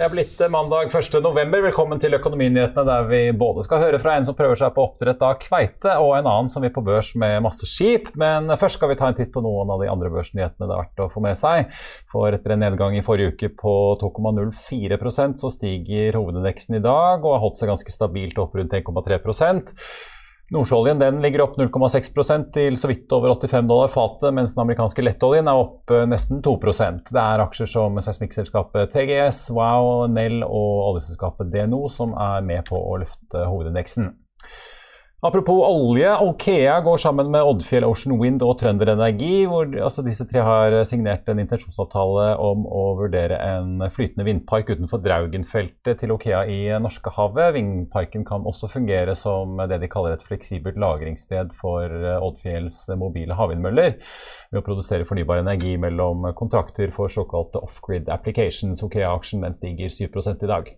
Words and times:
Det 0.00 0.06
er 0.06 0.12
blitt 0.14 0.38
mandag 0.48 0.94
1. 0.96 1.18
november. 1.20 1.60
Velkommen 1.66 1.98
til 2.00 2.16
Økonominyhetene, 2.16 2.86
der 2.88 3.02
vi 3.04 3.18
både 3.36 3.60
skal 3.66 3.82
høre 3.82 3.98
fra 4.00 4.14
en 4.16 4.24
som 4.24 4.32
prøver 4.38 4.56
seg 4.56 4.70
på 4.72 4.86
oppdrett 4.86 5.20
av 5.20 5.34
kveite, 5.42 5.92
og 6.00 6.14
en 6.16 6.24
annen 6.30 6.46
som 6.48 6.64
vil 6.64 6.72
på 6.72 6.80
børs 6.86 7.10
med 7.20 7.42
masse 7.44 7.68
skip. 7.68 8.08
Men 8.16 8.48
først 8.56 8.78
skal 8.78 8.88
vi 8.88 8.96
ta 8.96 9.10
en 9.10 9.18
titt 9.18 9.28
på 9.34 9.42
noen 9.44 9.68
av 9.68 9.84
de 9.84 9.90
andre 9.92 10.08
børsnyhetene 10.14 10.70
det 10.70 10.72
er 10.72 10.80
verdt 10.86 11.02
å 11.04 11.10
få 11.12 11.20
med 11.26 11.36
seg. 11.36 11.68
For 12.08 12.32
etter 12.32 12.54
en 12.56 12.64
nedgang 12.64 12.96
i 12.96 13.04
forrige 13.04 13.34
uke 13.34 13.50
på 13.60 13.74
2,04% 14.00 15.36
så 15.42 15.52
stiger 15.52 16.16
hovedindeksen 16.16 16.80
i 16.80 16.82
dag 16.88 17.20
og 17.20 17.34
har 17.34 17.44
holdt 17.44 17.60
seg 17.60 17.68
ganske 17.74 17.92
stabilt 17.92 18.40
opp 18.40 18.56
rundt 18.56 18.78
1,3 18.80 19.20
Nordsjøoljen 20.50 20.98
den 20.98 21.20
ligger 21.22 21.44
opp 21.44 21.52
0,6 21.60 22.08
til 22.50 22.78
så 22.78 22.88
vidt 22.90 23.12
over 23.14 23.36
85 23.36 23.68
dollar 23.70 23.92
fatet, 23.92 24.32
mens 24.34 24.56
den 24.56 24.64
amerikanske 24.64 25.04
lettoljen 25.04 25.46
er 25.46 25.60
opp 25.60 25.92
eh, 25.94 26.08
nesten 26.10 26.40
2% 26.42 27.12
Det 27.14 27.22
er 27.22 27.42
aksjer 27.44 27.70
som 27.70 28.00
seismikkselskapet 28.02 28.90
TGS, 28.90 29.44
Wow, 29.54 30.08
Nell 30.10 30.42
og 30.42 30.88
oljeselskapet 30.88 31.52
DNO 31.54 31.84
som 31.94 32.16
er 32.18 32.42
med 32.42 32.66
på 32.66 32.82
å 32.82 32.98
løfte 32.98 33.44
hovedindeksen. 33.46 34.10
Apropos 35.22 35.66
olje. 35.68 36.08
Okea 36.16 36.80
går 36.80 36.96
sammen 36.96 37.28
med 37.30 37.44
Oddfjell 37.44 37.84
Ocean 37.84 38.14
Wind 38.16 38.40
og 38.40 38.54
Trønder 38.56 38.88
Energi. 38.88 39.44
hvor 39.44 39.68
altså, 39.68 40.00
Disse 40.00 40.24
tre 40.24 40.40
har 40.40 40.72
signert 40.88 41.28
en 41.28 41.42
intensjonsavtale 41.42 42.38
om 42.40 42.62
å 42.64 42.84
vurdere 42.96 43.36
en 43.36 43.84
flytende 43.92 44.24
vindpark 44.24 44.70
utenfor 44.72 45.02
Draugenfeltet 45.04 46.00
til 46.00 46.14
Okea 46.14 46.40
i 46.48 46.60
Norskehavet. 46.80 47.52
Vindparken 47.58 48.24
kan 48.24 48.46
også 48.48 48.70
fungere 48.72 49.12
som 49.12 49.60
det 49.68 49.82
de 49.82 49.90
kaller 49.92 50.16
et 50.16 50.24
fleksibelt 50.24 50.80
lagringssted 50.80 51.52
for 51.60 51.92
Oddfjells 52.22 52.86
mobile 52.96 53.36
havvindmøller. 53.36 54.00
Ved 54.48 54.62
å 54.62 54.64
produsere 54.64 55.04
fornybar 55.04 55.42
energi 55.44 55.76
mellom 55.76 56.30
kontrakter 56.32 56.96
for 56.96 57.12
såkalte 57.12 57.60
off-grid 57.60 58.08
applications. 58.08 58.80
Okea-aksjen 58.88 59.44
stiger 59.52 59.92
7% 59.92 60.48
i 60.48 60.52
dag. 60.54 60.72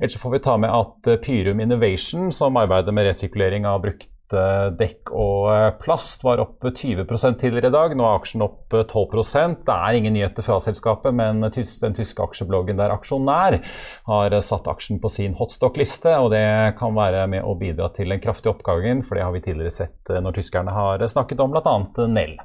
Ellers 0.00 0.18
får 0.24 0.38
vi 0.38 0.42
ta 0.48 0.56
med 0.56 0.72
at 0.80 1.12
Pyrum 1.28 1.60
Innovation, 1.60 2.32
som 2.32 2.56
arbeider 2.56 2.96
med 2.96 3.10
resirkulering 3.10 3.68
av 3.68 3.81
brukte 3.82 4.10
dekk 4.78 5.10
og 5.12 5.48
eh, 5.52 5.66
plast 5.82 6.22
var 6.24 6.40
opp 6.40 6.64
20 6.64 7.04
tidligere 7.40 7.68
i 7.68 7.74
dag. 7.74 7.94
Nå 7.96 8.06
er 8.06 8.20
aksjen 8.20 8.44
opp 8.44 8.72
12% 8.72 9.66
Det 9.66 9.74
er 9.74 9.98
ingen 9.98 10.16
nyheter 10.16 10.46
fra 10.46 10.56
selskapet, 10.62 11.12
men 11.14 11.42
den 11.44 11.96
tyske 11.98 12.24
aksjebloggen 12.24 12.80
der 12.80 12.94
aksjonær 12.94 13.58
har 14.08 14.38
satt 14.40 14.70
aksjen 14.72 15.02
på 15.02 15.10
sin 15.12 15.36
hotstock-liste, 15.38 16.16
og 16.16 16.32
det 16.32 16.46
kan 16.78 16.96
være 16.96 17.26
med 17.28 17.44
å 17.44 17.56
bidra 17.60 17.90
til 17.96 18.12
den 18.14 18.22
kraftige 18.22 18.54
oppgangen, 18.54 19.04
for 19.04 19.18
det 19.18 19.26
har 19.26 19.36
vi 19.36 19.44
tidligere 19.44 19.74
sett 19.74 20.10
eh, 20.10 20.22
når 20.22 20.40
tyskerne 20.40 20.72
har 20.72 21.06
snakket 21.12 21.44
om 21.44 21.52
bl.a. 21.52 21.76
Nell. 22.08 22.38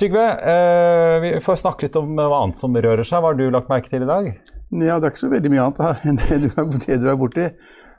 Trygve, 0.00 0.24
eh, 0.48 1.18
vi 1.20 1.36
får 1.44 1.60
snakke 1.60 1.86
litt 1.86 2.00
om 2.00 2.16
hva 2.16 2.40
annet 2.40 2.58
som 2.58 2.72
rører 2.72 3.04
seg. 3.04 3.20
Hva 3.20 3.32
har 3.32 3.38
du 3.38 3.44
lagt 3.52 3.68
merke 3.72 3.92
til 3.92 4.06
i 4.06 4.08
dag? 4.08 4.32
Ja, 4.72 4.96
Det 4.96 5.04
er 5.04 5.12
ikke 5.12 5.26
så 5.26 5.28
veldig 5.28 5.50
mye 5.52 5.68
annet 5.68 6.06
enn 6.08 6.20
det 6.22 6.98
du 7.02 7.08
er 7.12 7.18
borti. 7.20 7.50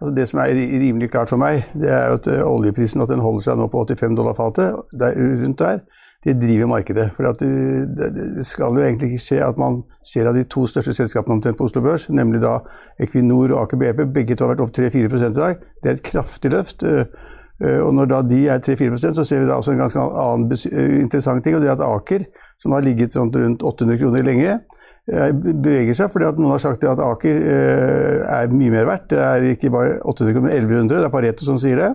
Altså 0.04 0.16
det 0.18 0.24
som 0.28 0.40
er 0.44 0.58
rimelig 0.82 1.08
klart 1.14 1.30
for 1.32 1.40
meg, 1.40 1.62
det 1.80 1.88
er 1.88 2.12
at 2.12 2.26
eh, 2.28 2.42
oljeprisen 2.44 3.00
at 3.00 3.12
den 3.12 3.22
holder 3.24 3.46
seg 3.46 3.56
nå 3.56 3.70
på 3.72 3.86
85 3.88 4.18
dollar 4.20 4.36
fatet, 4.36 4.76
rundt 5.00 5.62
der, 5.62 5.78
det 6.26 6.34
driver 6.42 6.68
markedet. 6.68 7.06
For 7.16 7.30
det, 7.40 7.52
det, 7.96 8.44
skal 8.48 8.76
jo 8.76 8.84
egentlig 8.84 9.14
ikke 9.14 9.24
skje 9.24 9.40
at 9.46 9.62
man 9.62 9.80
ser 10.04 10.28
av 10.28 10.36
de 10.36 10.44
to 10.44 10.66
største 10.68 10.98
selskapene 10.98 11.38
omtrent 11.38 11.60
på 11.60 11.70
Oslo 11.70 11.86
Børs, 11.86 12.10
nemlig 12.12 12.44
da 12.44 12.58
Equinor 13.00 13.56
og 13.56 13.62
Aker 13.62 13.80
BP, 13.80 14.04
begge 14.12 14.36
to 14.36 14.44
har 14.44 14.58
vært 14.58 14.66
opp 14.66 14.76
3-4 14.76 15.08
i 15.30 15.32
dag. 15.40 15.64
Det 15.80 15.92
er 15.94 15.96
et 15.96 16.06
kraftig 16.12 16.52
løft. 16.52 16.84
Eh, 16.84 17.08
eh, 17.64 17.80
og 17.80 17.96
når 17.96 18.12
da 18.12 18.22
de 18.28 18.44
er 18.52 18.60
3-4% 18.60 19.16
så 19.16 19.24
ser 19.24 19.46
vi 19.46 19.52
da 19.54 19.56
også 19.56 19.72
en 19.72 19.86
ganske 19.86 20.04
annen 20.04 20.52
interessant 21.00 21.48
ting, 21.48 21.56
og 21.56 21.64
det 21.64 21.72
er 21.72 21.78
at 21.78 21.88
Aker, 21.88 22.28
som 22.60 22.76
har 22.76 22.84
ligget 22.84 23.16
rundt 23.16 23.64
800 23.64 24.04
kroner 24.04 24.32
lenge, 24.34 24.60
Eh, 24.60 24.83
beveger 25.06 25.98
seg, 25.98 26.12
fordi 26.14 26.30
at 26.30 26.40
noen 26.40 26.54
har 26.56 26.62
sagt 26.64 26.86
at 26.88 27.02
Aker 27.04 27.40
eh, 27.44 28.22
er 28.24 28.54
mye 28.54 28.72
mer 28.72 28.88
verdt. 28.88 29.10
Det 29.12 29.20
er 29.20 29.48
ikke 29.52 29.72
bare 29.74 29.98
800 30.00 30.38
kroner, 30.38 30.48
men 30.48 30.56
1100. 30.56 30.96
Det 30.96 31.10
er 31.10 31.14
Pareto 31.14 31.48
som 31.48 31.60
sier 31.60 31.82
det. 31.82 31.92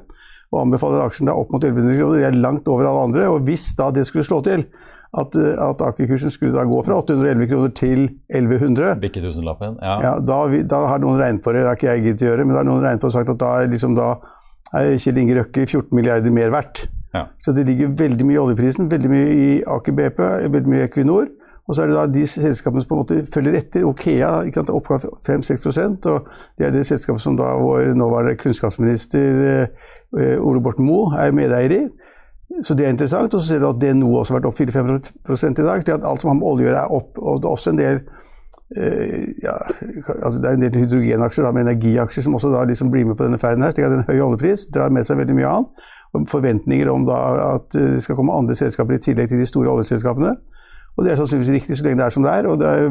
Og 0.52 0.62
anbefaler 0.62 1.04
aksjen 1.04 1.28
da 1.28 1.36
opp 1.36 1.50
mot 1.52 1.64
1100 1.64 1.97
kroner. 2.00 2.20
Det 2.20 2.28
er 2.28 2.38
langt 2.42 2.68
over 2.68 2.88
alle 2.88 3.06
andre. 3.08 3.30
Og 3.32 3.48
hvis 3.48 3.70
da 3.78 3.88
det 3.94 4.04
skulle 4.08 4.28
slå 4.28 4.42
til, 4.44 4.66
at, 5.16 5.38
eh, 5.41 5.56
at 5.56 5.84
Aker-kursen 5.88 6.32
skulle 6.32 6.52
da 6.52 6.66
gå 6.68 6.82
fra 6.84 6.98
811 7.00 7.48
kroner 7.48 7.72
til 7.76 8.02
1100 8.28 8.98
Bikke 9.00 9.22
tusenlappen, 9.24 9.78
ja. 9.80 9.94
ja 10.04 10.12
da, 10.20 10.42
da, 10.68 10.82
har 10.91 11.00
noen 11.00 11.16
regnet 11.20 11.41
på 11.44 11.54
det, 11.56 11.64
det 11.64 11.70
har 11.70 11.80
ikke 11.80 11.94
jeg 11.94 12.04
giddet 12.04 12.26
å 12.26 12.28
gjøre, 12.28 12.44
men 12.44 12.52
da 12.52 12.60
har 12.60 12.68
noen 12.68 12.84
regnet 12.84 13.00
på 13.00 13.08
og 13.08 13.16
sagt 13.16 13.32
at 13.32 13.41
da, 13.41 13.54
liksom, 13.72 13.97
da 13.97 14.18
er 14.76 14.98
Kjell 15.00 15.22
Inge 15.22 15.38
Røkke 15.41 15.64
14 15.64 15.97
milliarder 15.97 16.34
mer 16.34 16.52
verdt. 16.52 16.84
Ja. 17.16 17.24
Så 17.41 17.56
det 17.56 17.64
ligger 17.70 17.94
veldig 17.97 18.28
mye 18.28 18.36
i 18.36 18.42
oljeprisen, 18.42 18.91
veldig 18.92 19.10
mye 19.14 19.28
i 19.32 19.48
Aker 19.64 19.97
BP, 19.97 20.20
veldig 20.52 20.74
mye 20.74 20.82
i 20.82 20.88
Equinor. 20.91 21.30
Og 21.68 21.76
så 21.76 21.84
er 21.84 21.90
det 21.90 21.98
da 21.98 22.06
de 22.08 22.24
selskapene 22.26 22.82
som 22.82 22.88
på 22.88 22.96
en 22.96 23.02
måte 23.02 23.32
følger 23.34 23.58
etter. 23.60 23.84
Okea 23.84 24.30
oppga 24.72 24.98
5-6% 25.28 26.08
og 26.08 26.28
det 26.56 26.66
er 26.66 26.72
det 26.72 26.86
selskapet 26.88 27.20
som 27.22 27.36
da 27.36 27.52
vår 27.60 27.92
nåværende 27.98 28.38
kunnskapsminister 28.40 29.42
eh, 30.16 30.38
Ole 30.40 30.62
Borten 30.64 30.88
Moe 30.88 31.12
er 31.20 31.36
medeier 31.36 31.74
i. 31.76 31.82
Så 32.64 32.74
det 32.74 32.86
er 32.86 32.94
interessant. 32.94 33.34
Og 33.34 33.42
så 33.42 33.46
ser 33.52 33.60
du 33.60 33.68
at 33.68 33.80
DNO 33.82 34.14
også 34.16 34.34
har 34.34 34.40
vært 34.40 34.48
opp 34.48 34.60
4-5 34.60 35.60
i 35.60 35.66
dag. 35.66 35.84
Det 35.84 35.98
at 35.98 36.08
alt 36.08 36.24
som 36.24 36.32
har 36.32 36.38
med 36.40 36.48
olje 36.48 36.64
å 36.64 36.68
gjøre, 36.70 36.80
er 36.86 36.96
opp. 36.96 37.20
Og 37.20 37.42
det 37.42 37.50
er 37.50 37.52
også 37.52 37.74
en 37.74 37.82
del 37.82 38.00
eh, 38.72 39.28
ja, 39.44 39.54
altså 40.16 40.40
det 40.40 40.48
er 40.48 40.56
en 40.56 40.64
del 40.64 40.82
hydrogenaksjer 40.86 41.44
da, 41.44 41.52
med 41.52 41.68
energiaksjer 41.68 42.24
som 42.24 42.40
også 42.40 42.54
da 42.54 42.64
liksom 42.68 42.92
blir 42.94 43.04
med 43.10 43.20
på 43.20 43.28
denne 43.28 43.40
ferden 43.42 43.66
her. 43.66 43.76
slik 43.76 43.90
at 43.90 43.98
En 43.98 44.08
høy 44.08 44.24
oljepris 44.30 44.70
drar 44.72 44.94
med 44.94 45.04
seg 45.04 45.20
veldig 45.20 45.36
mye 45.36 45.52
annet. 45.52 45.88
Og 46.16 46.24
forventninger 46.32 46.88
om 46.88 47.04
da 47.04 47.18
at 47.50 47.74
det 47.76 48.00
skal 48.06 48.16
komme 48.16 48.32
andre 48.32 48.56
selskaper 48.56 48.96
i 48.96 49.02
tillegg 49.04 49.28
til 49.28 49.44
de 49.44 49.50
store 49.50 49.76
oljeselskapene. 49.76 50.38
Og 50.98 51.04
det 51.06 51.12
er 51.12 51.20
sannsynligvis 51.20 51.54
riktig 51.54 51.78
så 51.78 51.86
lenge 51.86 52.00
det 52.00 52.06
er 52.09 52.14
som 52.14 52.25
det 52.26 52.34
er. 52.34 52.47
Og 52.50 52.59
det 52.59 52.69
er, 52.69 52.88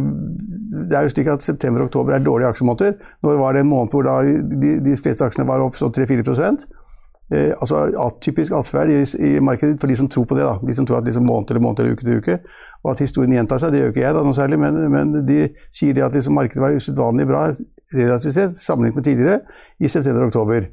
det 0.87 0.97
er 0.97 1.05
jo 1.05 1.13
slik 1.13 1.29
at 1.31 1.43
september 1.43 1.83
og 1.83 1.89
oktober 1.89 2.15
er 2.15 2.23
dårlige 2.23 2.53
aksjemåneder. 2.53 2.93
Når 3.23 3.39
var 3.41 3.53
det 3.53 3.63
en 3.65 3.71
måned 3.71 3.91
hvor 3.91 4.07
da 4.07 4.21
de, 4.23 4.77
de 4.85 4.95
fleste 4.99 5.27
aksjene 5.27 5.47
var 5.49 5.63
opp 5.65 5.75
sånn 5.75 5.91
3-4 5.91 6.23
eh, 6.23 7.51
Altså 7.59 7.83
atypisk 8.05 8.55
atferd 8.55 8.93
i, 8.95 9.01
i, 9.27 9.33
markedet 9.43 9.75
for 9.81 9.91
de 9.91 9.99
som 9.99 10.07
tror 10.07 10.23
på 10.29 10.39
det. 10.39 10.47
da. 10.47 10.55
De 10.63 10.77
som 10.77 10.87
tror 10.87 11.01
at 11.01 11.09
liksom 11.09 11.27
måned 11.27 11.51
eller 11.51 11.65
måned 11.67 11.83
eller 11.83 11.97
uke 11.97 12.07
til 12.07 12.23
uke. 12.23 12.39
Og 12.85 12.93
at 12.93 13.03
historien 13.03 13.35
gjentar 13.35 13.59
seg. 13.59 13.75
Det 13.75 13.83
gjør 13.83 13.91
ikke 13.91 14.05
jeg 14.05 14.15
da 14.15 14.23
noe 14.23 14.39
særlig, 14.39 14.61
men, 14.63 14.79
men 14.93 15.15
de 15.27 15.41
sier 15.75 15.97
det 15.97 16.07
at 16.07 16.15
liksom 16.15 16.39
markedet 16.39 16.63
var 16.63 16.79
usedvanlig 16.79 17.27
bra 17.27 17.49
relativt 17.95 18.35
sett 18.35 18.55
sammenlignet 18.55 19.01
med 19.01 19.07
tidligere 19.07 19.39
i 19.79 19.91
september 19.91 20.23
og 20.23 20.31
oktober. 20.31 20.71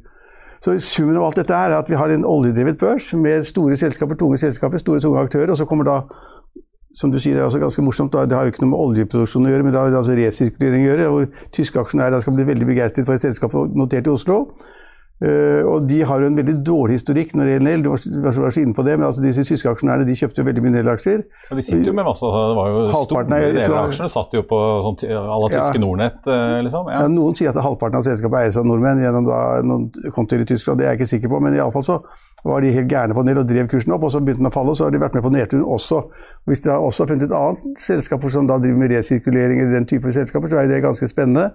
Så 0.64 0.78
Summen 0.81 1.19
av 1.19 1.26
alt 1.26 1.36
dette 1.42 1.56
er 1.56 1.75
at 1.76 1.90
vi 1.90 1.98
har 1.98 2.08
en 2.14 2.22
oljedrevet 2.25 2.78
børs 2.81 3.10
med 3.20 3.44
store 3.44 3.76
selskaper, 3.76 4.16
tunge 4.16 4.38
selskaper, 4.40 4.81
store 4.81 5.02
tunge 5.02 5.20
aktører. 5.20 5.50
og 5.50 5.58
så 5.58 5.66
kommer 5.69 5.84
da 5.84 5.98
som 6.94 7.11
du 7.11 7.19
sier, 7.19 7.35
det 7.35 7.43
er 7.43 7.49
også 7.49 7.58
ganske 7.58 7.82
morsomt. 7.82 8.14
Det 8.14 8.37
har 8.37 8.46
jo 8.46 8.52
ikke 8.55 8.62
noe 8.62 8.70
med 8.70 8.82
oljeproduksjon 8.85 9.49
å 9.49 9.50
gjøre, 9.50 9.67
men 9.67 9.75
det 9.75 9.81
har 9.81 9.96
altså 9.99 10.14
resirkulering 10.14 10.85
å 10.85 10.88
gjøre. 10.93 11.11
hvor 11.11 11.26
Tyske 11.56 11.82
aksjonærer 11.82 12.23
skal 12.23 12.37
bli 12.38 12.46
veldig 12.46 12.69
begeistret 12.70 13.08
for 13.08 13.19
et 13.19 13.25
selskap 13.25 13.56
notert 13.75 14.06
i 14.06 14.14
Oslo. 14.14 14.38
Uh, 15.22 15.62
og 15.70 15.84
de 15.87 16.00
har 16.02 16.20
jo 16.20 16.26
en 16.26 16.37
veldig 16.37 16.56
dårlig 16.66 16.96
historikk 16.99 17.37
når 17.38 17.46
det 17.46 17.52
gjelder 17.52 17.66
Nell. 17.69 17.84
Du 17.84 18.25
var, 18.25 18.34
så 18.34 18.62
inne 18.64 18.75
på 18.75 18.82
det, 18.82 18.96
men 18.99 19.06
altså 19.06 19.22
disse 19.22 19.44
tyske 19.46 19.70
aksjonærene 19.70 20.08
de 20.08 20.16
kjøpte 20.19 20.43
jo 20.43 20.46
veldig 20.49 20.64
mye 20.64 20.75
Nell-aksjer. 20.75 21.22
Ja, 21.50 21.58
de 21.58 21.64
sitter 21.64 21.93
jo 21.93 21.94
med 21.94 22.08
masse 22.08 22.26
Det 22.34 22.56
var 22.58 22.72
jo 22.72 22.82
stort 22.88 23.06
store 23.12 23.25
deler 23.31 23.76
av 23.76 23.78
aksjene 23.84 24.11
satt 24.11 24.34
jo 24.34 24.43
på 24.50 24.58
sånn, 24.88 24.99
alle 25.22 25.52
tyske 25.52 25.78
ja, 25.78 25.84
Nordnett, 25.84 26.19
uh, 26.26 26.58
liksom. 26.66 26.90
Ja. 26.90 27.05
ja. 27.05 27.12
Noen 27.14 27.38
sier 27.38 27.55
at 27.55 27.62
halvparten 27.62 28.00
av 28.00 28.08
selskapet 28.08 28.40
eies 28.43 28.58
av 28.58 28.66
nordmenn 28.66 29.05
gjennom 29.05 29.28
da 29.31 29.40
noen 29.62 29.87
kontoer 30.16 30.43
i 30.43 30.49
Tyskland, 30.50 30.82
det 30.82 30.88
er 30.88 30.96
jeg 30.96 31.05
ikke 31.05 31.12
sikker 31.14 31.34
på. 31.37 31.40
Men 31.46 31.56
iallfall 31.60 31.87
så 31.87 32.00
var 32.44 32.67
de 32.67 32.75
helt 32.75 32.90
gærne 32.90 33.14
på 33.17 33.25
Nell 33.25 33.40
og 33.40 33.49
drev 33.49 33.70
kursen 33.70 33.94
opp, 33.94 34.05
og 34.05 34.12
så 34.12 34.20
begynte 34.20 34.43
den 34.43 34.50
å 34.50 34.55
falle, 34.55 34.75
og 34.75 34.76
så 34.76 34.88
har 34.88 34.93
de 34.93 35.00
vært 35.00 35.14
med 35.17 35.25
på 35.25 35.32
nedturen 35.32 35.64
også. 35.78 36.02
Hvis 36.50 36.67
de 36.67 36.75
har 36.75 36.82
også 36.82 37.06
funnet 37.08 37.31
et 37.31 37.38
annet 37.38 37.81
selskap 37.81 38.26
som 38.34 38.50
da 38.50 38.58
driver 38.60 38.82
med 38.82 38.93
resirkulering 38.93 39.62
eller 39.62 39.78
den 39.78 39.88
type 39.88 40.12
selskaper, 40.12 40.50
så 40.50 40.60
er 40.60 40.69
det 40.69 40.82
ganske 40.84 41.08
spennende. 41.08 41.55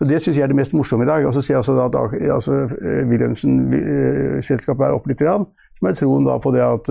Det 0.00 0.16
syns 0.22 0.38
jeg 0.38 0.46
er 0.46 0.48
det 0.48 0.56
mest 0.56 0.72
morsomme 0.72 1.04
i 1.04 1.08
dag. 1.08 1.26
Og 1.28 1.34
så 1.36 1.42
ser 1.44 1.54
jeg 1.54 1.64
også 1.64 1.74
at 1.84 1.96
altså, 2.32 2.62
Wilhelmsen-selskapet 3.10 4.86
er 4.86 4.96
opp 4.96 5.10
litt, 5.10 5.20
som 5.20 5.88
er 5.88 5.98
troen 5.98 6.30
på 6.40 6.54
det 6.54 6.62
at, 6.64 6.88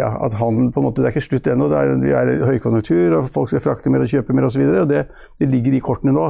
ja, 0.00 0.10
at 0.24 0.36
handel 0.36 0.68
på 0.72 0.82
en 0.82 0.88
måte, 0.88 1.00
Det 1.00 1.08
er 1.08 1.16
ikke 1.16 1.28
slutt 1.28 1.48
ennå. 1.48 1.70
Det 1.72 1.78
er, 1.78 1.94
det 2.02 2.12
er 2.12 2.44
høykonjunktur, 2.50 3.16
og 3.16 3.30
folk 3.32 3.48
skal 3.48 3.64
frakte 3.64 3.92
mer 3.92 4.04
og 4.04 4.12
kjøpe 4.12 4.36
mer 4.36 4.50
osv. 4.50 4.66
Det, 4.90 5.06
det 5.40 5.48
ligger 5.48 5.78
i 5.78 5.80
kortene 5.80 6.12
nå. 6.12 6.28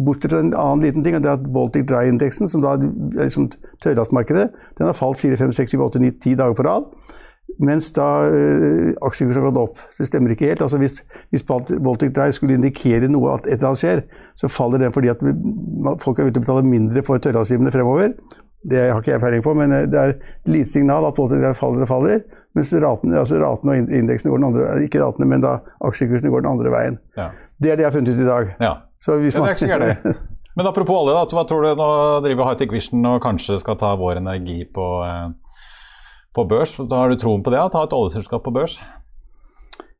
Bortsett 0.00 0.32
fra 0.32 0.40
en 0.42 0.54
annen 0.54 0.82
liten 0.86 1.04
ting, 1.04 1.14
og 1.14 1.22
det 1.22 1.30
er 1.30 1.38
at 1.38 1.48
Baltic 1.52 1.86
Dry-indeksen, 1.86 2.48
som 2.48 2.62
da 2.64 2.74
er 2.74 2.90
liksom 3.20 3.50
tørrlastmarkedet, 3.84 4.48
den 4.78 4.86
har 4.88 4.96
falt 4.96 5.20
4, 5.20 5.36
5, 5.36 5.52
6, 5.52 5.74
7, 5.76 5.82
8, 5.86 6.02
9, 6.06 6.12
10 6.24 6.38
dager 6.40 6.56
på 6.58 6.66
rad. 6.66 6.90
Mens 7.58 7.90
da 7.96 8.06
øh, 8.30 8.92
aksjekursen 9.04 9.42
har 9.42 9.48
gått 9.50 9.60
opp. 9.60 9.80
Det 9.98 10.06
stemmer 10.08 10.34
ikke 10.34 10.50
helt. 10.50 10.62
Altså 10.64 10.78
Hvis, 10.80 11.00
hvis 11.34 11.44
Baltic 11.44 12.12
Dry 12.16 12.30
skulle 12.36 12.56
indikere 12.56 13.10
noe 13.10 13.34
at 13.36 13.48
et 13.48 13.58
eller 13.58 13.72
annet 13.72 13.82
skjer, 13.82 14.04
så 14.38 14.50
faller 14.52 14.82
den 14.82 14.94
fordi 14.94 15.12
at 15.12 15.24
vi, 15.24 15.34
folk 16.00 16.18
er 16.18 16.30
ute 16.30 16.38
og 16.38 16.46
betaler 16.46 16.68
mindre 16.68 17.04
for 17.06 17.22
tørrlastgiverne 17.22 17.72
fremover. 17.74 18.14
Det 18.70 18.90
har 18.90 19.00
ikke 19.00 19.14
jeg 19.14 19.22
peiling 19.22 19.44
på, 19.44 19.54
men 19.56 19.72
det 19.72 19.96
er 19.96 20.14
et 20.14 20.52
lite 20.52 20.68
signal 20.68 21.06
at 21.08 21.16
Baltic 21.16 21.40
Dry 21.40 21.52
faller 21.56 21.86
og 21.86 21.90
faller. 21.90 22.24
Mens 22.58 22.72
ratene, 22.74 23.20
altså 23.20 23.38
ratene 23.38 23.76
og 23.76 23.94
indeksene 23.94 24.32
går 24.32 24.40
den 24.40 24.48
andre 24.48 24.70
Ikke 24.82 24.98
ratene, 25.04 25.28
men 25.30 25.42
da 25.44 25.60
aksjekursene 25.86 26.32
går 26.32 26.42
den 26.42 26.50
andre 26.50 26.72
veien. 26.74 26.98
Ja. 27.16 27.30
Det 27.62 27.70
er 27.70 27.78
det 27.78 27.86
jeg 27.86 27.92
har 27.92 27.96
funnet 27.98 28.16
ut 28.16 28.24
i 28.24 28.28
dag. 28.28 28.54
Ja. 28.58 28.74
Man... 29.06 29.22
det 29.22 29.36
er 29.38 29.54
ikke 29.54 30.04
så 30.04 30.14
Men 30.58 30.66
apropos 30.66 30.98
olje, 30.98 31.14
da, 31.14 31.22
hva 31.30 31.44
tror 31.46 31.62
du 31.64 31.78
nå 31.78 31.90
driver 32.24 32.50
Hightech 32.50 32.72
Vision 32.74 33.06
og 33.06 33.20
kanskje 33.22 33.60
skal 33.62 33.78
ta 33.80 33.92
vår 33.96 34.18
energi 34.18 34.64
på 34.74 34.86
eh, 35.06 35.30
på 36.36 36.46
børs. 36.48 36.76
Da 36.90 37.02
har 37.02 37.10
du 37.10 37.18
troen 37.20 37.44
på 37.44 37.52
det, 37.52 37.60
å 37.60 37.70
ta 37.72 37.84
et 37.86 37.94
oljeselskap 37.96 38.44
på 38.46 38.54
børs? 38.54 38.78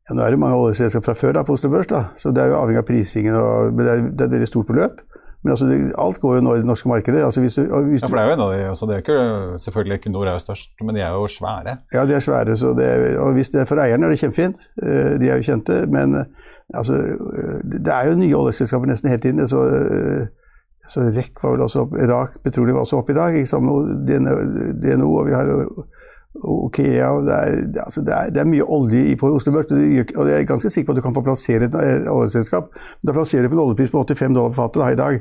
Ja, 0.08 0.16
Nå 0.16 0.24
er 0.24 0.34
det 0.34 0.40
mange 0.42 0.58
oljeselskap 0.58 1.06
fra 1.06 1.14
før 1.18 1.36
da, 1.36 1.44
på 1.46 1.54
Oslo 1.54 1.70
Børs, 1.70 1.88
da. 1.90 2.08
så 2.18 2.32
det 2.34 2.42
er 2.42 2.52
jo 2.52 2.58
avhengig 2.58 2.82
av 2.82 2.88
prisingen. 2.88 3.36
Og, 3.38 3.74
men 3.74 3.86
det 3.86 3.92
er, 3.92 4.04
det 4.10 4.24
er 4.24 4.30
et 4.30 4.36
veldig 4.38 4.50
stort 4.50 4.70
beløp. 4.70 5.02
Men 5.40 5.54
altså, 5.54 5.66
alt 6.02 6.18
går 6.20 6.34
jo 6.36 6.40
nå 6.44 6.54
i 6.56 6.60
det 6.60 6.68
norske 6.68 6.88
markedet. 6.90 7.22
Altså, 7.24 7.40
hvis 7.40 7.54
du, 7.56 7.62
hvis 7.88 8.02
ja, 8.02 8.08
for 8.10 8.18
det 8.18 8.24
er 8.24 8.28
jo 8.28 8.34
en 8.36 8.42
av 8.44 8.50
de, 8.52 8.64
altså, 8.68 8.88
det 8.88 8.96
er 8.96 9.04
ikke, 9.04 9.20
Selvfølgelig 9.62 9.96
Equinor 9.96 10.28
er 10.28 10.34
jo 10.36 10.42
størst, 10.42 10.74
men 10.84 10.98
de 10.98 11.04
er 11.04 11.14
jo 11.16 11.30
svære. 11.32 11.76
Ja, 11.94 12.02
de 12.08 12.16
er 12.16 12.24
svære. 12.26 12.56
Det 12.76 12.88
er, 12.88 13.06
og 13.22 13.32
hvis 13.38 13.52
det 13.54 13.62
er 13.62 13.70
for 13.70 13.80
eierne, 13.80 14.06
er 14.06 14.12
det 14.12 14.20
kjempefint. 14.20 14.60
Eh, 14.82 15.14
de 15.22 15.30
er 15.30 15.40
jo 15.40 15.46
kjente. 15.48 15.78
Men 15.94 16.18
altså, 16.74 16.98
det 17.64 17.94
er 17.94 18.10
jo 18.10 18.18
nye 18.20 18.36
oljeselskaper 18.42 18.92
nesten 18.92 19.08
hele 19.14 19.24
tiden. 19.24 19.48
Så, 19.48 19.62
så 20.90 21.06
REC 21.08 21.32
var 21.40 21.56
vel 21.56 21.64
også 21.64 21.86
opp, 21.86 21.96
Rak 22.12 22.36
Petroleum 22.44 22.76
var 22.76 22.84
også 22.84 23.00
oppe 23.00 23.16
i 23.16 23.20
dag, 23.22 23.40
sammen 23.48 23.96
med 24.04 24.84
DNO. 24.84 25.08
og 25.14 25.30
vi 25.30 25.38
har 25.38 25.54
Okea 26.30 26.92
ja, 26.94 27.10
det 27.26 27.34
er, 27.34 27.56
altså 27.82 28.04
det, 28.06 28.14
er, 28.14 28.30
det 28.30 28.40
er, 28.40 28.48
mye 28.48 28.62
olje 28.62 29.16
på 29.18 29.32
Oslo 29.34 29.52
Børs. 29.52 29.72
Og 29.72 30.30
jeg 30.30 30.36
er 30.36 30.46
ganske 30.48 30.70
sikker 30.70 30.86
på 30.86 30.94
at 30.94 31.00
du 31.00 31.04
kan 31.04 31.16
få 31.16 31.24
plassere 31.26 31.66
et 31.66 31.74
eh, 31.74 32.06
oljeselskap. 32.12 32.70
Men 32.70 33.10
da 33.10 33.16
plasserer 33.16 33.46
du 33.46 33.50
på 33.50 33.58
en 33.58 33.64
oljepris 33.64 33.90
på 33.90 34.04
85 34.06 34.36
dollar 34.38 34.54
på 34.54 34.60
fatet 34.60 34.94
i 34.94 35.00
dag. 35.00 35.20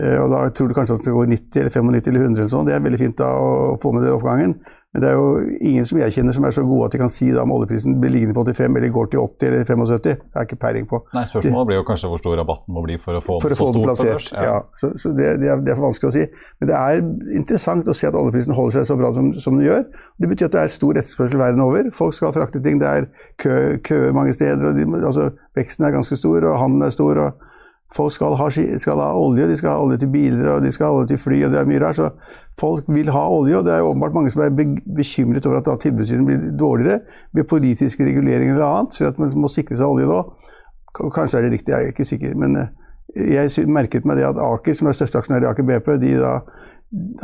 Eh, 0.00 0.16
og 0.16 0.30
da 0.32 0.46
tror 0.48 0.70
du 0.70 0.76
kanskje 0.76 0.96
at 0.96 1.02
det 1.02 1.10
skal 1.10 1.18
gå 1.18 1.26
90 1.34 1.60
eller 1.60 1.74
95 1.76 2.08
eller 2.08 2.24
100 2.24 2.40
eller 2.40 2.54
sånn. 2.54 2.68
Det 2.68 2.76
er 2.76 2.86
veldig 2.86 3.02
fint 3.02 3.18
da 3.20 3.28
å 3.36 3.76
få 3.82 3.92
med 3.92 4.06
den 4.06 4.16
oppgangen. 4.16 4.56
Men 4.92 5.02
det 5.02 5.08
er 5.08 5.14
jo 5.16 5.28
ingen 5.64 5.86
som 5.88 5.98
jeg 6.02 6.12
kjenner 6.12 6.34
som 6.36 6.44
er 6.44 6.52
så 6.52 6.62
gode 6.68 6.90
at 6.90 6.92
de 6.92 6.98
kan 7.00 7.12
si 7.12 7.30
da 7.32 7.46
om 7.46 7.52
oljeprisen 7.54 7.94
blir 8.00 8.12
liggende 8.12 8.34
på 8.36 8.42
85 8.44 8.74
eller 8.76 8.90
går 8.92 9.06
til 9.14 9.22
80 9.22 9.46
eller 9.48 9.68
75. 9.68 10.02
Det 10.04 10.16
er 10.36 10.48
ikke 10.48 10.58
peiling 10.60 10.88
på. 10.90 11.00
Nei, 11.16 11.22
Spørsmålet 11.30 11.70
blir 11.70 11.78
jo 11.78 11.84
kanskje 11.88 12.10
hvor 12.12 12.20
stor 12.20 12.36
rabatten 12.36 12.76
må 12.76 12.82
bli 12.84 12.98
for 13.00 13.16
å 13.16 13.22
få 13.24 13.38
for 13.40 13.54
den 13.54 13.60
så 13.60 13.68
stor 13.70 13.88
på 13.88 13.94
børs. 14.02 14.26
Ja, 14.34 14.42
ja 14.50 14.58
så, 14.76 14.90
så 15.00 15.14
det, 15.16 15.30
det, 15.40 15.48
er, 15.48 15.62
det, 15.64 15.72
er, 15.72 15.78
for 15.78 15.88
vanskelig 15.88 16.10
å 16.10 16.16
si. 16.18 16.26
Men 16.60 16.70
det 16.72 16.80
er 16.80 17.00
interessant 17.40 17.88
å 17.88 17.94
se 17.96 18.10
at 18.10 18.18
oljeprisen 18.20 18.56
holder 18.58 18.76
seg 18.78 18.90
så 18.90 18.98
bra 19.00 19.14
som, 19.16 19.30
som 19.40 19.56
den 19.56 19.70
gjør. 19.70 19.86
Det 20.20 20.30
betyr 20.34 20.50
at 20.50 20.58
det 20.58 20.66
er 20.66 20.74
stor 20.76 21.00
etterspørsel 21.00 21.40
verden 21.40 21.64
over. 21.64 21.88
Folk 21.96 22.18
skal 22.18 22.36
frakte 22.36 22.60
ting. 22.60 22.82
Det 22.82 22.90
er 22.90 23.08
kø, 23.40 23.56
kø 23.88 24.02
mange 24.12 24.36
steder. 24.36 24.76
de, 24.76 24.84
altså, 25.00 25.30
Veksten 25.56 25.88
er 25.88 25.96
ganske 25.96 26.20
stor, 26.20 26.44
og 26.44 26.60
handelen 26.60 26.90
er 26.90 26.92
stor. 26.92 27.24
og 27.24 27.48
Folk 27.92 28.12
skal 28.14 28.36
ha, 28.40 28.48
skal 28.50 29.00
ha, 29.02 29.10
olje, 29.18 29.46
de 29.50 29.56
skal 29.60 29.74
ha 29.74 29.82
olje 29.82 29.98
til 30.00 30.08
biler 30.12 30.48
og 30.54 30.62
de 30.64 30.70
skal 30.72 30.88
ha 30.88 30.96
olje 30.96 31.12
til 31.12 31.20
fly. 31.20 31.42
og 31.44 31.52
det 31.52 31.60
er 31.60 31.68
mye 31.68 31.82
rart, 31.82 32.00
så 32.00 32.10
Folk 32.60 32.84
vil 32.92 33.08
ha 33.12 33.22
olje, 33.32 33.56
og 33.58 33.64
det 33.64 33.72
er 33.72 33.84
åpenbart 33.84 34.12
mange 34.12 34.30
som 34.30 34.42
er 34.44 34.50
bekymret 34.96 35.46
over 35.48 35.60
at 35.60 35.80
tilbudssiden 35.80 36.26
blir 36.28 36.50
dårligere 36.58 37.00
ved 37.32 37.44
politiske 37.48 38.04
reguleringer 38.04 38.54
eller 38.54 38.66
annet. 38.66 38.94
så 38.94 39.08
at 39.08 39.18
man 39.18 39.32
må 39.36 39.48
sikre 39.48 39.76
seg 39.76 39.88
olje 39.88 40.06
nå. 40.06 40.20
Kanskje 41.14 41.38
er 41.38 41.42
det 41.42 41.52
riktig, 41.52 41.72
jeg 41.72 41.84
er 41.84 41.94
ikke 41.94 42.04
sikker. 42.04 42.34
Men 42.36 42.56
eh, 42.60 42.68
jeg 43.16 43.68
merket 43.68 44.04
meg 44.04 44.20
det 44.20 44.28
at 44.28 44.40
Aker, 44.40 44.76
som 44.76 44.88
er 44.88 44.96
største 44.96 45.18
aksjonær 45.18 45.46
i 45.46 45.48
Aker 45.48 45.64
BP, 45.64 45.96
de 46.02 46.18
da 46.20 46.34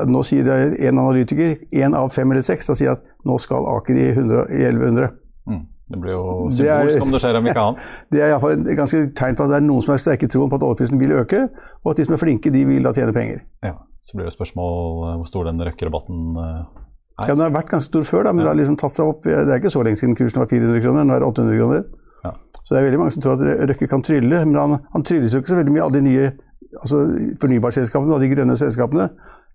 nå 0.08 0.22
sier 0.24 0.46
det 0.46 0.78
en 0.88 0.98
analytiker, 0.98 1.58
én 1.76 1.96
av 1.96 2.08
fem 2.12 2.30
eller 2.32 2.44
seks, 2.44 2.70
da 2.70 2.76
sier 2.78 2.94
at 2.96 3.04
nå 3.28 3.36
skal 3.42 3.68
Aker 3.76 3.96
i, 4.00 4.06
100, 4.14 4.46
i 4.48 4.64
1100. 4.64 5.12
Mm. 5.48 5.66
Det 5.88 5.99
blir 6.02 6.12
jo 6.12 6.23
symbolsk 6.52 7.05
om 7.05 7.12
det 7.14 7.20
skjer, 7.23 7.38
om 7.38 7.46
ikke 7.49 7.62
annet. 7.64 7.85
Det 8.12 8.20
er 8.20 8.32
iallfall 8.32 8.58
et 8.58 8.75
ganske 8.76 9.00
tegn 9.17 9.38
på 9.38 9.46
at 9.46 9.52
det 9.52 9.58
er 9.58 9.64
noen 9.64 9.85
som 9.85 9.94
har 9.94 10.02
sterke 10.02 10.29
troen 10.29 10.50
på 10.52 10.58
at 10.58 10.67
oljeprisen 10.67 11.00
vil 11.00 11.14
øke, 11.17 11.46
og 11.85 11.93
at 11.93 12.00
de 12.00 12.08
som 12.08 12.17
er 12.17 12.20
flinke, 12.20 12.52
de 12.52 12.64
vil 12.69 12.85
da 12.85 12.93
tjene 12.96 13.14
penger. 13.17 13.40
Ja, 13.64 13.75
Så 14.05 14.17
blir 14.17 14.29
det 14.29 14.35
spørsmål 14.35 14.75
eh, 15.08 15.14
hvor 15.20 15.31
stor 15.31 15.49
den 15.49 15.62
røkkerabatten 15.64 16.43
eh, 16.43 16.58
er. 16.58 17.23
Ja, 17.25 17.32
Den 17.32 17.44
har 17.46 17.55
vært 17.56 17.73
ganske 17.73 17.88
stor 17.88 18.05
før, 18.05 18.26
da, 18.29 18.35
men 18.35 18.44
ja. 18.44 18.49
det 18.49 18.52
har 18.52 18.61
liksom 18.61 18.76
tatt 18.81 18.96
seg 18.99 19.08
opp. 19.14 19.25
Det 19.25 19.49
er 19.49 19.56
ikke 19.56 19.73
så 19.73 19.87
lenge 19.87 20.00
siden 20.00 20.19
kursen 20.19 20.44
var 20.44 20.52
400 20.52 20.85
kroner, 20.85 21.08
nå 21.08 21.17
er 21.17 21.25
det 21.25 21.31
800 21.32 21.62
kroner. 21.62 21.88
Ja. 22.26 22.35
Så 22.61 22.75
det 22.75 22.82
er 22.82 22.87
veldig 22.90 23.00
mange 23.00 23.14
som 23.17 23.25
tror 23.25 23.38
at 23.38 23.64
Røkke 23.73 23.88
kan 23.88 24.05
trylle, 24.05 24.44
men 24.44 24.61
han, 24.61 24.76
han 24.93 25.08
trylles 25.08 25.32
jo 25.32 25.40
ikke 25.40 25.55
så 25.55 25.58
veldig 25.62 25.75
mye 25.79 25.88
av 25.88 25.96
de 25.96 26.05
nye 26.05 26.29
altså 26.76 27.00
fornybarselskapene, 27.40 28.20
de 28.20 28.31
grønne 28.35 28.56
selskapene. 28.61 29.08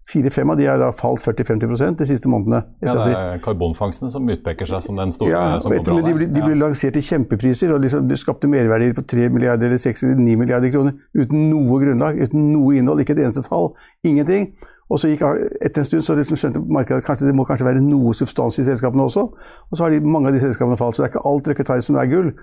Fire-fem 0.10 0.50
av 0.52 0.58
de 0.60 0.66
har 0.68 0.82
da 0.82 0.90
falt 0.92 1.24
40-50% 1.24 2.02
de 2.02 2.08
siste 2.10 2.28
månedene. 2.28 2.60
Ja, 2.84 2.96
Det 2.98 3.16
er 3.16 3.40
karbonfangsten 3.44 4.12
som 4.12 4.28
utpeker 4.30 4.68
seg 4.68 4.84
som 4.84 5.00
den 5.00 5.14
store 5.16 5.32
ja, 5.32 5.44
som 5.64 5.72
går 5.72 5.86
bra. 5.88 6.02
De, 6.04 6.28
de 6.28 6.44
ble 6.44 6.58
lansert 6.60 6.98
til 6.98 7.06
kjempepriser, 7.08 7.72
og 7.72 7.80
liksom, 7.86 8.12
skapte 8.20 8.50
merverdier 8.52 8.98
på 8.98 9.06
3 9.08 9.30
milliarder 9.32 9.72
eller 9.72 9.80
6 9.80 10.04
eller 10.04 10.20
9 10.20 10.36
milliarder 10.42 10.74
kroner 10.74 10.98
uten 11.16 11.48
noe 11.54 11.80
grunnlag, 11.86 12.20
uten 12.20 12.52
noe 12.52 12.76
innhold, 12.80 13.00
ikke 13.04 13.16
et 13.16 13.24
eneste 13.24 13.46
tall. 13.48 13.72
Ingenting. 14.04 14.52
Og 14.92 15.00
så 15.00 15.10
gikk 15.10 15.24
Etter 15.64 15.82
en 15.82 15.88
stund 15.88 16.04
så 16.06 16.18
liksom 16.18 16.40
skjønte 16.40 16.62
markedet 16.68 17.00
at 17.00 17.08
kanskje 17.08 17.30
det 17.30 17.38
må 17.38 17.48
kanskje 17.48 17.70
være 17.70 17.86
noe 17.86 18.12
substans 18.18 18.60
i 18.60 18.68
selskapene 18.68 19.08
også. 19.08 19.24
Og 19.72 19.80
så 19.80 19.86
har 19.86 19.96
de, 19.96 20.04
mange 20.04 20.30
av 20.30 20.36
de 20.36 20.44
selskapene 20.44 20.78
falt. 20.78 20.98
Så 20.98 21.04
det 21.04 21.08
er 21.08 21.14
ikke 21.14 21.24
alt 21.32 21.50
Røkke 21.50 21.80
som 21.88 21.98
er 22.02 22.12
gull. 22.12 22.34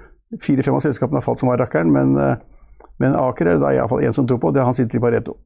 Fire-fem 0.40 0.78
av 0.78 0.82
selskapene 0.86 1.20
har 1.20 1.26
falt 1.26 1.44
som 1.44 1.52
var 1.52 1.60
rakkeren, 1.60 1.92
men, 1.92 2.16
eh, 2.16 2.40
men 3.02 3.14
Aker 3.18 3.52
er 3.52 3.60
det 3.60 3.76
iallfall 3.76 4.02
én 4.06 4.16
som 4.16 4.26
tror 4.26 4.40
på, 4.40 4.48
og 4.48 4.54
det 4.56 4.62
er 4.62 4.68
han 4.70 4.78
sitter 4.78 4.96
i 4.96 5.04
Pareto. 5.04 5.36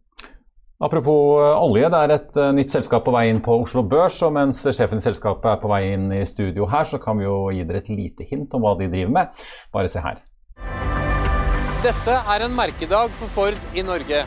Apropos 0.82 1.38
eh, 1.38 1.62
olje, 1.62 1.86
det 1.86 1.98
er 2.02 2.12
et 2.16 2.38
uh, 2.40 2.48
nytt 2.54 2.72
selskap 2.74 3.04
på 3.06 3.12
vei 3.14 3.28
inn 3.30 3.38
på 3.44 3.54
Oslo 3.62 3.84
Børs. 3.86 4.16
og 4.26 4.32
Mens 4.34 4.64
sjefen 4.74 4.98
i 4.98 5.04
selskapet 5.04 5.52
er 5.52 5.60
på 5.62 5.70
vei 5.70 5.92
inn 5.94 6.08
i 6.10 6.24
studio 6.26 6.66
her, 6.66 6.88
så 6.88 6.98
kan 6.98 7.20
vi 7.20 7.28
jo 7.28 7.36
gi 7.54 7.62
dere 7.68 7.78
et 7.78 7.90
lite 7.92 8.26
hint 8.26 8.54
om 8.58 8.64
hva 8.66 8.72
de 8.80 8.88
driver 8.90 9.12
med. 9.14 9.44
Bare 9.74 9.90
se 9.92 10.02
her. 10.02 10.18
Dette 11.84 12.16
er 12.34 12.42
en 12.42 12.56
merkedag 12.56 13.12
for 13.20 13.30
Ford 13.36 13.76
i 13.76 13.84
Norge. 13.86 14.24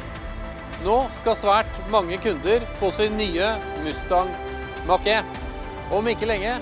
Nå 0.86 0.96
skal 1.20 1.36
svært 1.36 1.82
mange 1.92 2.20
kunder 2.24 2.64
få 2.80 2.94
sin 2.96 3.18
nye 3.20 3.52
Mustang 3.84 4.32
Mach-E. 4.88 5.20
Om 5.92 6.08
ikke 6.14 6.30
lenge 6.30 6.56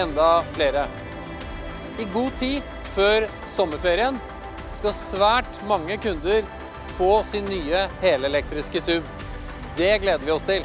enda 0.00 0.30
flere. 0.56 0.86
I 2.00 2.08
god 2.14 2.40
tid 2.40 2.64
før 2.96 3.28
sommerferien 3.52 4.16
skal 4.78 4.96
svært 4.96 5.60
mange 5.68 6.00
kunder 6.00 6.46
få 6.96 7.20
sin 7.28 7.44
nye 7.50 7.84
helelektriske 8.00 8.80
SUV. 8.80 9.25
Det 9.76 9.98
gleder 10.00 10.24
vi 10.24 10.32
oss 10.32 10.44
til. 10.48 10.62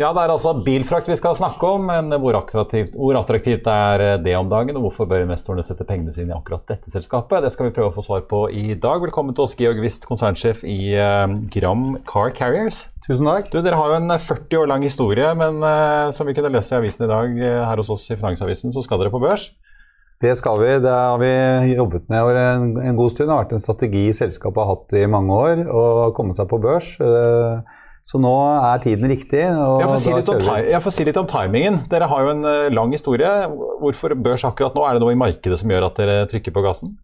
Ja, 0.00 0.08
det 0.10 0.22
er 0.22 0.32
altså 0.32 0.50
bilfrakt 0.64 1.06
vi 1.08 1.14
skal 1.16 1.36
snakke 1.38 1.68
om, 1.68 1.84
men 1.86 2.12
hvor 2.20 2.34
attraktivt, 2.34 2.94
hvor 2.96 3.16
attraktivt 3.16 3.68
er 3.70 4.18
det 4.24 4.34
om 4.34 4.48
dagen? 4.50 4.76
Og 4.76 4.88
hvorfor 4.88 5.08
bør 5.08 5.22
investorene 5.24 5.64
sette 5.64 5.86
pengene 5.88 6.12
sine 6.12 6.32
i 6.32 6.36
akkurat 6.36 6.64
dette 6.68 6.90
selskapet? 6.90 7.44
Det 7.44 7.52
skal 7.54 7.68
vi 7.68 7.74
prøve 7.76 7.92
å 7.92 7.94
få 7.94 8.04
svar 8.04 8.24
på 8.28 8.42
i 8.50 8.74
dag. 8.74 9.04
Velkommen 9.04 9.36
til 9.36 9.46
oss, 9.46 9.56
Georg 9.56 9.80
Wist, 9.84 10.08
konsernsjef 10.08 10.64
i 10.68 10.96
uh, 10.98 11.28
Gram 11.54 12.00
Car 12.08 12.34
Carriers. 12.36 12.86
Tusen 13.06 13.28
takk. 13.30 13.52
Du, 13.52 13.60
Dere 13.62 13.78
har 13.78 13.94
jo 13.94 14.00
en 14.02 14.16
40 14.16 14.62
år 14.64 14.72
lang 14.74 14.84
historie, 14.84 15.32
men 15.38 15.62
uh, 15.64 16.10
som 16.12 16.28
vi 16.28 16.34
kunne 16.36 16.52
lese 16.56 16.74
i 16.74 16.80
avisen 16.82 17.06
i 17.06 17.12
dag, 17.12 17.38
uh, 17.38 17.62
her 17.70 17.84
hos 17.84 17.92
oss 17.94 18.08
i 18.10 18.18
Finansavisen, 18.18 18.74
så 18.74 18.84
skal 18.84 19.00
dere 19.00 19.12
på 19.14 19.22
børs? 19.22 19.52
Det 20.22 20.36
skal 20.38 20.60
vi. 20.60 20.72
Det 20.84 20.90
har 20.94 21.18
vi 21.18 21.30
jobbet 21.74 22.04
med 22.10 22.22
over 22.22 22.36
en, 22.38 22.66
en, 22.78 22.98
god 22.98 23.10
stund. 23.10 23.26
Det 23.26 23.34
har 23.34 23.42
vært 23.42 23.54
en 23.56 23.64
strategi 23.64 24.04
selskapet 24.14 24.62
har 24.62 24.76
hatt 24.76 24.94
i 25.00 25.06
mange 25.10 25.34
år, 25.34 25.62
å 25.66 26.12
komme 26.14 26.36
seg 26.36 26.46
på 26.50 26.60
børs. 26.62 26.94
Eh, 27.02 27.80
så 28.06 28.18
nå 28.18 28.30
er 28.54 28.82
tiden 28.82 29.10
riktig. 29.10 29.42
jeg, 29.42 29.86
får 29.86 30.00
si 30.02 30.14
jeg 30.70 30.82
får 30.82 30.94
si 30.94 31.06
litt 31.06 31.18
om 31.18 31.26
timingen. 31.30 31.80
Dere 31.90 32.08
har 32.10 32.22
jo 32.22 32.34
en 32.36 32.46
eh, 32.46 32.70
lang 32.74 32.94
historie. 32.94 33.30
Hvorfor 33.82 34.14
børs 34.18 34.46
akkurat 34.46 34.78
nå? 34.78 34.84
Er 34.86 34.98
det 34.98 35.02
noe 35.02 35.14
i 35.14 35.18
markedet 35.18 35.58
som 35.58 35.70
gjør 35.70 35.88
at 35.90 35.98
dere 35.98 36.20
trykker 36.30 36.54
på 36.54 36.64
gassen? 36.66 36.94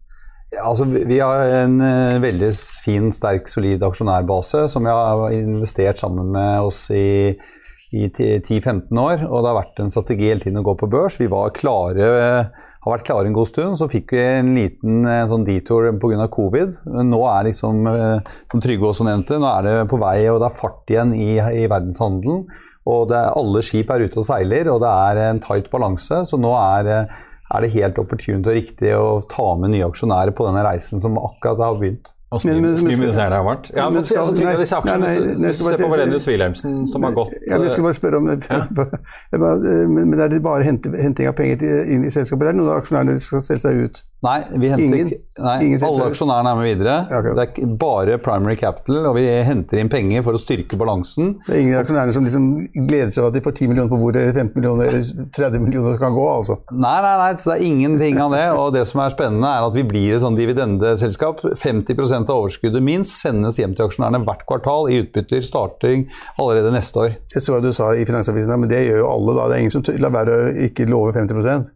Altså, 0.63 0.87
vi 0.89 1.19
har 1.21 1.43
en 1.59 1.75
uh, 1.77 2.17
veldig 2.23 2.47
fin, 2.81 3.11
sterk, 3.13 3.51
solid 3.51 3.83
aksjonærbase 3.85 4.63
som 4.71 4.87
vi 4.87 4.95
har 4.95 5.35
investert 5.35 6.01
sammen 6.01 6.31
med 6.33 6.65
oss 6.65 6.87
i, 6.89 7.35
i 7.93 8.07
10-15 8.09 8.89
år. 8.97 9.27
Og 9.27 9.43
det 9.43 9.51
har 9.51 9.59
vært 9.59 9.83
en 9.83 9.93
strategi 9.93 10.31
hele 10.31 10.41
tiden 10.41 10.63
å 10.63 10.65
gå 10.71 10.73
på 10.79 10.89
børs. 10.89 11.19
Vi 11.21 11.29
var 11.31 11.53
klare, 11.55 12.09
har 12.85 12.93
vært 12.95 13.05
klare 13.09 13.29
en 13.29 13.35
god 13.35 13.49
stund. 13.49 13.77
Så 13.79 13.89
fikk 13.91 14.13
vi 14.15 14.23
en 14.23 14.53
liten 14.55 15.03
uh, 15.07 15.27
sånn 15.29 15.45
detour 15.47 15.89
pga. 16.01 16.27
covid. 16.31 16.81
Men 16.87 17.13
nå 17.13 17.21
er 17.31 17.49
liksom, 17.49 17.85
uh, 17.87 18.41
som 18.51 18.63
Trygve 18.63 18.91
også 18.91 19.07
nevnte, 19.07 19.39
nå 19.41 19.49
er 19.51 19.67
det 19.67 19.77
på 19.91 20.01
vei, 20.01 20.17
og 20.31 20.41
det 20.41 20.49
er 20.49 20.59
fart 20.59 20.93
igjen 20.93 21.15
i, 21.17 21.31
i 21.37 21.65
verdenshandelen. 21.71 22.45
Og 22.89 23.11
er, 23.13 23.33
alle 23.37 23.63
skip 23.65 23.91
er 23.93 24.07
ute 24.07 24.21
og 24.21 24.27
seiler, 24.27 24.71
og 24.73 24.79
det 24.83 24.93
er 25.09 25.23
en 25.29 25.41
tight 25.43 25.67
balanse. 25.73 26.23
Så 26.29 26.39
nå 26.39 26.53
er 26.57 27.09
er 27.49 27.65
det 27.65 27.73
helt 27.73 27.97
opportunt 27.97 28.45
og 28.45 28.53
riktig 28.53 28.91
å 28.93 29.19
ta 29.29 29.55
med 29.57 29.73
nye 29.73 29.87
aksjonærer 29.87 30.35
på 30.37 30.45
denne 30.45 30.61
reisen 30.67 31.01
som 31.01 31.17
akkurat 31.17 31.61
har 31.65 31.79
begynt. 31.79 32.11
Og 32.29 32.43
det 32.45 32.53
har 33.17 33.41
vært. 33.41 33.71
Ja, 33.73 33.87
men, 33.89 34.03
så, 34.05 34.21
nei, 34.37 34.51
disse 34.59 34.77
aksjene, 34.77 35.07
nei, 35.07 35.31
nei, 35.41 35.53
Se 35.57 35.77
på 35.79 35.87
Valenius 35.89 36.27
Wilhelmsen, 36.29 36.75
som 36.87 37.07
har 37.07 37.15
gått 37.17 37.33
ja, 37.47 37.57
Jeg 37.57 37.71
skal 37.73 37.87
bare 37.87 37.97
spørre 37.97 38.19
om 38.21 38.29
det. 38.29 38.37
Ja. 38.45 38.59
Men 39.89 40.13
er 40.13 40.29
det 40.29 40.43
bare 40.45 40.67
henting 40.67 41.25
av 41.25 41.33
penger 41.39 41.89
inn 41.89 42.05
i 42.05 42.13
selskapet, 42.13 42.43
eller 42.43 42.51
er 42.51 42.57
det 42.57 42.61
noen 42.61 42.71
av 42.75 42.83
aksjonærene 42.83 43.17
skal 43.23 43.41
selge 43.47 43.63
seg 43.65 43.81
ut? 43.81 44.03
Nei, 44.19 44.39
vi 44.59 44.67
henter 44.67 44.97
ingen, 44.97 45.11
nei, 45.39 45.77
alle 45.79 46.07
aksjonærene 46.09 46.51
er 46.51 46.57
med 46.59 46.65
videre. 46.67 46.95
Ja, 47.07 47.19
okay. 47.21 47.35
Det 47.37 47.63
er 47.63 47.75
bare 47.79 48.17
primary 48.19 48.57
capital, 48.59 49.05
og 49.07 49.15
vi 49.15 49.23
henter 49.47 49.79
inn 49.79 49.91
penger 49.91 50.25
for 50.25 50.35
å 50.35 50.41
styrke 50.41 50.75
balansen. 50.79 51.37
Det 51.45 51.53
er 51.55 51.61
ingen 51.63 51.79
aksjonærer 51.79 52.15
som 52.17 52.27
liksom 52.27 52.49
gleder 52.89 53.13
seg 53.15 53.23
over 53.23 53.31
at 53.31 53.37
de 53.37 53.43
får 53.45 53.55
10 53.55 53.71
millioner 53.71 53.93
på 53.93 54.01
bordet, 54.01 54.25
15 54.33 54.51
millioner 54.57 54.91
eller 54.91 55.29
30 55.37 55.63
millioner 55.63 55.95
kan 56.01 56.17
gå, 56.17 56.27
altså? 56.33 56.59
Nei, 56.75 56.97
nei, 57.05 57.15
nei, 57.23 57.29
så 57.39 57.53
det 57.53 57.57
er 57.61 57.65
ingenting 57.69 58.19
av 58.25 58.35
det. 58.35 58.43
Og 58.59 58.75
det 58.75 58.83
som 58.91 59.05
er 59.05 59.15
spennende, 59.15 59.55
er 59.55 59.69
at 59.69 59.79
vi 59.79 59.87
blir 59.87 60.17
et 60.17 60.25
sånn 60.25 60.39
dividendeselskap. 60.39 61.45
50% 61.63 62.27
av 62.27 62.43
overskuddet 62.43 62.83
minst 62.83 63.23
sendes 63.23 63.61
hjem 63.61 63.77
til 63.77 63.87
aksjonærene 63.87 64.25
hvert 64.27 64.43
kvartal 64.51 64.91
i 64.91 64.99
utbytter, 65.05 65.47
starting 65.47 66.09
allerede 66.35 66.75
neste 66.75 67.05
år. 67.07 67.19
Jeg 67.31 67.47
så 67.47 67.55
hva 67.55 67.63
du 67.63 67.71
sa 67.71 67.93
i 67.95 68.03
Finansavisen, 68.09 68.51
men 68.51 68.67
det 68.71 68.83
gjør 68.89 69.05
jo 69.05 69.11
alle, 69.15 69.39
da. 69.39 69.47
Det 69.47 69.61
er 69.61 69.67
ingen 69.69 69.79
som 69.79 69.87
lar 70.03 70.17
være 70.19 70.39
å 70.43 70.55
ikke 70.67 70.91
love 70.91 71.15
50 71.15 71.69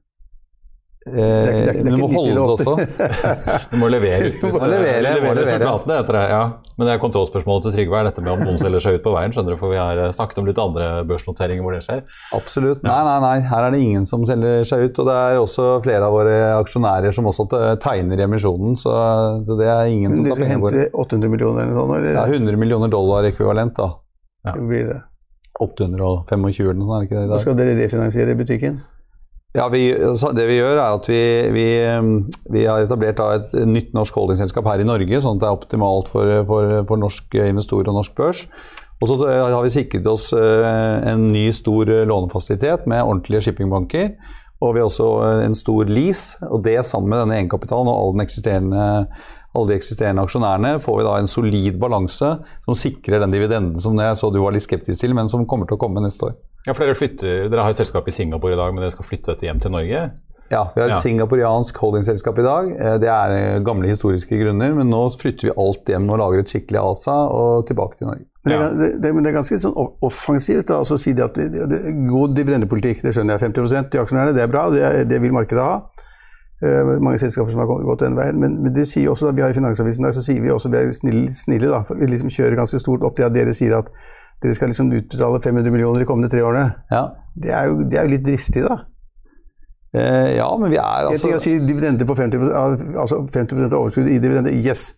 Eh, 1.06 1.84
men 1.84 1.98
du 1.98 2.00
må 2.00 2.08
holde 2.14 2.34
det 2.38 2.44
også. 2.54 2.76
du 3.72 3.76
må 3.82 3.90
levere, 3.92 4.30
du 4.32 4.46
må 4.54 4.62
levere, 4.72 5.02
levere 5.04 5.42
resultatene 5.42 5.98
etter 6.00 6.18
det. 6.18 6.24
Ja. 6.32 6.44
Men 6.78 6.88
det 6.88 6.94
er 6.96 7.02
kontrollspørsmålet 7.04 7.68
til 7.68 7.76
Trygve 7.76 8.00
er 8.00 8.08
dette 8.08 8.24
med 8.24 8.32
om 8.34 8.44
noen 8.48 8.60
selger 8.62 8.86
seg 8.86 8.98
ut 8.98 9.04
på 9.06 9.14
veien. 9.14 9.34
skjønner 9.36 9.54
du, 9.54 9.60
For 9.60 9.74
vi 9.74 9.80
har 9.82 10.00
eh, 10.00 10.14
snakket 10.16 10.40
om 10.42 10.48
litt 10.48 10.62
andre 10.64 10.88
børsnoteringer 11.10 11.66
hvor 11.66 11.76
det 11.76 11.84
skjer. 11.86 12.04
Absolutt. 12.38 12.86
Nei, 12.88 13.00
nei, 13.10 13.18
nei. 13.26 13.34
Her 13.52 13.68
er 13.68 13.76
det 13.76 13.82
ingen 13.84 14.08
som 14.10 14.24
selger 14.30 14.64
seg 14.70 14.88
ut. 14.88 15.02
Og 15.04 15.10
det 15.10 15.18
er 15.26 15.42
også 15.42 15.68
flere 15.86 16.08
av 16.08 16.16
våre 16.16 16.38
aksjonærer 16.62 17.16
som 17.16 17.28
også 17.30 17.50
tegner 17.84 18.24
i 18.24 18.28
emisjonen. 18.28 18.80
Så, 18.80 18.96
så 19.48 19.60
det 19.60 19.68
er 19.70 19.92
ingen 19.92 20.16
som 20.16 20.24
kan 20.24 20.32
De 20.32 20.40
skal 20.40 20.54
hente 20.56 20.88
800 21.04 21.36
millioner 21.36 21.66
eller 21.66 21.76
noe 21.76 21.84
sånt? 21.84 21.98
Eller? 22.00 22.22
Ja, 22.22 22.28
100 22.32 22.64
millioner 22.64 22.94
dollar 22.94 23.28
ekvivalent, 23.28 23.76
da. 23.80 23.92
Ja. 24.48 24.56
Det 24.56 24.70
blir 24.72 24.88
det. 24.94 25.02
825 25.62 26.72
eller 26.72 26.80
noe 26.80 26.88
sånt, 26.88 26.96
er 26.96 27.04
det 27.04 27.12
ikke 27.12 27.20
det 27.20 27.22
i 27.22 27.28
dag? 27.28 27.36
Hva 27.36 27.44
skal 27.44 27.60
dere 27.60 27.78
refinansiere 27.78 28.40
butikken? 28.40 28.82
Ja, 29.54 29.68
vi, 29.70 29.92
Det 29.94 30.46
vi 30.50 30.56
gjør, 30.58 30.80
er 30.80 30.96
at 30.98 31.08
vi, 31.10 31.24
vi, 31.54 31.66
vi 32.56 32.64
har 32.66 32.82
etablert 32.82 33.20
et 33.22 33.52
nytt 33.70 33.92
norsk 33.94 34.16
holdingselskap 34.18 34.66
her 34.72 34.82
i 34.82 34.88
Norge, 34.88 35.20
sånn 35.22 35.38
at 35.38 35.44
det 35.44 35.50
er 35.50 35.58
optimalt 35.60 36.10
for, 36.10 36.32
for, 36.50 36.80
for 36.90 37.02
norske 37.02 37.50
investorer 37.52 37.92
og 37.92 38.00
norsk 38.00 38.16
børs. 38.18 38.48
Og 39.04 39.12
så 39.12 39.18
har 39.28 39.62
vi 39.66 39.74
sikret 39.74 40.08
oss 40.08 40.30
eh, 40.34 41.12
en 41.12 41.28
ny 41.34 41.50
stor 41.54 41.90
lånefasilitet 42.08 42.88
med 42.90 43.04
ordentlige 43.04 43.44
shippingbanker. 43.50 44.14
Og 44.64 44.74
vi 44.74 44.82
har 44.82 44.88
også 44.88 45.10
en 45.44 45.58
stor 45.60 45.90
lease, 45.92 46.40
og 46.48 46.64
det 46.66 46.80
sammen 46.88 47.12
med 47.12 47.20
denne 47.22 47.38
egenkapitalen 47.42 47.92
og 47.92 47.98
all 48.00 48.14
den 48.16 48.26
eksisterende 48.26 48.86
alle 49.54 49.70
de 49.70 49.78
eksisterende 49.78 50.24
aksjonærene, 50.26 50.78
får 50.82 50.96
vi 50.98 51.06
da 51.06 51.18
en 51.20 51.30
solid 51.30 51.78
balanse 51.82 52.32
som 52.66 52.78
sikrer 52.78 53.22
den 53.22 53.36
dividenden 53.36 53.78
som 53.78 54.00
jeg 54.02 54.18
så 54.18 54.32
du 54.34 54.40
var 54.42 54.56
litt 54.56 54.66
skeptisk 54.66 55.04
til, 55.04 55.14
men 55.14 55.30
som 55.30 55.46
kommer 55.46 55.70
til 55.70 55.78
å 55.78 55.84
komme 55.84 56.02
neste 56.02 56.32
år. 56.32 56.40
Ja, 56.64 56.72
for 56.72 56.86
Dere, 56.86 56.96
flytter, 56.96 57.48
dere 57.52 57.64
har 57.66 57.74
et 57.74 57.80
selskap 57.80 58.08
i 58.08 58.14
Singapore 58.16 58.56
i 58.56 58.60
dag, 58.60 58.72
men 58.72 58.86
dere 58.86 58.94
skal 58.94 59.08
flytte 59.08 59.34
dette 59.34 59.50
hjem 59.50 59.60
til 59.64 59.74
Norge? 59.74 60.04
Ja, 60.52 60.62
vi 60.76 60.82
har 60.82 60.92
et 60.92 60.98
ja. 60.98 61.02
singaporiansk 61.02 61.78
holdingselskap 61.82 62.40
i 62.40 62.46
dag. 62.46 62.70
Eh, 62.76 62.96
det 63.02 63.10
er 63.10 63.34
eh, 63.36 63.64
gamle 63.66 63.90
historiske 63.90 64.38
grunner, 64.38 64.76
men 64.78 64.92
nå 64.92 65.02
flytter 65.20 65.50
vi 65.50 65.56
alt 65.64 65.90
hjem 65.90 66.08
og 66.12 66.22
lager 66.22 66.44
et 66.44 66.54
skikkelig 66.54 66.80
ASA 66.82 67.16
og 67.34 67.66
tilbake 67.70 68.00
til 68.00 68.10
Norge. 68.12 68.26
Men 68.44 68.54
det, 68.54 68.70
det, 68.80 68.90
det, 69.04 69.12
det 69.18 69.32
er 69.32 69.38
ganske 69.38 69.60
sånn 69.64 69.76
offensivt 70.04 70.68
da, 70.70 70.82
altså 70.84 71.00
å 71.00 71.02
si 71.02 71.16
at 71.16 71.40
god 72.10 72.34
dividendepolitikk, 72.38 73.04
det 73.06 73.16
skjønner 73.16 73.38
jeg. 73.38 73.46
50 73.48 73.92
til 73.92 74.04
aksjonærene, 74.04 74.36
det 74.36 74.44
er 74.44 74.52
bra, 74.52 74.66
det, 75.08 75.22
vil 75.24 75.36
markedet 75.36 75.64
ha. 75.64 75.78
Uh, 76.64 76.96
mange 77.04 77.20
selskaper 77.20 77.52
som 77.52 77.60
har 77.60 77.68
gått 77.68 78.04
den 78.04 78.16
veien. 78.20 78.38
Men, 78.40 78.60
men 78.64 78.76
det 78.76 78.86
sier 78.92 79.12
også, 79.12 79.30
da 79.30 79.36
vi 79.36 79.44
har 79.44 79.52
i 79.52 79.58
Finansavisen 79.58 80.06
der, 80.06 80.16
så 80.16 80.24
sier 80.24 80.44
vi 80.44 80.52
også 80.52 80.72
vi 80.72 80.80
er 80.80 80.92
snille, 80.96 81.32
snille 81.36 81.72
da, 81.72 81.82
vi 81.88 82.12
liksom 82.12 82.32
kjører 82.32 82.60
ganske 82.60 82.80
stort 82.84 83.04
opp 83.08 83.16
til 83.18 83.28
at 83.28 83.36
dere 83.36 83.56
sier 83.56 83.80
at 83.80 83.92
dere 84.44 84.56
skal 84.58 84.72
liksom 84.72 84.92
utbetale 84.92 85.40
500 85.44 85.72
millioner 85.72 86.04
de 86.04 86.08
kommende 86.08 86.32
tre 86.32 86.44
årene. 86.44 86.74
Ja. 86.92 87.06
Det, 87.34 87.54
er 87.54 87.70
jo, 87.70 87.80
det, 87.84 88.00
er 88.00 88.08
jo, 88.08 88.14
litt 88.14 88.26
dristig, 88.26 88.66
da. 88.66 88.82
Eh, 89.94 90.36
ja, 90.40 90.50
men 90.58 90.74
vi 90.74 90.80
er 90.82 91.08
altså 91.08 91.30
Jeg 91.30 91.42
si 91.44 91.52
dividende 91.62 92.06
på 92.10 92.16
50%, 92.18 92.50
altså 92.98 93.22
50 93.30 93.68
av 93.68 93.76
overskuddet 93.78 94.16
i 94.16 94.22
dividende, 94.22 94.54
yes. 94.58 94.92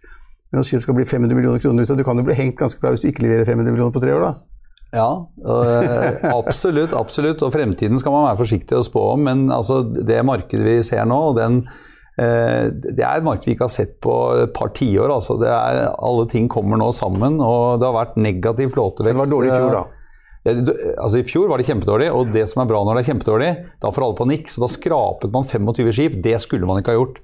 Men 0.50 0.62
å 0.62 0.66
si 0.66 0.78
det 0.78 0.86
skal 0.86 0.96
bli 0.96 1.06
500 1.08 1.36
millioner 1.36 1.60
kroner 1.60 1.84
ut 1.84 1.92
av 1.92 1.98
Du 2.00 2.06
kan 2.08 2.22
jo 2.22 2.24
bli 2.24 2.38
hengt 2.38 2.56
ganske 2.60 2.80
bra 2.80 2.94
hvis 2.94 3.04
du 3.04 3.10
ikke 3.10 3.26
leverer 3.26 3.50
500 3.50 3.76
millioner 3.76 3.96
på 3.96 4.04
tre 4.04 4.14
år, 4.16 4.24
da. 4.24 4.34
Ja, 4.96 5.10
øh, 5.44 6.22
absolutt. 6.40 6.94
absolutt. 6.96 7.44
Og 7.44 7.52
fremtiden 7.54 8.00
skal 8.00 8.16
man 8.16 8.30
være 8.30 8.40
forsiktig 8.46 8.78
å 8.78 8.86
spå 8.86 9.10
om. 9.16 9.26
Men 9.28 9.50
altså, 9.52 9.82
det 9.84 10.22
markedet 10.26 10.64
vi 10.64 10.78
ser 10.88 11.04
nå, 11.10 11.18
og 11.32 11.36
den 11.40 11.66
det 12.16 13.04
er 13.04 13.18
et 13.18 13.26
marked 13.26 13.44
vi 13.44 13.58
ikke 13.58 13.66
har 13.68 13.74
sett 13.74 13.98
på 14.04 14.14
et 14.46 14.54
par 14.56 14.70
tiår. 14.78 15.12
Altså. 15.12 15.36
alle 15.44 16.26
ting 16.32 16.48
kommer 16.48 16.80
nå 16.80 16.88
sammen, 16.96 17.42
og 17.44 17.82
det 17.82 17.90
har 17.90 17.98
vært 17.98 18.16
negativ 18.16 18.72
flåtevekst. 18.72 19.18
Det 19.18 19.24
var 19.26 19.34
dårlig 19.34 19.52
i 19.52 19.58
fjor, 19.58 19.76
da. 19.76 20.06
Altså 20.46 21.20
I 21.20 21.26
fjor 21.26 21.50
var 21.50 21.60
det 21.60 21.66
kjempedårlig, 21.68 22.12
og 22.14 22.32
det 22.34 22.46
som 22.52 22.62
er 22.62 22.70
bra 22.70 22.84
når 22.86 23.00
det 23.00 23.04
er 23.04 23.10
kjempedårlig, 23.10 23.52
da 23.82 23.92
får 23.92 24.06
alle 24.06 24.20
panikk. 24.20 24.52
Så 24.52 24.62
da 24.64 24.70
skrapet 24.70 25.34
man 25.34 25.48
25 25.50 25.92
skip. 25.98 26.20
Det 26.24 26.38
skulle 26.44 26.70
man 26.70 26.82
ikke 26.82 26.94
ha 26.94 27.00
gjort. 27.00 27.20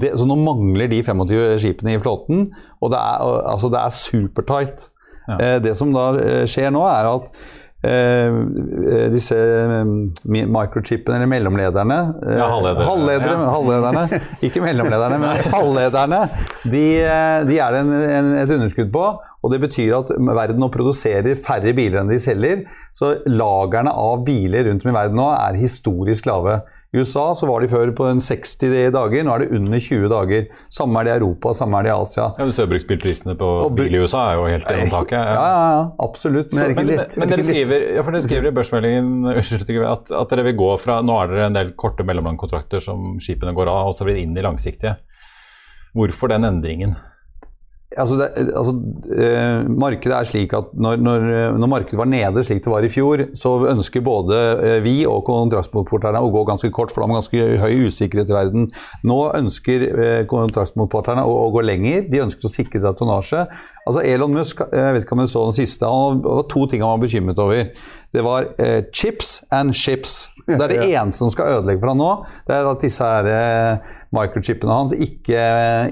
Det, 0.00 0.14
så 0.16 0.24
nå 0.24 0.38
mangler 0.40 0.88
de 0.88 1.02
25 1.04 1.58
skipene 1.60 1.96
i 1.98 2.00
flåten, 2.00 2.46
og 2.80 2.94
det 2.94 3.00
er, 3.00 3.26
altså 3.52 3.68
det 3.72 3.82
er 3.82 3.96
supertight. 3.96 4.86
Ja. 5.26 5.36
Eh, 5.36 5.58
det 5.62 5.74
som 5.78 5.92
da 5.94 6.06
eh, 6.18 6.44
skjer 6.48 6.72
nå, 6.72 6.80
er 6.88 7.10
at 7.10 7.28
Eh, 7.82 8.34
disse 9.10 9.34
eh, 9.34 9.84
microchipene, 10.24 11.16
eller 11.16 11.26
mellomlederne 11.26 11.96
eh, 12.22 12.36
ja, 12.38 12.46
halvledere. 12.46 12.84
Halvledere, 12.86 13.32
ja. 13.32 13.48
halvlederne. 13.50 14.20
Ikke 14.46 14.62
mellomlederne, 14.62 15.18
men 15.18 15.48
halvlederne. 15.50 16.20
De, 16.62 16.84
de 17.48 17.58
er 17.58 17.74
det 17.74 17.80
en, 17.82 17.90
en, 18.06 18.30
et 18.44 18.54
underskudd 18.54 18.92
på. 18.94 19.06
Og 19.42 19.50
Det 19.50 19.58
betyr 19.64 19.96
at 19.98 20.12
verden 20.14 20.62
nå 20.62 20.68
produserer 20.70 21.34
færre 21.34 21.74
biler 21.74 22.04
enn 22.04 22.12
de 22.12 22.20
selger. 22.22 22.62
Så 22.94 23.16
lagrene 23.26 23.90
av 23.90 24.22
biler 24.26 24.68
rundt 24.68 24.86
om 24.86 24.92
i 24.92 24.94
verden 24.94 25.18
nå 25.18 25.26
er 25.34 25.58
historisk 25.58 26.30
lave. 26.30 26.60
I 26.92 27.00
USA 27.00 27.30
så 27.32 27.46
var 27.48 27.62
de 27.64 27.70
før 27.72 27.88
på 27.96 28.04
den 28.04 28.18
60 28.20 28.90
dager, 28.92 29.22
nå 29.24 29.32
er 29.32 29.44
det 29.46 29.56
under 29.56 29.80
20 29.80 30.10
dager. 30.12 30.42
Samme 30.68 31.00
er 31.00 31.06
det 31.08 31.12
i 31.14 31.20
Europa, 31.22 31.54
samme 31.56 31.78
er 31.78 31.86
det 31.86 31.88
i 31.88 31.94
Asia. 31.94 32.26
Ja, 32.36 32.44
Du 32.44 32.52
ser 32.52 32.68
bruktbilprisene 32.68 33.32
på 33.40 33.48
bil 33.78 33.96
i 33.96 34.02
USA 34.02 34.26
er 34.28 34.36
jo 34.36 34.44
helt 34.50 34.68
gjennom 34.68 34.92
taket. 34.92 35.16
Ja. 35.16 35.38
ja, 35.38 35.70
ja, 35.72 35.86
absolutt. 36.04 36.52
Men, 36.52 36.74
men, 36.76 36.90
men, 36.90 37.00
men 37.16 37.32
dere, 37.32 37.46
skriver, 37.48 37.86
ja, 37.96 38.04
dere 38.04 38.20
skriver 38.26 38.50
i 38.50 38.54
børsmeldingen 38.58 39.30
at, 39.94 40.12
at, 40.12 40.34
dere 40.34 40.44
vil 40.50 40.58
gå 40.60 40.68
fra 40.82 40.98
Nå 41.00 41.16
er 41.22 41.32
dere 41.32 41.46
en 41.48 41.56
del 41.56 41.72
korte 41.80 42.04
mellomlandkontrakter 42.04 42.84
som 42.84 43.16
skipene 43.24 43.56
går 43.56 43.72
av, 43.72 43.94
og 43.94 43.96
så 43.96 44.04
blir 44.04 44.20
det 44.20 44.26
inn 44.26 44.36
i 44.36 44.44
langsiktige. 44.44 44.98
Hvorfor 45.96 46.28
den 46.34 46.44
endringen? 46.44 46.92
Altså, 47.98 48.16
det, 48.16 48.28
altså 48.56 48.72
eh, 49.20 49.68
Markedet 49.68 50.14
er 50.16 50.28
slik 50.28 50.54
at 50.56 50.70
når, 50.72 51.00
når, 51.02 51.26
når, 51.60 51.70
markedet 51.70 51.98
var 52.00 52.08
nede 52.08 52.44
slik 52.46 52.62
det 52.64 52.72
var 52.72 52.86
i 52.86 52.90
fjor, 52.92 53.24
så 53.38 53.54
ønsker 53.72 54.04
både 54.04 54.38
eh, 54.62 54.78
vi 54.84 54.94
og 55.08 55.24
kontraktsmotporterne 55.28 56.22
å 56.22 56.30
gå 56.32 56.44
ganske 56.48 56.70
kort, 56.74 56.92
for 56.92 57.02
de 57.02 57.10
har 57.10 57.20
ganske 57.20 57.48
høy 57.62 57.88
usikkerhet 57.88 58.32
i 58.32 58.36
verden. 58.36 58.68
Nå 59.08 59.18
ønsker 59.38 59.86
eh, 59.92 60.20
kontraktsmotporterne 60.30 61.24
å, 61.26 61.36
å, 61.46 61.50
gå 61.54 61.64
lenger. 61.66 62.06
De 62.12 62.22
ønsker 62.24 62.48
å 62.48 62.52
sikre 62.52 62.82
seg 62.82 62.98
tonnasje. 62.98 63.46
Altså 63.82 64.04
Elon 64.06 64.36
Musk 64.36 64.62
jeg 64.62 64.94
vet 64.94 65.04
ikke 65.04 65.16
om 65.16 65.24
jeg 65.24 65.32
så 65.32 65.46
den 65.48 65.56
siste, 65.56 65.88
han 65.90 66.22
var 66.22 66.46
to 66.50 66.68
ting 66.70 66.84
han 66.84 66.94
var 66.94 67.02
bekymret 67.02 67.40
over. 67.42 67.72
Det 68.12 68.22
var 68.24 68.46
eh, 68.60 68.84
chips 68.92 69.40
and 69.50 69.74
ships. 69.74 70.28
Det 70.46 70.60
er 70.60 70.74
det 70.74 70.84
eneste 70.92 71.24
som 71.24 71.32
skal 71.32 71.58
ødelegge 71.58 71.82
for 71.82 71.92
han 71.92 72.00
nå. 72.02 72.12
Det 72.48 72.56
er 72.56 72.68
at 72.68 72.84
disse 72.84 73.08
her, 73.08 73.28
eh, 73.32 73.98
microchipene 74.12 74.76
hans 74.76 74.94
ikke, 74.96 75.42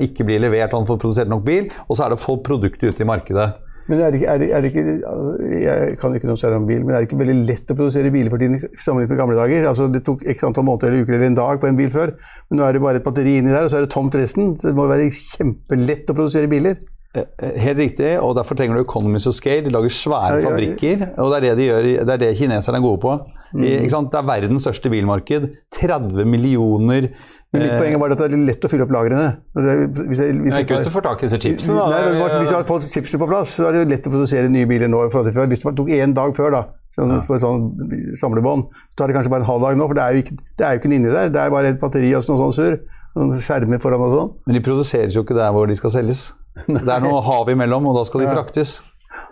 ikke, 0.07 0.27
blir 0.29 0.43
levert, 0.45 0.77
han 0.77 0.89
får 0.89 1.00
produsert 1.00 1.33
nok 1.33 1.45
bil, 1.47 1.69
og 1.89 1.97
så 1.97 2.05
er 2.05 2.12
det 2.12 2.21
å 2.21 2.23
få 2.23 2.39
produktet 2.45 2.93
ut 2.93 3.03
i 3.03 3.09
markedet. 3.09 3.50
Men 3.91 4.05
er 4.07 4.12
det, 4.15 4.21
er, 4.23 4.39
det, 4.39 4.49
er 4.55 4.62
det, 4.62 4.71
ikke, 4.71 4.93
altså, 5.09 5.31
Jeg 5.50 5.95
kan 5.99 6.12
ikke 6.15 6.29
noe 6.29 6.39
særlig 6.39 6.61
om 6.61 6.69
bil, 6.69 6.85
men 6.85 6.95
er 6.95 7.03
det 7.03 7.09
ikke 7.09 7.19
veldig 7.19 7.39
lett 7.49 7.73
å 7.73 7.77
produsere 7.79 8.12
biler 8.15 8.31
for 8.31 8.43
tiden 8.43 8.61
sammenlignet 8.79 9.15
med 9.15 9.19
gamle 9.19 9.39
dager? 9.41 9.67
Altså, 9.73 9.89
det 9.91 10.05
tok 10.07 10.23
x 10.31 10.47
antall 10.47 10.69
måneder 10.69 10.93
eller 10.93 11.09
uker 11.09 11.17
eller 11.17 11.31
en 11.33 11.41
dag 11.41 11.59
på 11.62 11.71
en 11.71 11.81
bil 11.81 11.91
før, 11.91 12.15
men 12.50 12.61
nå 12.61 12.69
er 12.69 12.77
det 12.77 12.85
bare 12.85 13.03
et 13.03 13.09
batteri 13.09 13.41
inni 13.41 13.50
der, 13.50 13.67
og 13.67 13.73
så 13.73 13.81
er 13.81 13.89
det 13.89 13.93
tomt 13.97 14.15
resten. 14.21 14.55
Så 14.61 14.71
det 14.71 14.79
må 14.79 14.87
være 14.91 15.11
kjempelett 15.17 16.12
å 16.12 16.19
produsere 16.21 16.53
biler. 16.53 16.79
Eh, 17.11 17.27
eh, 17.43 17.57
helt 17.65 17.81
riktig, 17.83 18.12
og 18.23 18.37
derfor 18.39 18.55
trenger 18.55 18.79
du 18.79 18.85
economies 18.85 19.27
of 19.27 19.35
scale. 19.35 19.65
De 19.67 19.75
lager 19.75 19.91
svære 19.91 20.45
fabrikker, 20.45 21.09
og 21.19 21.33
det 21.33 21.41
er 21.41 21.47
det 21.49 21.55
de 21.59 21.67
gjør, 21.67 21.89
det 22.07 22.15
er 22.15 22.23
det 22.23 22.31
kineserne 22.39 22.79
er 22.79 22.85
gode 22.85 23.03
på. 23.03 23.17
Mm. 23.50 23.65
det 23.67 24.21
er 24.21 24.29
verdens 24.29 24.62
største 24.62 24.93
bilmarked. 24.93 25.49
30 25.75 26.31
millioner 26.31 27.11
Men 27.50 27.64
mitt 27.64 27.73
poeng 27.80 27.97
var 27.99 28.12
at 28.14 28.21
det 28.21 28.26
er 28.30 28.42
lett 28.47 28.66
å 28.66 28.69
fylle 28.71 28.85
opp 28.87 28.92
lagrene. 28.95 29.30
Hvis 29.59 30.21
jeg, 30.23 30.35
hvis 30.38 30.52
jeg, 30.54 30.66
ikke 30.66 30.76
hvis 30.78 30.87
du 30.87 30.92
får 30.95 31.04
tak 31.09 31.23
i 31.23 31.26
disse 31.26 31.40
chipsene, 31.42 31.78
da. 31.80 31.87
Nei, 31.90 32.28
hvis 32.37 32.52
du 32.52 32.54
har 32.54 32.66
fått 32.69 32.87
chipsene 32.92 33.19
på 33.19 33.26
plass, 33.26 33.57
så 33.59 33.66
er 33.66 33.80
det 33.80 33.88
lett 33.90 34.07
å 34.07 34.12
produsere 34.12 34.52
nye 34.52 34.69
biler 34.71 34.90
nå 34.90 35.00
i 35.09 35.11
forhold 35.11 35.33
til 35.33 35.35
før. 35.40 35.49
Hvis 35.50 35.64
det 35.66 35.73
tok 35.80 35.90
én 35.97 36.14
dag 36.14 36.37
før, 36.37 36.54
da, 36.54 36.61
sånn, 36.95 37.16
ja. 37.16 37.19
på 37.26 37.35
et 37.35 37.42
sånt 37.42 37.97
samlebånd, 38.23 38.69
så 38.71 39.00
tar 39.02 39.11
det 39.11 39.19
kanskje 39.19 39.33
bare 39.35 39.42
en 39.42 39.50
halv 39.50 39.66
dag 39.66 39.80
nå. 39.80 39.88
For 39.90 39.99
det 39.99 40.04
er 40.04 40.14
jo 40.14 40.23
ikke, 40.23 40.38
det 40.38 40.69
er 40.69 40.76
jo 40.76 40.83
ikke 40.83 40.92
inni 40.95 41.11
der. 41.11 41.33
Det 41.35 41.42
er 41.42 41.57
bare 41.57 41.75
et 41.75 41.83
batteri 41.83 42.12
og 42.14 42.30
noe 42.30 42.42
sånn 42.45 42.54
surr. 42.61 42.78
Noen 43.19 43.42
skjermer 43.42 43.83
foran 43.83 44.07
og 44.07 44.14
sånn. 44.14 44.30
Men 44.47 44.61
de 44.61 44.62
produseres 44.71 45.19
jo 45.19 45.26
ikke 45.26 45.35
der 45.40 45.50
hvor 45.57 45.66
de 45.66 45.75
skal 45.78 45.95
selges. 45.97 46.28
Det 46.71 46.87
er 46.87 47.02
noe 47.02 47.19
hav 47.26 47.50
imellom, 47.50 47.90
og 47.90 47.99
da 47.99 48.07
skal 48.07 48.23
de 48.23 48.30
fraktes. 48.30 48.78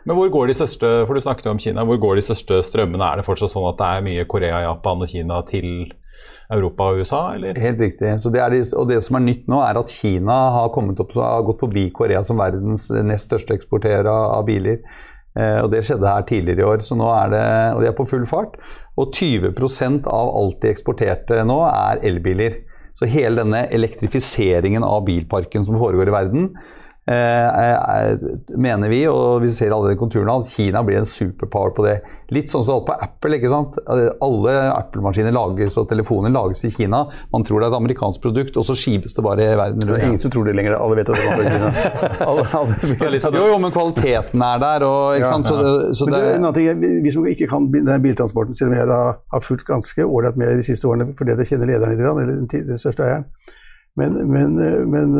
Men 0.08 0.16
hvor 0.18 0.30
går 0.32 0.50
de 0.50 0.58
største 0.58 0.90
for 1.06 1.14
du 1.14 1.22
snakket 1.22 1.46
om 1.50 1.58
Kina, 1.62 1.84
hvor 1.86 1.98
går 2.02 2.18
de 2.18 2.26
største 2.26 2.58
strømmene? 2.66 3.04
Er 3.04 3.20
det 3.20 3.26
fortsatt 3.28 3.52
sånn 3.52 3.66
at 3.70 3.78
det 3.78 3.88
er 3.94 4.04
mye 4.06 4.26
Korea, 4.30 4.62
Japan 4.64 5.04
og 5.04 5.10
Kina 5.10 5.38
til 5.46 5.68
Europa 6.52 6.88
og 6.92 7.02
USA, 7.02 7.22
eller? 7.36 7.58
Helt 7.60 7.80
riktig. 7.82 8.14
Det 8.32 8.46
de, 8.54 8.62
og 8.78 8.88
det 8.88 9.02
som 9.04 9.18
er 9.18 9.26
nytt 9.26 9.50
nå, 9.50 9.60
er 9.64 9.80
at 9.80 9.92
Kina 9.92 10.38
har, 10.54 10.72
opp, 10.72 11.12
har 11.16 11.44
gått 11.46 11.60
forbi 11.60 11.88
Korea 11.94 12.22
som 12.24 12.40
verdens 12.40 12.88
nest 13.04 13.28
største 13.28 13.56
eksporterer 13.58 14.08
av 14.08 14.46
biler. 14.48 14.80
Eh, 15.38 15.58
og 15.62 15.70
Det 15.72 15.84
skjedde 15.86 16.08
her 16.08 16.24
tidligere 16.28 16.64
i 16.64 16.68
år, 16.68 16.82
så 16.84 16.96
nå 16.98 17.10
er 17.12 17.34
det, 17.34 17.44
og 17.74 17.82
de 17.82 17.90
er 17.90 17.98
på 17.98 18.08
full 18.08 18.24
fart. 18.28 18.56
Og 18.98 19.12
20% 19.14 20.08
av 20.10 20.32
alt 20.40 20.58
de 20.64 20.72
eksporterte 20.72 21.44
nå, 21.46 21.60
er 21.68 22.02
elbiler. 22.08 22.62
Så 22.98 23.06
hele 23.06 23.44
denne 23.44 23.66
elektrifiseringen 23.74 24.82
av 24.82 25.04
bilparken 25.06 25.66
som 25.66 25.78
foregår 25.78 26.10
i 26.10 26.16
verden, 26.16 26.48
Eh, 27.08 28.10
eh, 28.10 28.18
mener 28.56 28.90
vi, 28.92 29.00
og 29.08 29.40
vi 29.40 29.48
ser 29.48 29.72
alle 29.72 29.94
konturene, 29.96 30.34
at 30.42 30.50
Kina 30.52 30.82
blir 30.84 31.00
en 31.00 31.08
superpower 31.08 31.72
på 31.72 31.86
det. 31.86 31.94
Litt 32.36 32.52
sånn 32.52 32.66
som 32.66 32.74
alt 32.74 32.84
på 32.90 32.96
Apple. 33.00 33.38
ikke 33.38 33.48
sant? 33.48 33.78
Alle 33.88 34.56
Apple-maskiner 34.74 35.32
lages 35.32 35.78
og 35.80 35.86
telefoner 35.88 36.34
lages 36.34 36.66
i 36.68 36.70
Kina. 36.74 37.06
Man 37.32 37.46
tror 37.48 37.62
det 37.62 37.70
er 37.70 37.72
et 37.72 37.78
amerikansk 37.78 38.26
produkt, 38.26 38.58
og 38.60 38.66
så 38.68 38.76
skipes 38.76 39.16
det 39.16 39.24
bare 39.24 39.46
i 39.46 39.56
verden 39.56 39.80
rundt. 39.80 39.94
Det 39.94 40.02
er 40.02 40.10
ingen 40.10 40.20
som 40.20 40.34
tror 40.34 40.50
det 40.50 40.56
lenger. 40.58 40.76
Alle 40.76 41.00
vet 41.00 41.08
at 41.08 41.16
det 41.16 41.24
kommer 41.24 41.48
fra 41.48 41.54
Kina. 41.56 41.72
alle, 42.28 42.46
alle 43.08 43.22
sånn, 43.24 43.40
jo, 43.40 43.48
jo, 43.54 43.56
men 43.64 43.76
kvaliteten 43.78 44.46
er 44.50 44.62
der. 44.66 44.86
Og, 44.90 45.16
ikke 45.16 45.24
ja, 45.24 45.32
sant? 45.32 45.48
Så, 45.48 45.56
ja. 45.56 45.74
så 45.96 46.10
men 46.10 46.18
det, 46.18 46.36
det, 46.44 46.54
ting, 46.60 47.02
vi 47.08 47.16
som 47.16 47.32
ikke 47.32 47.48
kan 47.48 47.72
den 47.72 48.04
biltransporten, 48.04 48.58
selv 48.60 48.74
om 48.74 48.80
jeg 48.82 48.92
da 48.92 49.02
har 49.16 49.48
fulgt 49.48 49.64
ganske 49.70 50.04
ålreit 50.04 50.36
med 50.36 50.60
de 50.60 50.68
siste 50.68 50.84
årene 50.90 51.08
fordi 51.16 51.32
jeg 51.38 51.54
kjenner 51.54 51.72
lederen 51.72 51.96
litt, 51.96 52.04
eller 52.04 52.34
den, 52.44 52.68
den 52.68 52.80
største 52.80 53.06
eieren 53.06 53.24
men, 53.98 54.14
men, 54.30 54.58
men 54.92 55.14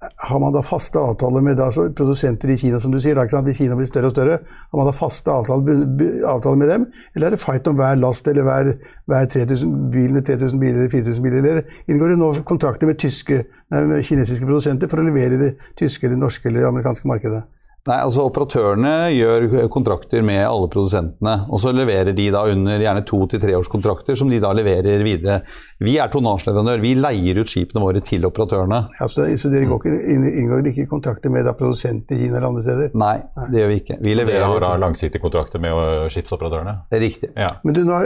har 0.00 0.40
man 0.40 0.54
da 0.54 0.62
faste 0.64 0.96
avtaler 0.98 1.42
med 1.44 1.58
da, 1.60 1.66
produsenter 1.96 2.48
i 2.54 2.56
Kina, 2.60 2.80
som 2.80 2.92
du 2.92 3.00
sier, 3.02 3.18
da, 3.18 3.42
hvis 3.44 3.58
Kina 3.58 3.76
blir 3.76 3.88
større 3.88 4.08
og 4.08 4.14
større, 4.14 4.38
har 4.40 4.80
man 4.80 4.88
da 4.88 4.94
faste 4.96 5.32
avtaler, 5.34 5.84
avtaler, 6.24 6.60
med 6.62 6.72
dem, 6.72 6.86
eller 7.14 7.28
er 7.28 7.36
det 7.36 7.42
fight 7.42 7.68
om 7.68 7.76
hver 7.76 8.00
last 8.00 8.28
eller 8.32 8.48
hver, 8.48 8.72
hver 9.10 9.30
3000 9.36 9.76
bil 9.92 10.16
med 10.16 10.24
3000 10.28 10.60
biler 10.62 10.80
eller 10.80 10.92
4000 10.96 11.26
biler, 11.26 11.44
eller 11.44 11.92
inngår 11.92 12.14
det 12.14 12.20
nå 12.22 12.32
kontrakter 12.48 12.88
med, 12.88 13.00
tyske, 13.02 13.44
nei, 13.70 13.86
med 13.92 14.04
kinesiske 14.08 14.48
produsenter 14.48 14.88
for 14.88 15.02
å 15.02 15.08
levere 15.08 15.36
i 15.36 15.42
det 15.44 15.54
tyske, 15.80 16.08
eller 16.08 16.22
norske 16.24 16.48
eller 16.48 16.70
amerikanske 16.72 17.10
markedet? 17.10 17.44
Nei, 17.88 17.96
altså 17.96 18.26
Operatørene 18.28 19.08
gjør 19.14 19.46
kontrakter 19.72 20.20
med 20.24 20.42
alle 20.44 20.68
produsentene. 20.68 21.46
og 21.48 21.62
Så 21.62 21.72
leverer 21.72 22.12
de 22.12 22.26
da 22.30 22.42
under 22.52 22.82
gjerne 22.82 23.04
to- 23.08 23.26
til 23.26 23.40
treårskontrakter, 23.40 24.14
som 24.16 24.28
de 24.28 24.38
da 24.38 24.52
leverer 24.52 25.00
videre. 25.02 25.40
Vi 25.80 25.94
er 25.96 26.10
tonnasjeleverandør. 26.12 26.82
Vi 26.82 26.90
leier 26.98 27.38
ut 27.40 27.48
skipene 27.48 27.80
våre 27.80 28.02
til 28.04 28.26
operatørene. 28.28 28.80
Ja, 28.98 29.06
så, 29.08 29.24
så 29.40 29.48
dere 29.52 29.64
ikke, 29.64 29.92
inngår 30.12 30.66
ikke 30.68 30.84
kontrakter 30.90 31.32
med 31.32 31.48
produsenten 31.56 32.18
i 32.18 32.26
Kina 32.26 32.36
eller 32.36 32.50
andre 32.50 32.64
steder? 32.66 32.90
Nei, 33.00 33.14
Nei, 33.38 33.46
det 33.54 33.62
gjør 33.62 33.70
vi 33.70 33.78
ikke. 33.80 33.96
Vi 34.04 34.16
leverer 34.18 34.36
Dere 34.42 34.50
har 34.52 34.64
da 34.66 34.74
langsiktige 34.82 35.24
kontrakter 35.24 35.62
med 35.64 36.12
skipsoperatørene? 36.12 36.74
Det 36.92 36.98
er 36.98 37.04
riktig. 37.06 37.32
Ja. 37.32 37.48
Men 37.64 37.78
du, 37.78 37.82
nå, 37.88 38.02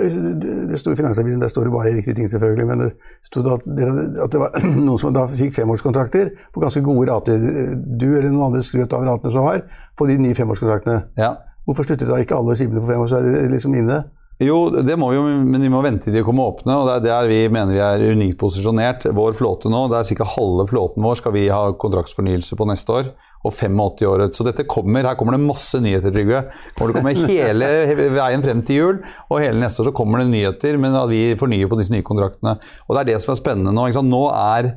det 0.71 0.79
står 0.79 0.95
i 0.95 1.01
Finansavisen, 1.03 1.43
der 1.43 1.51
står 1.51 1.67
det 1.67 1.75
bare 1.75 1.97
riktige 1.99 2.19
ting, 2.21 2.31
selvfølgelig. 2.31 2.69
Men 2.71 2.85
det 2.85 2.93
stod 3.27 3.51
at, 3.57 3.67
at 3.67 4.37
det 4.37 4.45
var 4.45 4.55
noen 4.87 5.01
som 5.03 5.17
da 5.17 5.27
fikk 5.35 5.57
femårskontrakter 5.59 6.31
på 6.55 6.63
ganske 6.63 6.85
gode 6.87 7.11
rater. 7.11 7.43
Du 7.75 8.07
eller 8.13 8.31
noen 8.31 8.53
andre 8.53 8.63
skrøt 8.63 8.95
av 8.95 9.03
ratene 9.09 9.35
som 9.35 9.51
var 9.51 9.65
på 9.99 10.07
de 10.07 10.21
nye 10.23 10.39
femårskontraktene. 10.39 11.09
Ja. 11.19 11.35
Hvorfor 11.67 11.89
slutter 11.89 12.07
da 12.07 12.23
ikke 12.23 12.39
alle 12.39 12.55
skipene 12.55 12.83
på 12.85 12.93
fem 12.93 13.03
år, 13.03 13.11
så 13.11 13.19
er 13.19 13.33
det 13.35 13.49
liksom 13.51 13.75
inne? 13.75 14.05
Jo, 14.43 14.67
det 14.83 14.97
må 14.99 15.13
vi 15.13 15.19
jo, 15.19 15.27
men 15.47 15.63
vi 15.63 15.71
må 15.71 15.79
vente 15.85 16.09
til 16.09 16.17
de 16.17 16.25
kommer 16.27 16.51
åpne. 16.51 16.75
og 16.75 16.89
Det 16.89 16.95
er 16.97 17.05
der 17.07 17.29
vi 17.31 17.37
mener 17.55 17.71
vi 17.71 17.83
er 17.85 18.15
unikt 18.17 18.41
posisjonert. 18.41 19.07
Vår 19.15 19.37
flåte 19.39 19.71
nå, 19.71 19.85
det 19.93 20.01
er 20.01 20.19
ca. 20.19 20.27
halve 20.35 20.67
flåten 20.73 21.07
vår 21.07 21.21
skal 21.21 21.37
vi 21.37 21.45
ha 21.53 21.69
kontraktsfornyelse 21.79 22.59
på 22.59 22.67
neste 22.67 22.97
år. 22.97 23.13
Og 23.45 23.53
85-året. 23.53 24.35
Så 24.35 24.47
dette 24.47 24.65
kommer. 24.67 25.05
Her 25.05 25.19
kommer 25.21 25.37
det 25.37 25.45
masse 25.45 25.79
nyheter, 25.79 26.11
Trygve. 26.11 26.47
Kommer 26.75 26.91
det 26.91 26.99
kommer 26.99 27.29
hele 27.29 27.69
veien 28.17 28.43
frem 28.43 28.63
til 28.65 28.81
jul, 28.81 29.01
og 29.29 29.43
hele 29.45 29.61
neste 29.61 29.85
år 29.85 29.91
så 29.91 29.95
kommer 29.95 30.23
det 30.23 30.31
nyheter. 30.33 30.81
Men 30.81 30.97
at 30.99 31.13
vi 31.13 31.37
fornyer 31.39 31.71
på 31.71 31.79
disse 31.79 31.95
nye 31.95 32.07
kontraktene. 32.07 32.57
Og 32.89 32.97
det 32.97 33.05
er 33.05 33.11
det 33.13 33.21
som 33.23 33.35
er 33.35 33.43
spennende 33.43 33.77
nå. 33.77 33.87
Nå 34.09 34.25
er 34.33 34.73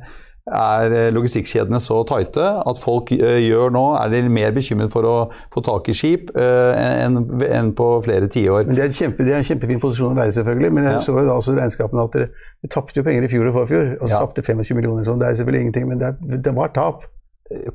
er 0.54 1.12
logistikkjedene 1.14 1.80
så 1.82 2.00
tighte 2.08 2.46
at 2.68 2.80
folk 2.82 3.12
eh, 3.16 3.40
gjør 3.44 3.72
nå, 3.74 3.84
er 4.00 4.12
de 4.12 4.22
mer 4.32 4.54
bekymret 4.56 4.92
for 4.92 5.08
å 5.08 5.16
få 5.54 5.62
tak 5.66 5.90
i 5.92 5.96
skip 5.96 6.32
eh, 6.38 7.04
enn 7.04 7.74
på 7.78 7.88
flere 8.06 8.30
tiår. 8.32 8.70
Det 8.70 8.86
er, 8.86 8.94
kjempe, 8.94 9.26
det 9.26 9.34
er 9.34 9.42
en 9.42 9.48
kjempefin 9.48 9.82
posisjon 9.82 10.16
å 10.16 10.18
være, 10.18 10.34
selvfølgelig. 10.38 10.72
Men 10.76 10.88
jeg 10.90 10.98
ja. 10.98 11.04
så 11.04 11.16
jo 11.16 11.26
da 11.26 11.36
også 11.36 11.56
regnskapene 11.58 12.08
at 12.08 12.16
dere 12.16 12.72
tapte 12.72 13.00
jo 13.00 13.06
penger 13.06 13.28
i 13.28 13.30
fjor 13.32 13.50
og 13.50 13.60
forfjor. 13.60 13.94
Og 13.98 14.06
så 14.06 14.14
ja. 14.14 14.24
tapte 14.24 14.44
25 14.46 14.78
millioner. 14.78 15.06
Sånn. 15.08 15.20
Det 15.20 15.30
er 15.30 15.38
selvfølgelig 15.40 15.68
ingenting, 15.68 15.88
men 15.92 16.02
det, 16.02 16.12
er, 16.14 16.42
det 16.48 16.56
var 16.56 16.74
tap. 16.76 17.06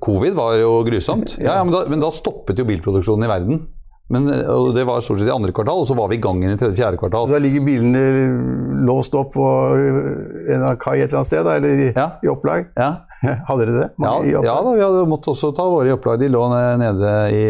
Covid 0.03 0.36
var 0.38 0.57
jo 0.62 0.75
grusomt. 0.86 1.38
Ja, 1.39 1.57
ja 1.57 1.63
men, 1.65 1.73
da, 1.73 1.86
men 1.89 2.03
da 2.03 2.12
stoppet 2.13 2.59
jo 2.62 2.67
bilproduksjonen 2.69 3.25
i 3.25 3.31
verden. 3.31 3.63
Men 4.13 4.28
Det 4.76 4.84
var 4.86 5.02
stort 5.02 5.19
sett 5.21 5.32
i 5.32 5.34
andre 5.34 5.54
kvartal, 5.56 5.82
og 5.82 5.88
så 5.89 5.95
var 5.97 6.12
vi 6.12 6.19
i 6.19 6.21
gang 6.21 6.43
i 6.45 6.54
tredje-fjerde 6.54 6.99
kvartal. 7.02 7.32
Da 7.32 7.39
ligger 7.41 7.65
bilene 7.65 8.04
låst 8.86 9.15
opp 9.17 9.34
på 9.34 9.47
en 10.54 10.65
kai 10.82 10.99
et 10.99 11.08
eller 11.08 11.23
annet 11.23 11.32
sted, 11.32 11.49
eller 11.56 11.84
i, 11.88 11.89
ja. 11.95 12.08
i 12.21 12.30
opplag? 12.30 12.69
Ja. 12.78 12.91
Hadde 13.49 13.65
dere 13.65 13.76
det? 13.80 13.89
Ja, 14.04 14.13
ja, 14.28 14.56
da, 14.62 14.73
vi 14.76 14.84
hadde 14.84 15.06
måttet 15.10 15.32
også 15.34 15.54
ta 15.56 15.65
våre 15.71 15.89
i 15.89 15.95
opplag. 15.95 16.19
De 16.21 16.30
lå 16.32 16.45
nede 16.82 17.13
i, 17.34 17.45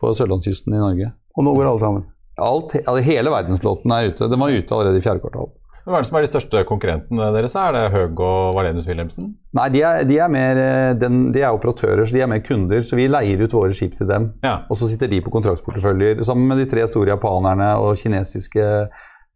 på 0.00 0.12
sørlandskysten 0.16 0.76
i 0.76 0.82
Norge. 0.82 1.12
Og 1.36 1.44
nå 1.44 1.54
går 1.56 1.70
alle 1.72 1.82
sammen? 1.82 2.06
Alt, 2.40 2.76
hele 3.04 3.32
verdensflåten 3.32 3.92
er 3.96 4.10
ute. 4.12 4.28
Den 4.30 4.40
var 4.40 4.52
ute 4.52 4.76
allerede 4.76 5.00
i 5.00 5.04
fjerde 5.04 5.24
kvartal. 5.24 5.50
Hva 5.86 6.00
er 6.00 6.02
det 6.02 6.08
som 6.08 6.16
er 6.18 6.24
de 6.24 6.30
største 6.32 6.60
konkurrentene 6.66 7.26
deres? 7.36 7.52
Er 7.54 7.74
det 7.76 7.82
Høg 7.94 8.20
og 8.26 8.56
Valenius 8.56 8.88
Wilhelmsen? 8.90 9.28
Nei, 9.54 9.66
de 9.70 9.82
er, 9.86 10.00
de 10.08 10.16
er, 10.18 10.32
mer, 10.34 10.58
eh, 10.58 10.94
den, 10.98 11.28
de 11.34 11.44
er 11.44 11.54
operatører, 11.54 12.02
så 12.02 12.16
de 12.16 12.24
er 12.24 12.30
mer 12.32 12.42
kunder. 12.42 12.82
Så 12.82 12.98
vi 12.98 13.06
leier 13.06 13.44
ut 13.44 13.54
våre 13.54 13.76
skip 13.76 13.94
til 13.94 14.10
dem. 14.10 14.32
Ja. 14.42 14.58
Og 14.66 14.80
så 14.80 14.90
sitter 14.90 15.12
de 15.12 15.22
på 15.22 15.30
kontraktsporteføljer 15.36 16.24
sammen 16.26 16.50
med 16.50 16.58
de 16.58 16.66
tre 16.72 16.88
store 16.90 17.14
japanerne 17.14 17.76
og 17.78 17.94
kinesiske 18.02 18.66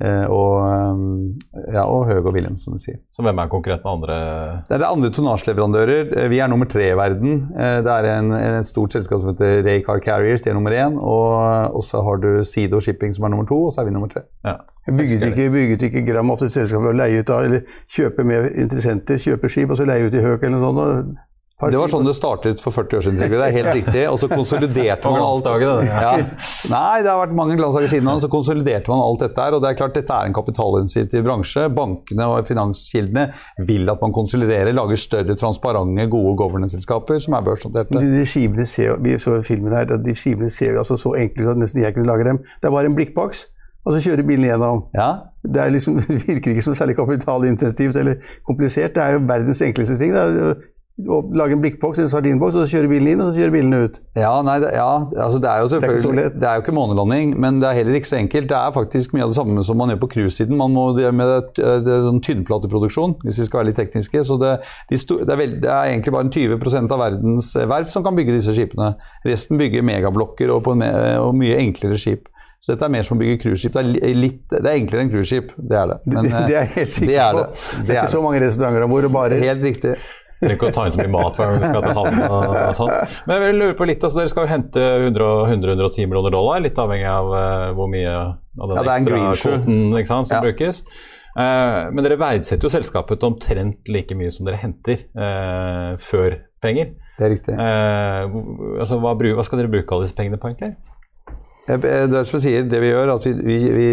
og, 0.01 0.55
eh, 0.65 1.75
ja, 1.75 1.85
og 1.85 2.07
Høg 2.09 2.25
og 2.25 2.35
William, 2.35 2.57
som 2.57 2.73
du 2.73 2.81
sier. 2.81 2.99
Så 3.13 3.25
hvem 3.25 3.39
er 3.39 3.51
konkurrentene 3.53 3.93
andre? 3.93 4.17
Det 4.69 4.77
er 4.77 4.83
det 4.83 4.89
andre 4.89 5.11
tonnasjeleverandører. 5.13 6.13
Eh, 6.17 6.29
vi 6.33 6.41
er 6.41 6.49
nummer 6.49 6.69
tre 6.71 6.91
i 6.91 6.97
verden. 6.97 7.47
Det 7.51 7.95
er 7.95 8.09
en, 8.15 8.33
et 8.33 8.69
stort 8.69 8.97
selskap 8.97 9.21
som 9.21 9.35
heter 9.35 9.65
Ray 9.67 9.85
Car 9.85 10.01
Carriers, 10.05 10.41
de 10.41 10.51
er 10.51 10.57
nummer 10.57 10.73
én. 10.73 10.97
Og, 10.97 11.77
og 11.77 11.85
så 11.85 12.03
har 12.07 12.21
du 12.23 12.45
Sido 12.45 12.81
Shipping 12.81 13.15
som 13.17 13.29
er 13.29 13.35
nummer 13.35 13.49
to, 13.49 13.67
og 13.69 13.75
så 13.75 13.83
er 13.83 13.91
vi 13.91 13.97
nummer 13.97 14.09
tre. 14.13 14.25
Ja. 14.47 14.59
Bygget 14.91 15.23
ikke, 15.23 15.51
bygget 15.53 15.83
ikke 15.83 16.07
Gram 16.07 16.31
opp 16.33 16.41
til 16.41 16.49
et 16.49 16.57
selskap 16.57 16.87
å 16.89 16.97
leie 16.97 17.21
ut 17.21 17.31
av, 17.31 17.45
eller 17.47 17.61
kjøpe 17.93 18.25
med 18.27 18.49
interessenter, 18.59 19.21
kjøpe 19.21 19.51
skip 19.53 19.71
og 19.71 19.79
så 19.79 19.87
leie 19.87 20.09
ut 20.09 20.17
i 20.17 20.25
Høg 20.25 20.41
eller 20.41 20.57
noe 20.57 20.65
sånt? 20.65 21.19
Det 21.61 21.77
var 21.77 21.91
sånn 21.93 22.07
det 22.09 22.15
startet 22.17 22.63
for 22.65 22.73
40 22.73 22.97
år 22.97 23.05
siden. 23.05 23.21
Det 23.21 23.41
er 23.45 23.53
helt 23.53 23.75
riktig. 23.77 24.05
Og 24.09 24.17
så 24.23 24.31
konsoliderte 24.33 25.13
man 25.13 25.21
alt. 25.21 25.49
Ja. 25.85 26.15
Nei, 26.73 27.03
det 27.05 27.11
har 27.11 27.21
vært 27.21 27.35
mange 27.37 27.59
glansdager 27.61 27.93
siden. 27.93 28.09
Så 28.23 28.31
konsoliderte 28.33 28.93
man 28.93 29.03
alt 29.05 29.25
dette 29.27 29.45
her. 29.45 29.57
Og 29.57 29.61
det 29.65 29.73
er 29.73 29.79
klart 29.83 29.99
dette 29.99 30.17
er 30.17 30.31
en 30.31 30.37
kapitalintensiv 30.37 31.21
bransje. 31.27 31.67
Bankene 31.77 32.31
og 32.33 32.49
finanskildene 32.49 33.29
vil 33.69 33.93
at 33.93 34.01
man 34.01 34.17
konsoliderer, 34.17 34.73
lager 34.77 35.01
større, 35.01 35.37
transparente, 35.37 36.09
gode 36.13 36.35
governance-selskaper 36.41 37.21
som 37.21 37.37
er 37.37 37.47
børsnoterte. 37.47 38.01
De, 38.01 38.25
skivene 38.29 38.67
ser, 38.69 38.97
vi 39.05 39.19
så 39.21 39.37
filmen 39.45 39.77
her, 39.77 39.89
de 40.01 40.17
skivene 40.17 40.51
ser 40.53 40.75
jo 40.75 40.85
altså 40.85 40.97
så 41.01 41.15
enkle 41.21 41.45
ut 41.45 41.55
at 41.55 41.65
nesten 41.65 41.85
jeg 41.85 41.97
kunne 41.97 42.09
lage 42.09 42.29
dem. 42.29 42.41
Det 42.61 42.71
er 42.71 42.77
bare 42.77 42.89
en 42.89 42.97
blikkboks. 42.97 43.49
Og 43.89 43.95
så 43.95 44.03
kjører 44.05 44.27
bilen 44.29 44.45
gjennom. 44.45 44.83
Ja. 44.97 45.11
Det 45.41 45.71
liksom, 45.73 46.01
virker 46.29 46.53
ikke 46.53 46.65
som 46.65 46.77
særlig 46.77 46.99
kapitalintensivt 46.99 47.97
eller 47.97 48.21
komplisert. 48.47 48.95
Det 48.97 49.05
er 49.05 49.17
jo 49.17 49.25
verdens 49.29 49.63
enkleste 49.65 49.97
ting. 50.01 50.13
Det 50.13 50.21
er 50.21 50.61
lage 51.37 51.57
en 51.57 51.63
blikkboks 51.63 52.01
en 52.03 52.11
sardinboks, 52.13 52.57
og 52.57 52.65
så 52.65 52.77
kjører 52.77 52.91
bilen 52.91 53.11
inn, 53.13 53.23
og 53.23 53.31
så 53.31 53.41
kjører 53.41 53.55
bilen 53.55 53.77
ut. 53.77 53.99
Ja, 54.19 54.33
nei, 54.47 54.57
det, 54.63 54.73
ja, 54.77 54.89
altså 55.25 55.41
det 55.43 55.51
er 55.51 55.63
jo 55.63 55.69
selvfølgelig 55.75 56.17
Det 56.17 56.25
er, 56.25 56.33
det 56.37 56.49
er 56.49 56.59
jo 56.59 56.65
ikke 56.65 56.75
månelanding, 56.77 57.35
men 57.41 57.61
det 57.63 57.69
er 57.69 57.79
heller 57.81 57.99
ikke 57.99 58.11
så 58.13 58.19
enkelt. 58.21 58.49
Det 58.51 58.59
er 58.59 58.75
faktisk 58.77 59.15
mye 59.17 59.27
av 59.27 59.35
det 59.35 59.39
samme 59.39 59.65
som 59.67 59.81
man 59.81 59.95
gjør 59.95 60.03
på 60.05 60.11
cruisesiden. 60.15 60.59
Man 60.61 60.75
må 60.77 60.87
gjøre 60.99 61.17
med 61.17 61.33
det, 61.33 61.69
det 61.87 61.95
er 61.95 62.09
sånn 62.09 62.23
tynnplateproduksjon, 62.27 63.17
hvis 63.25 63.43
vi 63.43 63.49
skal 63.49 63.63
være 63.63 63.71
litt 63.71 63.81
tekniske. 63.83 64.25
Så 64.27 64.41
det, 64.43 64.57
de 64.91 65.01
sto, 65.01 65.21
det, 65.23 65.31
er 65.35 65.43
veld, 65.45 65.57
det, 65.65 65.71
er 65.71 65.95
egentlig 65.95 66.17
bare 66.17 66.35
20 66.35 66.91
av 66.91 67.05
verdens 67.05 67.55
verft 67.71 67.95
som 67.95 68.07
kan 68.07 68.19
bygge 68.19 68.37
disse 68.39 68.57
skipene. 68.57 68.93
Resten 69.27 69.61
bygger 69.61 69.87
megablokker 69.87 70.53
og, 70.55 70.69
en, 70.75 70.87
og 71.23 71.33
mye 71.39 71.61
enklere 71.63 71.99
skip. 72.01 72.31
Så 72.61 72.75
dette 72.75 72.85
er 72.85 72.93
mer 72.93 73.05
som 73.07 73.17
å 73.17 73.21
bygge 73.23 73.39
cruiseskip. 73.41 73.73
Det, 73.73 74.09
det, 74.53 74.59
er 74.61 74.75
enklere 74.75 75.07
enn 75.07 75.11
cruiseskip, 75.13 75.55
det 75.57 75.77
er 75.81 75.87
det. 75.95 75.97
Men, 76.13 76.27
det, 76.27 76.41
det, 76.51 76.57
er 76.59 76.67
jeg 76.67 76.73
helt 76.75 76.93
sikker 76.93 77.07
på. 77.09 77.45
Det 77.47 77.47
er, 77.47 77.85
det 77.87 77.95
er 77.95 78.01
ikke 78.03 78.13
så 78.13 78.25
mange 78.27 78.43
restauranter 78.45 78.85
om 78.85 78.93
bord. 78.93 79.37
Helt 79.41 79.65
riktig. 79.65 79.95
Trenger 80.41 80.57
ikke 80.57 80.69
å 80.71 80.73
ta 80.73 80.87
inn 80.89 80.95
så 80.95 81.03
mye 81.03 81.13
mat 81.13 81.37
hver 81.37 81.51
gang 81.51 81.61
vi 81.61 81.69
skal 81.69 81.83
til 81.85 81.97
havn. 81.99 82.21
og 82.25 82.77
sånt. 82.79 83.17
Men 83.27 83.35
jeg 83.37 83.43
vil 83.45 83.59
lure 83.61 83.77
på 83.77 83.89
litt, 83.91 84.05
altså 84.07 84.23
Dere 84.23 84.33
skal 84.33 84.47
jo 84.47 84.51
hente 84.55 84.85
100-110 85.11 86.09
millioner 86.09 86.33
dollar, 86.33 86.63
litt 86.65 86.81
avhengig 86.81 87.09
av 87.13 87.33
uh, 87.35 87.65
hvor 87.77 87.91
mye 87.93 88.15
av 88.17 88.71
den 88.71 88.81
ja, 88.81 88.85
ekstra 88.97 89.21
kvoten 89.37 90.07
som 90.09 90.31
ja. 90.33 90.41
brukes. 90.47 90.81
Uh, 91.31 91.93
men 91.93 92.03
dere 92.03 92.19
verdsetter 92.19 92.67
jo 92.67 92.73
selskapet 92.73 93.23
omtrent 93.29 93.91
like 93.93 94.17
mye 94.19 94.33
som 94.35 94.49
dere 94.49 94.63
henter 94.63 95.05
uh, 95.13 96.01
før 96.01 96.41
penger. 96.65 96.95
Det 97.21 97.27
er 97.27 97.35
riktig. 97.37 97.59
Altså, 97.61 98.97
hva, 99.03 99.13
hva, 99.13 99.45
skal 99.45 99.61
dere 99.61 99.73
bruke 99.73 99.93
alle 99.93 100.09
disse 100.09 100.17
pengene 100.17 100.41
på, 100.41 100.55
egentlig? 100.55 100.79
Det 101.69 101.87
er 101.87 102.25
som 102.27 102.39
jeg 102.39 102.47
sier, 102.47 102.65
det 102.67 102.81
vi 102.83 102.89
gjør, 102.89 103.13
at 103.13 103.27
vi, 103.29 103.35
vi, 103.45 103.59
vi 103.77 103.91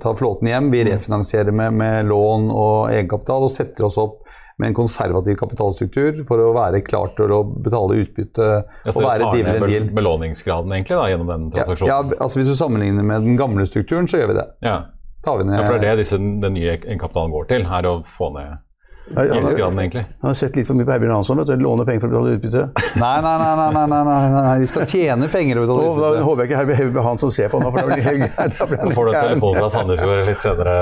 tar 0.00 0.16
flåten 0.18 0.48
hjem. 0.48 0.72
Vi 0.72 0.86
refinansierer 0.88 1.54
med, 1.54 1.76
med 1.76 2.08
lån 2.08 2.48
og 2.48 2.88
egenkapital 2.94 3.44
og 3.46 3.52
setter 3.52 3.86
oss 3.86 4.00
opp 4.00 4.24
med 4.56 4.72
en 4.72 4.76
konservativ 4.76 5.36
kapitalstruktur 5.36 6.22
for 6.28 6.40
å 6.40 6.50
være 6.56 6.80
klar 6.86 7.10
til 7.16 7.32
å 7.36 7.42
betale 7.44 8.00
utbytte 8.02 8.46
ja, 8.48 8.92
og 8.92 9.00
være 9.04 9.30
dividend 9.34 9.72
yield. 9.72 9.90
Belåningsgraden 9.96 10.76
egentlig 10.78 10.96
da, 10.96 11.08
gjennom 11.12 11.32
den 11.32 11.48
transaksjonen? 11.52 11.90
Ja, 11.92 11.98
ja, 12.02 12.20
altså 12.24 12.40
Hvis 12.40 12.52
du 12.52 12.56
sammenligner 12.58 13.04
med 13.04 13.26
den 13.28 13.36
gamle 13.40 13.66
strukturen, 13.68 14.08
så 14.08 14.22
gjør 14.22 14.32
vi 14.32 14.38
det. 14.40 14.46
Ja, 14.64 14.78
tar 15.24 15.42
vi 15.42 15.48
ned, 15.48 15.60
ja 15.60 15.66
for 15.66 15.82
det 15.82 15.90
er 15.90 15.98
det 15.98 16.06
disse, 16.06 16.20
den 16.20 16.56
nye 16.56 16.78
egenkapitalen 16.78 17.34
går 17.34 17.50
til? 17.52 17.68
er 17.78 17.90
å 17.90 17.98
få 18.06 18.32
ned 18.36 18.62
Gjeldsgraden, 19.06 19.78
egentlig. 19.78 20.02
Han 20.20 20.32
har 20.32 20.34
sett 20.34 20.56
litt 20.58 20.66
for 20.66 20.74
mye 20.74 20.86
på 20.86 20.90
Herbjørn 20.90 21.12
Hansson. 21.14 21.38
vet 21.38 21.52
du, 21.52 21.62
Låne 21.62 21.84
penger 21.86 22.02
for 22.02 22.10
å 22.10 22.22
betale 22.24 22.38
utbytte. 22.40 22.62
Nei, 23.02 23.12
nei, 23.22 23.34
nei, 23.38 23.52
nei, 23.60 23.68
nei, 23.76 24.00
nei, 24.08 24.16
nei, 24.34 24.54
vi 24.64 24.66
skal 24.66 24.88
tjene 24.90 25.28
penger 25.30 25.60
og 25.60 25.68
betale 25.68 25.84
utbytte. 25.84 26.08
Da 26.16 26.24
håper 26.26 26.42
jeg 26.42 26.50
ikke 26.50 26.62
Herbjørn 26.62 27.06
Hansson 27.06 27.34
ser 27.36 27.52
på 27.52 27.60
nå. 27.62 27.70
for 27.70 27.78
da 27.78 27.86
blir 27.92 28.02
det 28.02 28.08
helt 28.08 28.58
Da 28.82 28.90
får 28.98 29.06
du 29.06 29.12
telefon 29.14 29.60
fra 29.60 29.70
Sandefjord 29.76 30.24
litt 30.26 30.42
senere, 30.42 30.74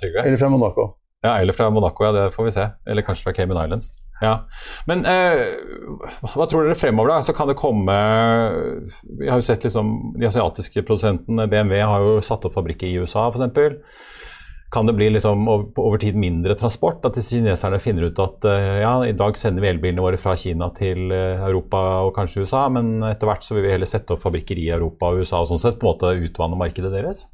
Trygve. 0.00 0.24
Eller 0.24 0.42
fra 0.42 0.50
Monaco. 0.50 0.88
Ja, 1.20 1.38
eller 1.38 1.52
fra 1.52 1.70
Monaco, 1.70 2.04
ja, 2.04 2.12
det 2.12 2.30
får 2.32 2.44
vi 2.44 2.52
se. 2.54 2.68
Eller 2.88 3.04
kanskje 3.04 3.26
fra 3.28 3.32
Cayman 3.36 3.64
Islands. 3.64 3.90
Ja. 4.20 4.34
Men 4.88 5.04
eh, 5.08 5.42
hva 6.20 6.46
tror 6.48 6.66
dere 6.66 6.76
fremover, 6.76 7.14
da? 7.14 7.24
Så 7.24 7.32
kan 7.32 7.48
det 7.48 7.56
komme 7.56 7.94
Vi 9.16 9.30
har 9.30 9.40
jo 9.40 9.46
sett 9.46 9.64
liksom 9.64 10.12
De 10.20 10.26
asiatiske 10.28 10.82
produsentene, 10.84 11.46
BMW, 11.48 11.80
har 11.88 12.04
jo 12.04 12.18
satt 12.24 12.44
opp 12.44 12.56
fabrikker 12.56 12.88
i 12.88 12.98
USA, 13.00 13.30
f.eks. 13.30 13.80
Kan 14.70 14.86
det 14.86 14.94
bli 14.94 15.08
liksom 15.10 15.48
over 15.50 15.98
tid 15.98 16.14
mindre 16.20 16.54
transport? 16.54 17.02
At 17.08 17.16
kineserne 17.26 17.80
finner 17.82 18.06
ut 18.10 18.20
at 18.22 18.44
eh, 18.46 18.76
ja, 18.84 18.92
i 19.08 19.16
dag 19.16 19.40
sender 19.40 19.64
vi 19.64 19.72
elbilene 19.72 20.04
våre 20.04 20.20
fra 20.20 20.36
Kina 20.38 20.68
til 20.76 21.10
eh, 21.16 21.40
Europa 21.48 21.80
og 22.04 22.14
kanskje 22.16 22.44
USA, 22.44 22.68
men 22.70 23.00
etter 23.08 23.26
hvert 23.26 23.44
så 23.44 23.56
vil 23.56 23.66
vi 23.66 23.72
heller 23.72 23.88
sette 23.88 24.14
opp 24.14 24.22
fabrikker 24.22 24.60
i 24.60 24.68
Europa 24.70 25.10
og 25.10 25.24
USA 25.24 25.42
og 25.42 25.50
sånn 25.50 25.64
sett 25.64 25.80
på 25.80 25.88
en 25.88 25.94
måte 25.94 26.14
utvanne 26.28 26.60
markedet 26.60 26.92
deres? 26.94 27.26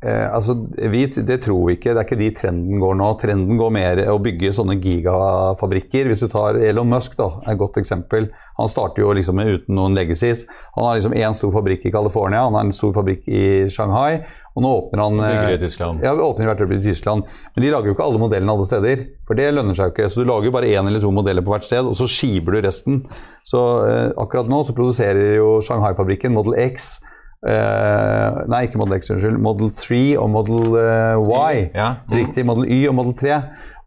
Eh, 0.00 0.34
altså, 0.34 0.54
vi, 0.88 1.04
det 1.06 1.42
tror 1.44 1.66
vi 1.68 1.76
ikke. 1.76 1.92
Det 1.92 2.00
er 2.00 2.06
ikke 2.08 2.20
de 2.20 2.30
trenden 2.36 2.80
går 2.80 2.94
nå. 2.96 3.08
Trenden 3.20 3.58
går 3.60 3.72
mer 3.74 4.00
å 4.08 4.16
bygge 4.22 4.54
sånne 4.56 4.78
gigafabrikker. 4.80 6.08
Hvis 6.08 6.24
du 6.24 6.30
tar 6.32 6.56
Elon 6.56 6.88
Musk, 6.88 7.18
da, 7.20 7.28
er 7.44 7.52
et 7.52 7.60
godt 7.60 7.76
eksempel. 7.82 8.30
Han 8.60 8.68
starter 8.68 9.04
jo 9.04 9.12
liksom 9.16 9.40
uten 9.40 9.76
noen 9.76 9.96
legacies. 9.96 10.46
Han 10.76 10.88
har 10.88 10.96
liksom 10.96 11.16
én 11.16 11.36
stor 11.36 11.52
fabrikk 11.52 11.84
i 11.88 11.92
California, 11.92 12.46
han 12.46 12.56
har 12.56 12.66
en 12.66 12.76
stor 12.76 12.94
fabrikk 12.96 13.28
i 13.28 13.42
Shanghai. 13.72 14.22
Og 14.56 14.64
nå 14.64 14.70
åpner 14.80 15.02
han 15.04 15.20
Bygger 15.20 15.52
i 15.54 15.60
Tyskland. 15.62 16.00
Ja, 16.02 16.10
åpner 16.12 16.48
hvert 16.48 16.62
øyeblikk 16.64 16.82
i 16.82 16.90
Tyskland. 16.90 17.28
Men 17.54 17.64
de 17.64 17.70
lager 17.70 17.92
jo 17.92 17.94
ikke 17.94 18.08
alle 18.08 18.20
modellene 18.20 18.56
alle 18.56 18.66
steder. 18.66 19.04
For 19.28 19.38
det 19.38 19.52
lønner 19.54 19.78
seg 19.78 19.92
jo 19.92 19.94
ikke. 19.94 20.08
Så 20.10 20.24
du 20.24 20.26
lager 20.28 20.48
jo 20.48 20.54
bare 20.56 20.72
én 20.72 20.88
eller 20.90 21.04
to 21.04 21.12
modeller 21.14 21.44
på 21.46 21.54
hvert 21.54 21.68
sted, 21.68 21.86
og 21.86 21.94
så 21.96 22.08
skiver 22.10 22.56
du 22.56 22.64
resten. 22.66 22.98
Så 23.46 23.62
eh, 23.86 24.08
akkurat 24.20 24.50
nå 24.50 24.64
så 24.66 24.74
produserer 24.76 25.36
jo 25.38 25.60
Shanghai-fabrikken 25.64 26.34
Model 26.34 26.58
X 26.66 26.96
Uh, 27.40 28.42
nei, 28.52 28.66
ikke 28.66 28.80
Model 28.80 28.98
X, 28.98 29.08
unnskyld. 29.14 29.38
Model 29.40 29.70
3 29.72 30.00
og 30.20 30.28
Model 30.32 30.74
uh, 30.76 31.20
Y. 31.24 31.70
Ja. 31.72 31.92
Riktig. 32.12 32.44
Model 32.48 32.68
Y 32.68 32.82
og 32.90 32.98
Model 32.98 33.14
3. 33.16 33.38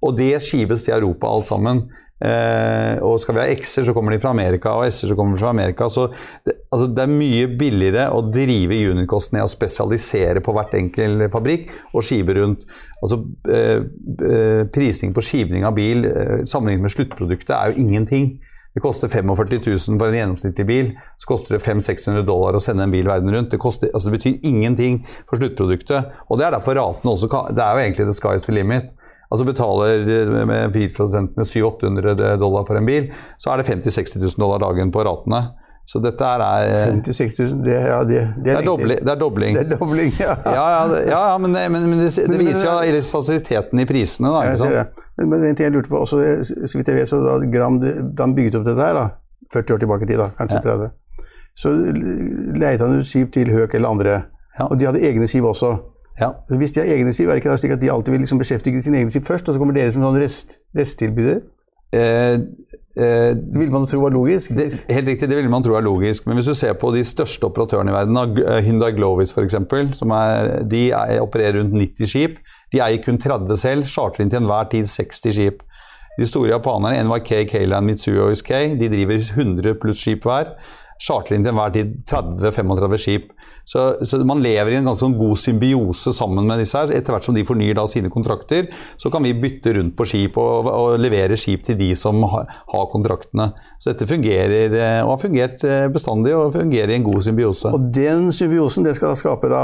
Og 0.04 0.16
det 0.18 0.32
skives 0.44 0.86
til 0.86 0.96
Europa 0.98 1.30
alt 1.30 1.50
sammen. 1.52 1.84
Uh, 2.24 2.96
og 3.04 3.18
skal 3.20 3.36
vi 3.36 3.42
ha 3.44 3.52
X-er, 3.52 3.84
så 3.84 3.94
kommer 3.94 4.14
de 4.14 4.20
fra 4.24 4.32
Amerika, 4.32 4.72
og 4.80 4.88
S-er 4.88 5.12
så 5.12 5.18
kommer 5.20 5.36
de 5.36 5.44
fra 5.44 5.52
Amerika. 5.52 5.90
Så 5.92 6.08
det, 6.48 6.56
altså, 6.72 6.88
det 6.88 7.04
er 7.04 7.12
mye 7.12 7.50
billigere 7.60 8.08
å 8.16 8.24
drive 8.32 8.80
unit-kosten 8.94 9.38
ned 9.38 9.46
og 9.46 9.52
spesialisere 9.52 10.42
på 10.44 10.56
hvert 10.56 10.74
enkelt 10.80 11.28
fabrikk 11.36 11.70
og 11.92 12.08
skive 12.08 12.38
rundt. 12.40 12.66
Altså, 13.04 13.20
prising 14.74 15.12
på 15.14 15.26
skivning 15.28 15.66
av 15.68 15.76
bil 15.76 16.06
sammenlignet 16.48 16.86
med 16.88 16.94
sluttproduktet 16.96 17.52
er 17.58 17.74
jo 17.74 17.84
ingenting. 17.84 18.30
Det 18.74 18.82
koster 18.82 19.08
45 19.08 19.62
000 19.66 20.00
for 20.02 20.10
en 20.10 20.18
gjennomsnittlig 20.18 20.66
bil. 20.66 20.88
Så 21.22 21.30
koster 21.30 21.56
det 21.56 21.62
500-600 21.62 22.26
dollar 22.26 22.58
å 22.58 22.62
sende 22.64 22.88
en 22.88 22.94
bil 22.94 23.06
verden 23.06 23.30
rundt. 23.34 23.52
Det, 23.54 23.62
koster, 23.62 23.92
altså 23.94 24.10
det, 24.10 24.18
betyr 24.18 24.50
ingenting 24.50 25.04
for 25.30 25.38
sluttproduktet. 25.38 26.16
Og 26.30 26.42
det 26.42 26.48
er 26.48 26.56
derfor 26.58 26.80
ratene 26.80 27.14
også 27.14 27.30
Det 27.54 27.62
er 27.62 27.78
jo 27.78 27.84
egentlig 27.84 28.08
the 28.10 28.18
sky's 28.18 28.48
the 28.50 28.56
limit. 28.58 28.90
Altså 29.34 29.46
Betaler 29.46 30.46
med 30.46 30.74
bilprodusentene 30.74 31.46
700-800 31.46 32.38
dollar 32.42 32.66
for 32.68 32.78
en 32.78 32.86
bil, 32.86 33.08
så 33.42 33.50
er 33.50 33.62
det 33.62 33.70
50 33.70 33.90
000-60 33.90 34.22
000 34.22 34.42
dollar 34.44 34.62
dagen 34.62 34.92
på 34.94 35.06
ratene. 35.08 35.40
Så 35.86 36.00
dette 36.00 36.24
er 36.24 36.42
50 36.94 37.40
000 37.40 37.64
det, 37.66 37.74
ja, 37.76 37.98
det, 38.08 38.20
det, 38.40 38.54
er, 38.54 38.62
dobling, 38.64 39.02
det 39.04 39.12
er 39.12 39.20
dobling. 39.20 39.58
Det 39.58 39.66
er 39.66 39.78
dobling, 39.78 40.14
ja. 40.20 40.36
ja, 40.46 40.68
ja, 40.80 41.02
ja 41.12 41.38
men, 41.38 41.52
men, 41.52 41.90
men, 41.90 42.00
det, 42.00 42.40
viser 42.40 42.70
jo 42.70 42.78
elastisiteten 42.88 43.84
i 43.84 43.86
prisene. 43.90 44.32
Da, 44.32 44.46
ikke 44.48 44.62
sant? 44.62 45.04
Men, 45.20 45.30
men 45.34 45.44
en 45.50 45.58
ting 45.60 45.68
jeg 45.68 45.76
lurte 45.76 45.92
på, 45.92 46.00
også, 46.06 46.22
så 46.48 46.80
vidt 46.80 46.92
jeg 46.94 47.02
vet, 47.02 47.12
så 47.12 47.20
da 47.20 47.36
Gram 47.52 47.82
da 47.84 48.24
han 48.24 48.36
bygget 48.38 48.62
opp 48.62 48.68
dette 48.70 48.88
her, 48.88 48.96
da, 48.96 49.08
40 49.54 49.76
år 49.76 49.84
tilbake 49.84 50.08
i 50.08 50.12
tid, 50.14 50.22
da, 50.24 50.30
kanskje 50.40 50.62
30, 50.64 50.94
så 51.60 51.74
leide 51.76 52.80
han 52.80 53.02
ut 53.02 53.10
skip 53.10 53.34
til 53.36 53.52
Høk 53.54 53.76
eller 53.76 53.92
andre. 53.92 54.22
Og 54.70 54.78
de 54.80 54.88
hadde 54.88 55.04
egne 55.04 55.28
skip 55.28 55.46
også. 55.50 55.76
Ja. 56.22 56.32
Hvis 56.48 56.72
de 56.72 56.80
har 56.80 56.96
egne 56.96 57.14
skip, 57.14 57.28
er 57.28 57.36
det 57.36 57.44
ikke 57.44 57.58
slik 57.58 57.76
at 57.76 57.82
de 57.82 57.92
alltid 57.92 58.14
vil 58.14 58.24
liksom 58.24 58.40
beskjeftige 58.42 58.82
sine 58.86 59.02
egne 59.02 59.12
skip 59.12 59.26
først, 59.28 59.50
og 59.50 59.56
så 59.56 59.62
kommer 59.62 59.76
dere 59.76 59.92
som 59.94 60.06
sånn 60.06 60.20
rest, 60.22 60.60
resttilbyder? 60.78 61.42
Eh, 61.94 62.34
eh, 63.04 63.32
det 63.38 63.60
vil 63.60 63.72
man 63.72 63.86
tro 63.86 64.00
var 64.02 64.14
logisk? 64.16 64.54
Det, 64.58 64.66
helt 64.90 65.08
riktig, 65.12 65.30
det 65.30 65.38
vil 65.38 65.50
man 65.52 65.64
tro 65.66 65.76
er 65.78 65.86
logisk. 65.86 66.26
Men 66.26 66.40
hvis 66.40 66.50
du 66.50 66.56
ser 66.58 66.74
på 66.80 66.90
de 66.96 67.04
største 67.06 67.46
operatørene 67.46 67.94
i 67.94 67.96
verden, 67.96 68.18
eh, 68.42 68.62
Hyundai 68.66 68.94
Glovis 68.98 69.34
f.eks., 69.36 69.60
de 70.72 70.84
er, 70.90 71.22
opererer 71.22 71.60
rundt 71.60 71.78
90 71.78 72.10
skip. 72.10 72.40
De 72.74 72.82
eier 72.82 73.04
kun 73.04 73.22
30 73.22 73.60
selv, 73.62 73.86
charter 73.86 74.24
inn 74.24 74.34
til 74.34 74.42
enhver 74.42 74.72
tid 74.74 74.90
60 74.90 75.38
skip. 75.38 75.62
De 76.18 76.30
store 76.30 76.54
japanerne, 76.54 77.04
NYK, 77.10 77.34
Kayland, 77.50 77.86
Mitsui 77.90 78.18
og 78.22 78.34
SK, 78.38 78.52
de 78.80 78.90
driver 78.90 79.22
100 79.22 79.78
pluss 79.82 80.02
skip 80.02 80.26
hver. 80.26 80.56
Charter 81.02 81.38
inn 81.38 81.46
til 81.46 81.54
enhver 81.54 81.74
tid 81.74 81.96
30-35 82.10 83.02
skip. 83.06 83.30
Så, 83.66 83.84
så, 84.04 84.20
man 84.28 84.42
lever 84.44 84.74
i 84.74 84.78
en 84.78 84.88
ganske 84.90 85.06
sånn 85.06 85.16
god 85.16 85.40
symbiose 85.40 86.12
sammen 86.16 86.48
med 86.50 86.60
disse 86.60 86.80
her. 86.80 86.92
Etter 86.92 87.16
hvert 87.16 87.28
som 87.28 87.36
de 87.36 87.46
fornyer 87.48 87.78
da 87.78 87.86
sine 87.88 88.12
kontrakter, 88.12 88.68
så 89.00 89.12
kan 89.14 89.24
vi 89.24 89.32
bytte 89.40 89.76
rundt 89.78 89.96
på 90.00 90.08
skip 90.10 90.38
og, 90.42 90.68
og 90.68 90.98
levere 91.00 91.38
skip 91.40 91.64
til 91.68 91.78
de 91.80 91.94
som 91.98 92.20
har, 92.34 92.50
har 92.74 92.90
kontraktene. 92.92 93.52
Så 93.80 93.94
dette 93.94 94.10
fungerer, 94.10 94.76
eh, 94.76 95.00
og 95.06 95.16
har 95.16 95.24
fungert 95.24 95.64
eh, 95.68 95.88
bestandig 95.94 96.36
og 96.36 96.52
fungerer 96.56 96.92
i 96.92 97.00
en 97.00 97.08
god 97.08 97.24
symbiose. 97.24 97.72
Og 97.72 97.88
den 97.96 98.30
symbiosen 98.36 98.88
det 98.88 98.98
skal 99.00 99.16
skape 99.20 99.52
da 99.52 99.64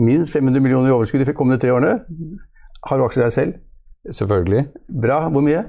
minst 0.00 0.32
500 0.34 0.64
millioner 0.64 0.90
i 0.90 0.96
overskudd 0.96 1.24
de 1.24 1.36
kommende 1.36 1.60
tre 1.60 1.74
årene. 1.74 1.98
Har 2.88 3.00
du 3.00 3.06
aksjer 3.06 3.26
der 3.26 3.34
selv? 3.34 3.60
Selvfølgelig. 4.12 4.66
Bra. 5.04 5.26
Hvor 5.32 5.44
mye? 5.44 5.64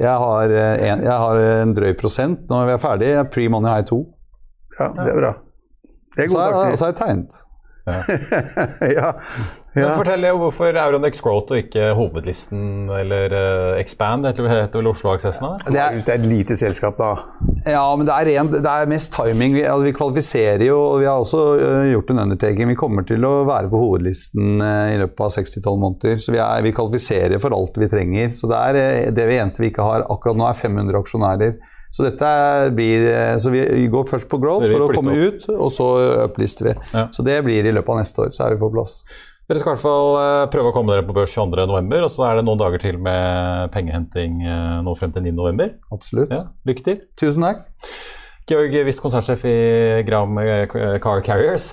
Jeg 0.00 0.16
har 0.24 0.56
eh, 0.56 0.88
en, 0.88 1.04
jeg 1.04 1.20
har 1.26 1.44
en 1.44 1.76
drøy 1.76 1.92
prosent 2.00 2.48
når 2.48 2.72
vi 2.72 2.74
er 2.78 2.82
ferdig. 2.82 3.12
Pre-money 3.32 3.68
har 3.68 3.84
jeg 3.84 3.90
to. 3.92 4.02
Ja, 4.78 4.88
det 4.96 5.12
er 5.12 5.20
bra. 5.20 5.36
Det 6.16 6.26
er 6.26 6.32
god 6.32 6.42
taktikk. 6.42 6.72
Og 6.72 6.78
så 6.78 6.84
har 6.84 6.92
jeg 6.92 7.00
tegnet. 7.04 7.40
Ja. 7.86 8.02
ja. 9.74 9.92
Fortell 9.94 10.26
hvorfor 10.36 10.74
Euronex 10.74 11.20
Growth 11.22 11.54
og 11.54 11.60
ikke 11.62 11.92
Hovedlisten 11.96 12.90
eller 12.92 13.32
uh, 13.32 13.78
Expand, 13.80 14.26
heter 14.26 14.76
vel 14.76 14.90
Oslo 14.90 15.12
Aksessene? 15.14 15.54
Det, 15.68 15.78
er, 15.78 16.00
det 16.02 16.12
er 16.12 16.18
et 16.18 16.26
lite 16.26 16.56
selskap, 16.58 16.98
da. 16.98 17.12
Ja, 17.64 17.84
men 17.96 18.08
det 18.08 18.16
er, 18.16 18.30
rent, 18.32 18.56
det 18.58 18.72
er 18.72 18.90
mest 18.90 19.14
timing. 19.14 19.54
Vi, 19.56 19.62
altså, 19.62 19.86
vi, 19.86 19.94
kvalifiserer 19.96 20.66
jo, 20.66 20.78
og 20.90 21.00
vi 21.04 21.08
har 21.08 21.22
også 21.22 21.44
uh, 21.62 21.86
gjort 21.92 22.10
en 22.12 22.24
undertaking. 22.26 22.74
Vi 22.74 22.78
kommer 22.82 23.06
til 23.06 23.24
å 23.26 23.32
være 23.48 23.70
på 23.70 23.80
hovedlisten 23.84 24.58
uh, 24.58 24.90
i 24.90 24.98
løpet 25.04 25.26
av 25.28 25.34
6-12 25.38 25.80
måneder. 25.86 26.20
Så 26.20 26.34
vi, 26.34 26.42
er, 26.42 26.66
vi, 26.66 26.74
kvalifiserer 26.76 27.42
for 27.42 27.56
alt 27.56 27.78
vi 27.80 27.90
trenger. 27.92 28.34
Så 28.34 28.50
det, 28.50 28.60
er, 28.60 29.14
det 29.14 29.28
eneste 29.38 29.64
vi 29.64 29.70
ikke 29.72 29.86
har 29.86 30.06
akkurat 30.10 30.38
nå, 30.38 30.50
er 30.50 30.58
500 30.58 31.04
aksjonærer. 31.04 31.58
Så 31.90 32.06
blir 32.76 33.08
Så 33.42 33.50
vi 33.50 33.88
går 33.90 34.06
først 34.06 34.28
på 34.30 34.38
growth 34.38 34.68
for 34.70 34.86
å 34.86 34.92
komme 34.94 35.16
opp. 35.16 35.40
ut, 35.40 35.48
og 35.56 35.72
så 35.74 35.88
uplister 36.26 36.70
vi. 36.70 36.76
Ja. 36.94 37.08
Så 37.10 37.24
det 37.26 37.40
blir 37.44 37.66
i 37.66 37.72
løpet 37.74 37.90
av 37.90 37.98
neste 37.98 38.22
år, 38.22 38.30
så 38.36 38.46
er 38.46 38.54
vi 38.54 38.60
på 38.62 38.70
plass. 38.72 39.00
Dere 39.50 39.58
skal 39.58 39.72
i 39.72 39.74
hvert 39.74 39.82
fall 39.82 40.12
eh, 40.20 40.44
prøve 40.52 40.70
å 40.70 40.74
komme 40.76 40.94
dere 40.94 41.02
på 41.02 41.14
børs 41.16 41.32
22.11, 41.34 42.04
og 42.06 42.10
så 42.14 42.28
er 42.28 42.36
det 42.38 42.44
noen 42.46 42.60
dager 42.60 42.78
til 42.78 43.00
med 43.02 43.72
pengehenting 43.74 44.36
eh, 44.46 44.76
nå 44.86 44.94
frem 44.94 45.10
til 45.16 45.24
9.11. 45.26 45.72
Absolutt. 45.90 46.30
Ja, 46.30 46.44
lykke 46.70 46.84
til. 46.86 47.00
Tusen 47.18 47.42
takk. 47.42 47.64
Georg 48.46 48.76
Wist, 48.86 49.02
konsernsjef 49.02 49.42
i 49.50 49.56
Gram 50.06 50.38
eh, 50.38 50.68
Car 51.02 51.24
Carriers. 51.26 51.72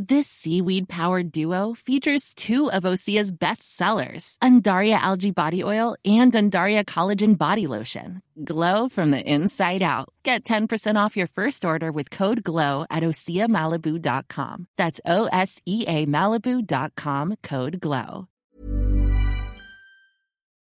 This 0.00 0.28
seaweed 0.28 0.88
powered 0.88 1.30
duo 1.30 1.74
features 1.74 2.32
two 2.32 2.72
of 2.72 2.84
Osea's 2.84 3.30
best 3.30 3.76
sellers, 3.76 4.38
Undaria 4.42 4.94
Algae 4.94 5.30
Body 5.30 5.62
Oil 5.62 5.94
and 6.06 6.32
Undaria 6.32 6.86
Collagen 6.86 7.36
Body 7.36 7.66
Lotion. 7.66 8.22
Glow 8.42 8.88
from 8.88 9.10
the 9.10 9.20
inside 9.20 9.82
out. 9.82 10.08
Get 10.24 10.44
10% 10.44 10.96
off 10.96 11.18
your 11.18 11.26
first 11.26 11.66
order 11.66 11.92
with 11.92 12.08
code 12.08 12.42
GLOW 12.42 12.86
at 12.88 13.02
OseaMalibu.com. 13.02 14.68
That's 14.78 15.02
O 15.04 15.26
S 15.26 15.60
E 15.66 15.84
A 15.86 16.06
Malibu.com 16.06 17.34
code 17.42 17.78
GLOW. 17.82 18.26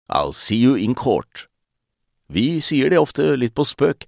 I'll 0.10 0.34
see 0.34 0.56
you 0.58 0.74
in 0.74 0.96
court. 0.96 1.48
Vi 2.28 2.60
sier 2.60 2.90
det 2.90 2.98
ofte 2.98 3.36
litt 3.38 3.54
på 3.54 3.64
spøk, 3.64 4.08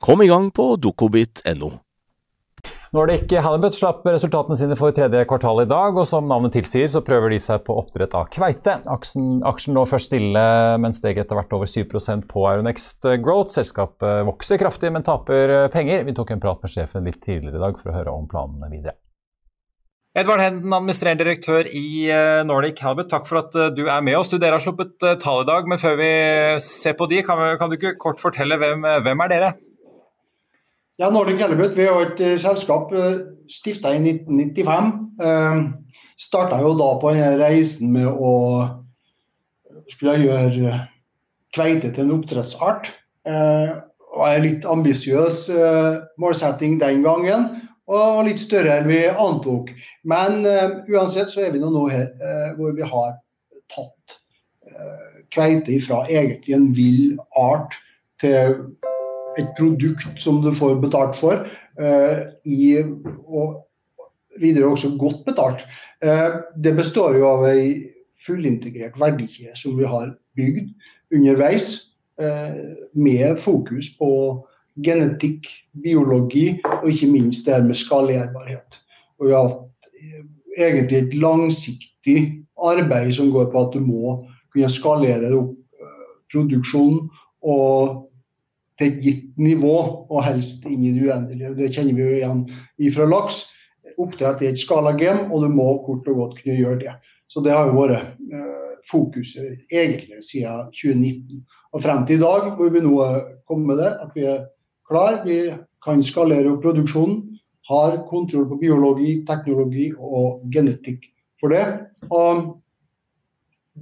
Kom 0.00 0.22
i 0.24 0.26
gang 0.30 0.48
på 0.50 0.64
dokobit.no. 0.80 1.74
Nordic 2.96 3.30
Halibut 3.44 3.76
slapp 3.76 4.06
resultatene 4.08 4.56
sine 4.56 4.76
for 4.80 4.94
tredje 4.96 5.26
kvartal 5.28 5.60
i 5.62 5.66
dag, 5.68 5.94
og 5.94 6.08
som 6.08 6.24
navnet 6.26 6.54
tilsier, 6.56 6.88
så 6.90 7.02
prøver 7.04 7.34
de 7.34 7.38
seg 7.38 7.60
på 7.66 7.76
oppdrett 7.78 8.16
av 8.16 8.30
kveite. 8.32 8.78
Aksjen, 8.90 9.44
aksjen 9.46 9.76
lå 9.76 9.84
først 9.86 10.08
stille, 10.08 10.46
men 10.80 10.96
steg 10.96 11.20
etter 11.20 11.38
hvert 11.38 11.54
over 11.54 11.68
7% 11.68 12.26
på 12.32 12.46
Aeronext 12.48 13.06
Growth. 13.20 13.52
Selskapet 13.54 14.24
vokser 14.26 14.58
kraftig, 14.62 14.90
men 14.96 15.06
taper 15.06 15.68
penger. 15.70 16.02
Vi 16.08 16.16
tok 16.16 16.34
en 16.34 16.42
prat 16.42 16.64
med 16.64 16.72
sjefen 16.72 17.06
litt 17.06 17.20
tidligere 17.20 17.60
i 17.60 17.64
dag 17.68 17.78
for 17.78 17.92
å 17.92 17.96
høre 18.00 18.16
om 18.16 18.26
planene 18.32 18.72
videre. 18.72 18.96
Edvard 20.16 20.42
Henden, 20.42 20.72
administrerende 20.74 21.22
direktør 21.22 21.68
i 21.70 22.08
eh, 22.10 22.40
Nordic 22.42 22.80
Halibut, 22.82 23.12
takk 23.12 23.28
for 23.28 23.44
at 23.44 23.54
eh, 23.54 23.68
du 23.76 23.84
er 23.84 24.00
med 24.02 24.16
oss. 24.18 24.32
Du, 24.32 24.40
dere 24.40 24.56
har 24.56 24.64
sluppet 24.64 24.96
eh, 25.06 25.20
tall 25.22 25.44
i 25.44 25.50
dag, 25.52 25.68
men 25.70 25.78
før 25.78 26.00
vi 26.00 26.12
ser 26.64 26.96
på 26.98 27.06
de, 27.12 27.20
kan, 27.22 27.38
vi, 27.38 27.58
kan 27.60 27.70
du 27.70 27.76
ikke 27.76 27.98
kort 28.00 28.18
fortelle 28.18 28.58
hvem, 28.58 28.88
hvem 29.04 29.28
er 29.28 29.36
dere? 29.36 29.58
Ja, 31.00 31.08
Nordic 31.08 31.38
Halibut 31.40 31.78
vi 31.78 31.86
er 31.88 32.02
et 32.02 32.18
selskap 32.42 32.90
stifta 33.48 33.94
i 33.96 34.02
1995. 34.02 34.90
Uh, 35.16 35.70
Starta 36.20 36.58
jo 36.60 36.74
da 36.76 36.88
på 37.00 37.14
denne 37.14 37.38
reisen 37.40 37.94
med 37.94 38.04
å 38.10 38.32
skulle 39.88 40.18
gjøre 40.20 40.74
kveite 41.56 41.88
til 41.88 42.04
en 42.04 42.12
oppdrettsart. 42.18 42.90
Det 43.24 44.18
var 44.20 44.34
en 44.34 44.44
litt 44.44 44.66
ambisiøs 44.68 45.46
målsetting 46.20 46.76
den 46.82 47.00
gangen 47.06 47.48
og 47.88 48.20
litt 48.28 48.42
større 48.42 48.76
enn 48.82 48.90
vi 48.92 49.00
antok. 49.08 49.72
Men 50.04 50.44
uansett 50.44 51.32
så 51.32 51.46
er 51.46 51.56
vi 51.56 51.64
nå 51.64 51.86
her 51.88 52.12
uh, 52.20 52.52
hvor 52.60 52.76
vi 52.76 52.92
har 52.92 53.16
tatt 53.72 54.20
kveite 55.32 55.80
fra 55.88 56.04
egentlig 56.12 56.58
en 56.58 56.70
vill 56.76 57.16
art 57.40 57.80
til 58.20 58.60
et 59.40 59.50
produkt 59.58 60.22
som 60.22 60.40
du 60.44 60.50
får 60.56 60.78
betalt 60.82 61.18
for, 61.18 61.46
i, 62.44 62.82
og 63.24 63.60
videre 64.40 64.68
også 64.68 64.90
godt 65.00 65.22
betalt. 65.24 65.62
det 66.60 66.72
består 66.76 67.16
jo 67.16 67.28
av 67.28 67.46
ei 67.48 67.70
fullintegrert 68.26 68.98
verdikjede 69.00 69.56
som 69.56 69.78
vi 69.78 69.88
har 69.88 70.10
bygd 70.36 70.74
underveis, 71.14 71.70
med 72.92 73.40
fokus 73.40 73.88
på 73.96 74.10
genetikk, 74.84 75.48
biologi 75.82 76.60
og 76.64 76.90
ikke 76.92 77.08
minst 77.10 77.46
det 77.46 77.56
her 77.56 77.64
med 77.66 77.78
skalerbarhet. 77.78 78.78
Og 79.18 79.28
vi 79.28 79.34
har 79.34 79.48
hatt 79.48 79.88
eh, 80.00 80.22
egentlig 80.58 81.00
et 81.00 81.16
langsiktig 81.20 82.18
arbeid 82.60 83.14
som 83.16 83.32
går 83.34 83.50
på 83.52 83.64
at 83.64 83.74
du 83.74 83.82
må 83.84 84.14
kunne 84.52 84.70
skalere 84.72 85.32
opp 85.36 85.56
eh, 85.80 86.06
produksjonen 86.32 87.10
og 87.40 88.06
til 88.80 88.88
et 88.88 89.00
gitt 89.04 89.40
nivå, 89.40 89.76
og 90.08 90.24
helst 90.24 90.64
ingen 90.66 90.96
uendelig. 91.04 91.52
det 91.56 91.72
kjenner 91.74 91.94
vi 91.94 92.06
jo 92.06 92.18
igjen 92.18 92.44
ifra 92.80 93.06
laks. 93.08 93.42
Oppdrett 94.00 94.42
er 94.42 94.54
et 94.54 94.60
skalagem, 94.60 95.28
og 95.30 95.44
du 95.44 95.48
må 95.52 95.68
kort 95.84 96.08
og 96.08 96.16
godt 96.16 96.38
kunne 96.40 96.56
gjøre 96.56 96.80
det. 96.80 96.94
Så 97.28 97.42
det 97.44 97.52
har 97.52 97.68
jo 97.68 97.76
vært 97.76 98.16
eh, 98.32 98.78
fokuset 98.90 99.60
egentlig 99.70 100.22
siden 100.24 100.70
2019 100.72 101.44
og 101.72 101.82
frem 101.84 102.06
til 102.06 102.18
i 102.18 102.22
dag, 102.24 102.48
hvor 102.56 102.72
vi 102.72 102.82
nå 102.82 102.94
er 103.04 103.20
kommet 103.46 103.70
med 103.70 103.82
det. 103.82 103.90
At 104.02 104.16
vi 104.16 104.24
er 104.26 104.46
klar. 104.88 105.20
Vi 105.26 105.42
kan 105.84 106.02
skalere 106.02 106.50
opp 106.54 106.64
produksjonen. 106.64 107.26
Har 107.70 108.00
kontroll 108.08 108.48
på 108.50 108.58
biologi, 108.58 109.20
teknologi 109.28 109.92
og 109.94 110.42
genetikk 110.50 111.04
for 111.38 111.54
det. 111.54 111.66
Og 112.10 112.56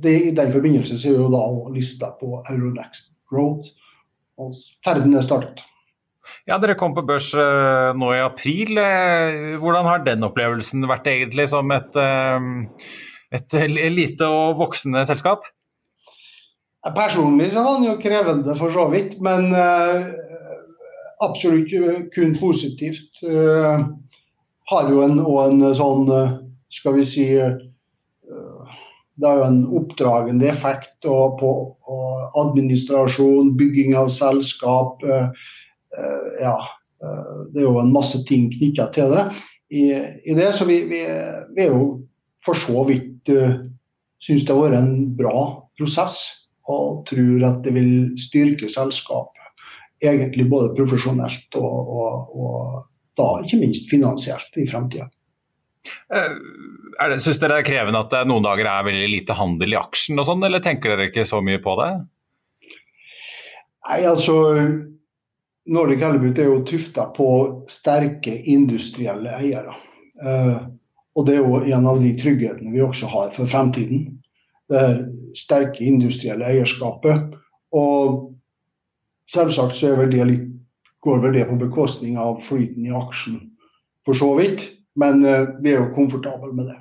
det, 0.03 0.17
I 0.29 0.35
den 0.37 0.53
forbindelse 0.53 0.99
så 0.99 1.09
er 1.09 1.23
jo 1.23 1.31
da 1.33 1.45
lista 1.73 2.11
på 2.21 2.43
Euronext 2.51 3.15
Growth. 3.31 3.73
Og 4.39 4.55
ferden 4.87 5.17
er 5.19 5.27
startet. 5.27 5.65
Ja, 6.49 6.59
Dere 6.61 6.77
kom 6.79 6.95
på 6.97 7.05
børs 7.09 7.31
uh, 7.37 7.95
nå 7.97 8.13
i 8.15 8.23
april. 8.23 8.79
Uh, 8.79 9.57
hvordan 9.61 9.89
har 9.89 10.05
den 10.07 10.25
opplevelsen 10.27 10.87
vært 10.89 11.09
egentlig 11.11 11.49
som 11.53 11.71
et, 11.75 11.97
uh, 11.97 12.91
et 13.35 13.59
lite 13.93 14.29
og 14.29 14.59
voksende 14.61 15.05
selskap? 15.09 15.47
Personlig 16.95 17.51
så 17.53 17.65
var 17.65 17.81
den 17.81 17.89
jo 17.91 17.99
krevende 18.01 18.55
for 18.57 18.73
så 18.73 18.87
vidt, 18.89 19.19
men 19.21 19.51
absolutt 21.21 21.73
kun 22.15 22.37
positivt. 22.39 23.19
Har 24.71 24.89
jo 24.89 25.03
en, 25.05 25.19
og 25.21 25.41
en 25.43 25.75
sånn, 25.77 26.07
skal 26.73 26.97
vi 26.97 27.05
si 27.05 27.27
Det 29.19 29.27
har 29.27 29.41
jo 29.41 29.47
en 29.49 29.63
oppdragende 29.81 30.47
effekt 30.49 31.03
på 31.03 31.53
administrasjon, 32.39 33.57
bygging 33.59 33.97
av 33.99 34.13
selskap. 34.15 35.03
ja, 36.43 36.57
det 37.53 37.61
er 37.61 37.67
jo 37.67 37.81
en 37.81 37.93
masse 37.95 38.21
ting 38.29 38.47
knytta 38.55 38.89
til 38.95 39.11
det. 39.15 39.25
I, 39.75 39.85
I, 40.25 40.35
det, 40.39 40.53
så 40.55 40.65
vi, 40.65 40.81
vi, 40.89 41.03
vi, 41.57 41.65
er 41.65 41.75
jo 41.75 41.99
for 42.47 42.57
så 42.57 42.85
vidt 42.89 43.29
syns 44.23 44.47
det 44.47 44.55
har 44.55 44.63
vært 44.63 44.79
en 44.79 44.95
bra 45.19 45.41
prosess 45.79 46.21
og 46.69 47.05
tror 47.09 47.45
at 47.49 47.61
det 47.65 47.75
vil 47.77 47.93
styrke 48.21 48.71
selskapet 48.73 49.39
egentlig 50.05 50.47
både 50.51 50.75
profesjonelt 50.79 51.59
og, 51.59 51.93
og, 51.99 52.35
og 52.39 53.19
da 53.19 53.29
ikke 53.43 53.61
minst 53.63 53.91
finansielt 53.91 54.59
i 54.59 54.67
fremtida. 54.71 55.09
Uh, 56.13 57.19
Syns 57.19 57.39
dere 57.39 57.59
det 57.59 57.63
er 57.63 57.67
krevende 57.69 58.03
at 58.03 58.13
det 58.13 58.25
noen 58.29 58.45
dager 58.47 58.69
er 58.71 58.87
veldig 58.89 59.09
lite 59.13 59.37
handel 59.39 59.75
i 59.75 59.79
aksjen 59.79 60.19
og 60.19 60.27
sånn, 60.29 60.45
eller 60.47 60.63
tenker 60.65 60.95
dere 60.95 61.11
ikke 61.11 61.27
så 61.29 61.43
mye 61.45 61.61
på 61.63 61.77
det? 61.81 61.91
Nei, 63.89 64.01
altså 64.09 64.39
Nordic 65.69 66.03
Halibut 66.05 66.41
er 66.41 66.51
jo 66.51 66.65
tufta 66.69 67.07
på 67.17 67.29
sterke 67.71 68.35
industrielle 68.51 69.37
eiere. 69.39 69.77
Uh, 70.19 70.67
og 71.19 71.27
det 71.27 71.37
er 71.39 71.45
jo 71.45 71.61
en 71.79 71.87
av 71.91 72.01
de 72.03 72.15
trygghetene 72.19 72.73
vi 72.75 72.83
også 72.85 73.11
har 73.11 73.31
for 73.37 73.51
fremtiden. 73.51 74.09
Det 74.69 74.81
er 74.81 74.99
sterke 75.39 75.85
industrielle 75.87 76.47
eierskapet. 76.47 77.37
Og 77.75 78.27
Selvsagt 79.29 79.77
så 79.77 79.93
vel 79.93 80.15
litt, 80.25 80.47
går 81.05 81.19
vel 81.21 81.35
det 81.37 81.45
på 81.51 81.59
bekostning 81.61 82.17
av 82.19 82.41
flyten 82.47 82.87
i 82.89 82.95
aksjen, 82.97 83.37
for 84.09 84.17
så 84.17 84.31
vidt. 84.39 84.63
Men 84.99 85.25
uh, 85.25 85.57
vi 85.63 85.73
er 85.73 85.83
jo 85.83 85.95
komfortable 85.97 86.53
med 86.55 86.71
det. 86.73 86.79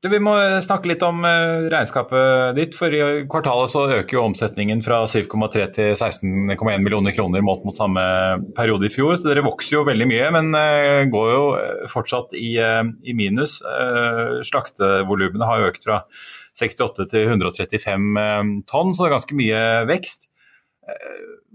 Du, 0.00 0.08
vi 0.08 0.16
må 0.22 0.32
snakke 0.64 0.88
litt 0.88 1.02
om 1.04 1.18
uh, 1.26 1.66
regnskapet 1.72 2.56
ditt. 2.56 2.76
For 2.76 2.92
i 2.96 3.00
kvartalet 3.28 3.72
så 3.72 3.84
øker 3.98 4.16
jo 4.16 4.24
omsetningen 4.24 4.80
fra 4.84 5.02
7,3 5.10 5.66
til 5.76 5.92
16,1 5.92 6.56
millioner 6.80 7.12
kroner 7.16 7.44
målt 7.44 7.66
mot 7.68 7.76
samme 7.76 8.02
periode 8.56 8.88
i 8.88 8.92
fjor. 8.94 9.18
Så 9.20 9.28
dere 9.28 9.44
vokser 9.44 9.78
jo 9.78 9.86
veldig 9.88 10.08
mye, 10.08 10.30
men 10.38 10.56
går 11.12 11.32
jo 11.34 11.42
fortsatt 11.92 12.32
i, 12.38 12.54
i 12.56 13.16
minus. 13.16 13.58
Slaktevolumene 14.48 15.48
har 15.48 15.68
økt 15.68 15.84
fra 15.84 16.00
68 16.56 17.06
til 17.12 17.28
135 17.36 18.64
tonn, 18.68 18.96
så 18.96 19.04
det 19.04 19.10
er 19.10 19.14
ganske 19.18 19.36
mye 19.36 19.60
vekst. 19.92 20.30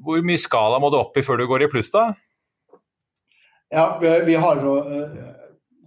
Hvor 0.06 0.22
mye 0.22 0.42
skala 0.42 0.78
må 0.82 0.94
du 0.94 1.00
opp 1.02 1.18
i 1.18 1.26
før 1.26 1.42
du 1.42 1.50
går 1.50 1.66
i 1.66 1.72
pluss, 1.74 1.90
da? 1.94 2.12
Ja, 3.74 3.98
vi, 4.02 4.36
har 4.36 4.62
uh, 4.62 5.22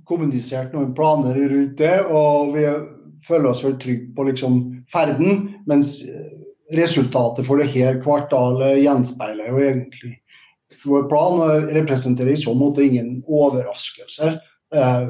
kommunisert 0.09 0.73
noen 0.75 0.95
planer 0.97 1.39
rundt 1.39 1.79
det, 1.79 1.95
og 2.11 2.55
vi 2.57 2.67
føler 3.29 3.51
oss 3.53 3.63
vel 3.65 3.77
trygge 3.81 4.11
på 4.17 4.27
liksom 4.29 4.59
ferden. 4.93 5.45
Mens 5.71 6.01
uh, 6.03 6.39
resultatet 6.75 7.47
for 7.49 7.61
det 7.61 7.71
her 7.73 8.01
kvartalet 8.03 8.83
gjenspeiler 8.83 9.53
jo 9.53 9.63
egentlig 9.63 10.17
vår 10.85 11.09
plan 11.09 11.41
og 11.43 11.71
representerer 11.75 12.35
i 12.35 12.41
så 12.41 12.55
måte 12.57 12.85
ingen 12.85 13.19
overraskelser. 13.27 14.39
Eh, 14.75 15.09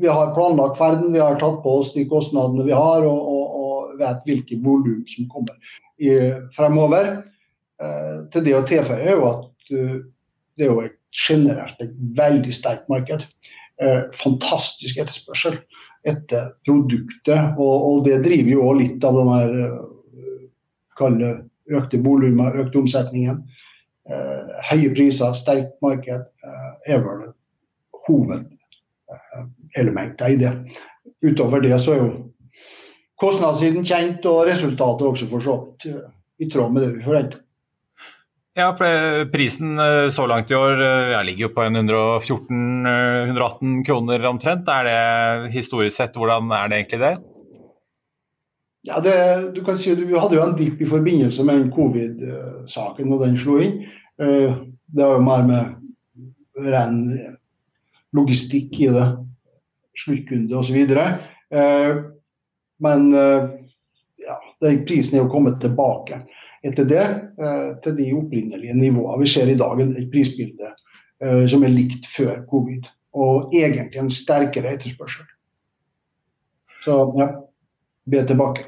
vi 0.00 0.08
har 0.10 0.34
planlagt 0.34 0.78
ferden, 0.78 1.12
vi 1.12 1.22
har 1.22 1.38
tatt 1.40 1.60
på 1.62 1.78
oss 1.80 1.92
de 1.94 2.06
kostnadene 2.10 2.66
vi 2.66 2.74
har 2.74 3.06
og, 3.06 3.20
og, 3.30 3.50
vet 3.94 4.24
hvilke 4.26 4.56
volum 4.58 5.04
som 5.06 5.28
kommer 5.30 5.54
i, 6.02 6.10
fremover. 6.56 7.12
Eh, 7.78 8.16
til 8.34 8.46
det 8.46 8.56
å 8.58 8.64
tilføye 8.66 9.04
er 9.04 9.14
jo 9.14 9.28
at 9.28 9.70
det 9.70 10.66
er 10.66 10.72
jo 10.72 10.80
generelt 11.14 11.80
et 11.80 11.94
veldig 12.18 12.54
sterkt 12.54 12.90
marked. 12.92 13.24
Eh, 13.82 14.02
fantastisk 14.18 15.00
etterspørsel 15.02 15.58
etter 16.04 16.52
produktet, 16.66 17.56
og, 17.56 17.74
og 17.88 18.04
det 18.08 18.20
driver 18.26 18.52
jo 18.52 18.68
òg 18.68 18.80
litt 18.82 19.06
av 19.08 19.16
den 19.16 19.32
her 19.32 19.54
kalle 20.98 21.30
økte 21.72 21.96
volumet, 22.04 22.58
økte 22.60 22.76
omsetningen. 22.82 23.38
Eh, 24.10 24.44
høye 24.70 24.90
priser, 24.92 25.32
sterkt 25.38 25.74
marked 25.84 26.20
eh, 26.20 26.72
er 26.92 26.98
vel 27.04 27.20
hovedelementet 28.04 30.28
i 30.28 30.36
det. 30.42 30.52
Utover 31.24 31.58
det 31.64 31.76
så 31.80 31.90
er 31.94 32.00
jo 32.02 32.10
kostnadssiden 33.20 33.84
kjent, 33.88 34.22
og 34.28 34.46
resultatet 34.50 35.08
også 35.08 35.26
for 35.30 35.40
så 35.44 35.54
vidt 35.62 35.80
eh, 35.92 36.06
i 36.44 36.46
tråd 36.52 36.68
med 36.74 36.80
det 36.84 36.92
vi 36.98 37.06
forventer. 37.06 37.38
Ja, 38.54 38.68
for 38.78 38.86
Prisen 39.32 39.80
så 40.14 40.26
langt 40.30 40.50
i 40.50 40.54
år 40.54 40.78
jeg 40.78 41.26
ligger 41.26 41.42
jo 41.48 41.54
på 41.56 41.62
114-118 41.66 43.82
kroner 43.86 44.26
omtrent. 44.30 44.68
Er 44.70 44.82
det 44.86 44.98
historisk 45.56 45.96
sett, 45.98 46.14
hvordan 46.14 46.52
er 46.54 46.68
det 46.70 46.76
egentlig 46.78 47.00
det? 47.02 47.16
Ja, 48.86 49.00
det, 49.00 49.50
du 49.54 49.64
kan 49.64 49.78
si 49.78 49.94
Vi 49.94 50.18
hadde 50.18 50.36
jo 50.36 50.44
en 50.44 50.56
dipp 50.58 50.80
i 50.84 50.88
forbindelse 50.88 51.44
med 51.48 51.70
covid-saken 51.72 53.08
når 53.08 53.22
den 53.22 53.38
slo 53.40 53.56
inn. 53.64 53.78
Eh, 54.20 54.58
det 54.92 55.06
var 55.06 55.16
jo 55.16 55.24
mer 55.24 55.46
med 55.48 56.66
ren 56.68 56.98
logistikk 58.12 58.76
i 58.84 58.90
det. 58.92 59.06
Sluttkunde 60.04 60.58
osv. 60.60 60.76
Eh, 60.84 61.90
men 62.84 63.08
eh, 63.16 63.48
ja, 64.26 64.36
den 64.60 64.84
prisen 64.84 65.16
er 65.16 65.24
jo 65.24 65.32
kommet 65.32 65.62
tilbake 65.64 66.20
etter 66.64 66.88
det 66.88 67.04
til 67.84 67.96
de 67.98 68.08
opprinnelige 68.16 68.74
nivåene. 68.78 69.20
Vi 69.20 69.30
ser 69.30 69.50
i 69.52 69.56
dag 69.60 69.80
et 69.84 70.10
prisbilde 70.12 70.72
som 71.50 71.64
er 71.64 71.72
likt 71.72 72.08
før 72.10 72.40
covid, 72.50 72.88
og 73.14 73.54
egentlig 73.54 74.00
en 74.00 74.10
sterkere 74.12 74.74
etterspørsel. 74.74 75.28
Så 76.84 76.96
ja, 77.18 77.28
er 78.12 78.26
tilbake. 78.28 78.64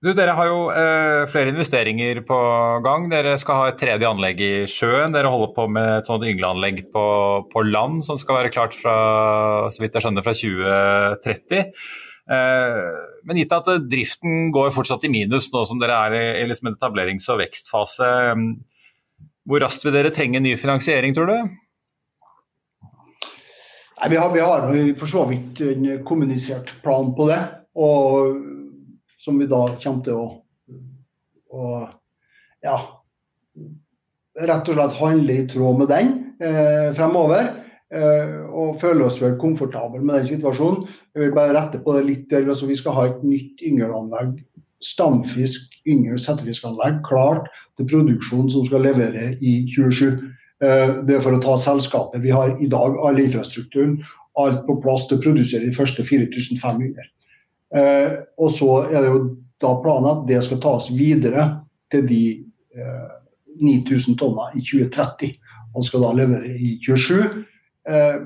Du, 0.00 0.14
dere 0.16 0.32
har 0.32 0.46
jo 0.48 0.60
eh, 0.72 1.26
flere 1.28 1.52
investeringer 1.52 2.22
på 2.24 2.36
gang. 2.86 3.10
Dere 3.12 3.34
skal 3.40 3.58
ha 3.58 3.64
et 3.68 3.76
tredje 3.82 4.08
anlegg 4.08 4.38
i 4.40 4.52
sjøen. 4.64 5.12
Dere 5.12 5.28
holder 5.28 5.50
på 5.52 5.66
med 5.68 5.88
et 5.98 6.08
sånt 6.08 6.24
yngleanlegg 6.24 6.86
på, 6.94 7.02
på, 7.52 7.64
land 7.68 8.00
som 8.06 8.16
skal 8.20 8.38
være 8.38 8.52
klart 8.54 8.78
fra, 8.78 8.94
så 9.68 9.84
vidt 9.84 9.98
jeg 9.98 10.06
skjønner, 10.06 10.24
fra 10.24 10.32
2030. 10.32 11.74
Eh, 12.30 12.90
men 13.26 13.40
gitt 13.40 13.54
at 13.56 13.70
driften 13.90 14.52
går 14.54 14.70
fortsatt 14.74 15.06
i 15.08 15.12
minus 15.12 15.50
nå 15.52 15.64
som 15.68 15.80
dere 15.80 15.96
er 16.06 16.18
i, 16.18 16.44
liksom 16.48 16.70
etablerings- 16.72 17.28
og 17.32 17.40
vekstfase, 17.42 18.10
hvor 19.48 19.64
raskt 19.64 19.84
vil 19.86 19.96
dere 19.96 20.12
trenge 20.14 20.40
ny 20.42 20.54
finansiering, 20.60 21.16
tror 21.16 21.30
du? 21.30 21.50
Nei, 24.00 24.08
vi 24.08 24.16
har, 24.16 24.30
vi 24.32 24.40
har 24.40 24.70
for 24.96 25.10
så 25.10 25.26
vidt 25.28 25.60
en 25.66 25.90
kommunisert 26.08 26.70
plan 26.84 27.10
på 27.16 27.28
det. 27.32 27.42
og 27.74 28.38
som 29.20 29.38
vi 29.38 29.46
da 29.46 29.66
kommer 29.82 30.04
til 30.04 30.16
å, 30.16 30.28
å 31.52 31.64
ja, 32.64 32.76
rett 34.40 34.70
og 34.70 34.78
slett 34.78 34.96
handle 35.00 35.36
i 35.42 35.48
tråd 35.50 35.82
med 35.82 35.90
den 35.92 36.12
eh, 36.40 36.88
fremover. 36.96 37.50
Eh, 37.90 38.34
og 38.54 38.76
føler 38.78 39.08
oss 39.08 39.18
vel 39.18 39.34
komfortable 39.40 39.98
med 39.98 40.20
den 40.20 40.28
situasjonen. 40.36 40.84
Jeg 41.14 41.24
vil 41.24 41.34
bare 41.34 41.56
rette 41.56 41.80
på 41.82 41.96
det 41.96 42.04
litt. 42.06 42.34
Altså, 42.38 42.68
vi 42.70 42.78
skal 42.78 42.94
ha 42.94 43.06
et 43.08 43.24
nytt 43.26 43.64
yngelanlegg, 43.66 44.36
stamfisk, 44.84 45.74
yngel, 45.90 46.20
settefiskanlegg, 46.22 47.00
klart 47.08 47.50
til 47.76 47.88
produksjon 47.90 48.50
som 48.52 48.68
skal 48.68 48.86
levere 48.86 49.32
i 49.42 49.56
27. 49.74 50.22
Eh, 50.62 50.94
det 51.08 51.18
er 51.18 51.24
for 51.24 51.34
å 51.34 51.42
ta 51.42 51.58
selskapet. 51.58 52.22
Vi 52.22 52.30
har 52.34 52.54
i 52.62 52.70
dag 52.70 52.98
all 53.02 53.18
infrastrukturen, 53.18 53.98
alt 54.38 54.62
på 54.68 54.78
plass 54.84 55.08
til 55.08 55.18
å 55.18 55.24
produsere 55.24 55.66
de 55.66 55.74
første 55.74 56.06
4500. 56.06 57.10
Eh, 57.74 58.18
og 58.38 58.54
så 58.54 58.84
er 58.86 59.00
det 59.00 59.10
jo 59.10 59.22
da 59.60 59.74
planen 59.82 60.10
at 60.12 60.26
det 60.30 60.40
skal 60.46 60.62
tas 60.62 60.86
videre 60.94 61.48
til 61.90 62.06
de 62.06 62.24
eh, 62.78 63.08
9000 63.60 64.14
tonner 64.20 64.54
i 64.54 64.62
2030. 64.62 65.34
Han 65.74 65.86
skal 65.86 66.06
da 66.06 66.14
levere 66.22 66.54
i 66.54 66.76
27. 66.86 67.42
Eh, 67.90 68.16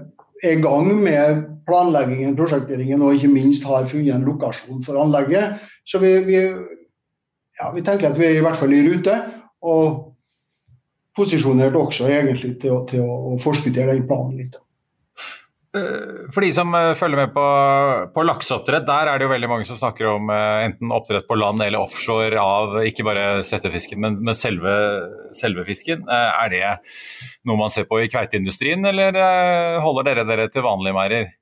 er 0.45 0.59
i 0.59 0.61
gang 0.61 0.91
med 1.01 1.45
planleggingen, 1.65 2.37
prosjekteringen 2.37 3.03
og 3.03 3.17
ikke 3.17 3.31
minst 3.33 3.65
har 3.65 3.87
funnet 3.89 4.13
en 4.13 4.27
lokasjon 4.27 4.83
for 4.85 5.01
anlegget. 5.01 5.63
Så 5.89 6.01
vi, 6.03 6.11
vi, 6.27 6.41
ja, 7.61 7.71
vi 7.73 7.85
tenker 7.85 8.11
at 8.11 8.19
vi 8.21 8.29
er 8.29 8.41
i 8.41 8.45
hvert 8.45 8.61
fall 8.61 8.75
i 8.77 8.83
rute. 8.85 9.15
Og 9.65 10.11
posisjonert 11.17 11.77
også 11.79 12.11
egentlig 12.11 12.59
til, 12.61 12.75
å, 12.75 12.83
til 12.91 13.07
å 13.07 13.39
forskuttere 13.41 13.95
den 13.95 14.07
planen 14.11 14.37
litt. 14.43 14.59
Eh, 15.75 16.31
for 16.31 16.45
de 16.45 16.53
som 16.55 16.71
eh, 16.75 16.93
følger 16.95 17.19
med 17.19 17.33
på, 17.35 17.45
på, 18.15 18.25
lakseoppdrett, 18.29 18.87
der 18.87 19.11
er 19.11 19.19
det 19.19 19.27
jo 19.27 19.33
veldig 19.33 19.49
mange 19.51 19.67
som 19.67 19.79
snakker 19.79 20.07
om 20.13 20.31
eh, 20.31 20.67
enten 20.69 20.93
oppdrett 20.95 21.27
på 21.27 21.39
land 21.39 21.63
eller 21.65 21.83
offshore 21.83 22.39
av 22.39 22.77
ikke 22.87 23.07
bare 23.07 23.25
settefisken, 23.47 23.99
men, 24.05 24.21
men 24.23 24.39
selve, 24.39 24.75
selve, 25.35 25.65
fisken. 25.67 26.05
Er 26.07 26.53
det 26.53 26.61
noe 27.49 27.59
man 27.59 27.73
ser 27.75 27.89
på 27.91 28.05
i 28.05 28.11
kveiteindustrien, 28.13 28.85
eller 28.87 29.19
holder 29.83 30.07
dere 30.07 30.27
dere 30.29 30.53
til 30.53 30.67
vanlige 30.67 30.97
merder? 30.97 31.33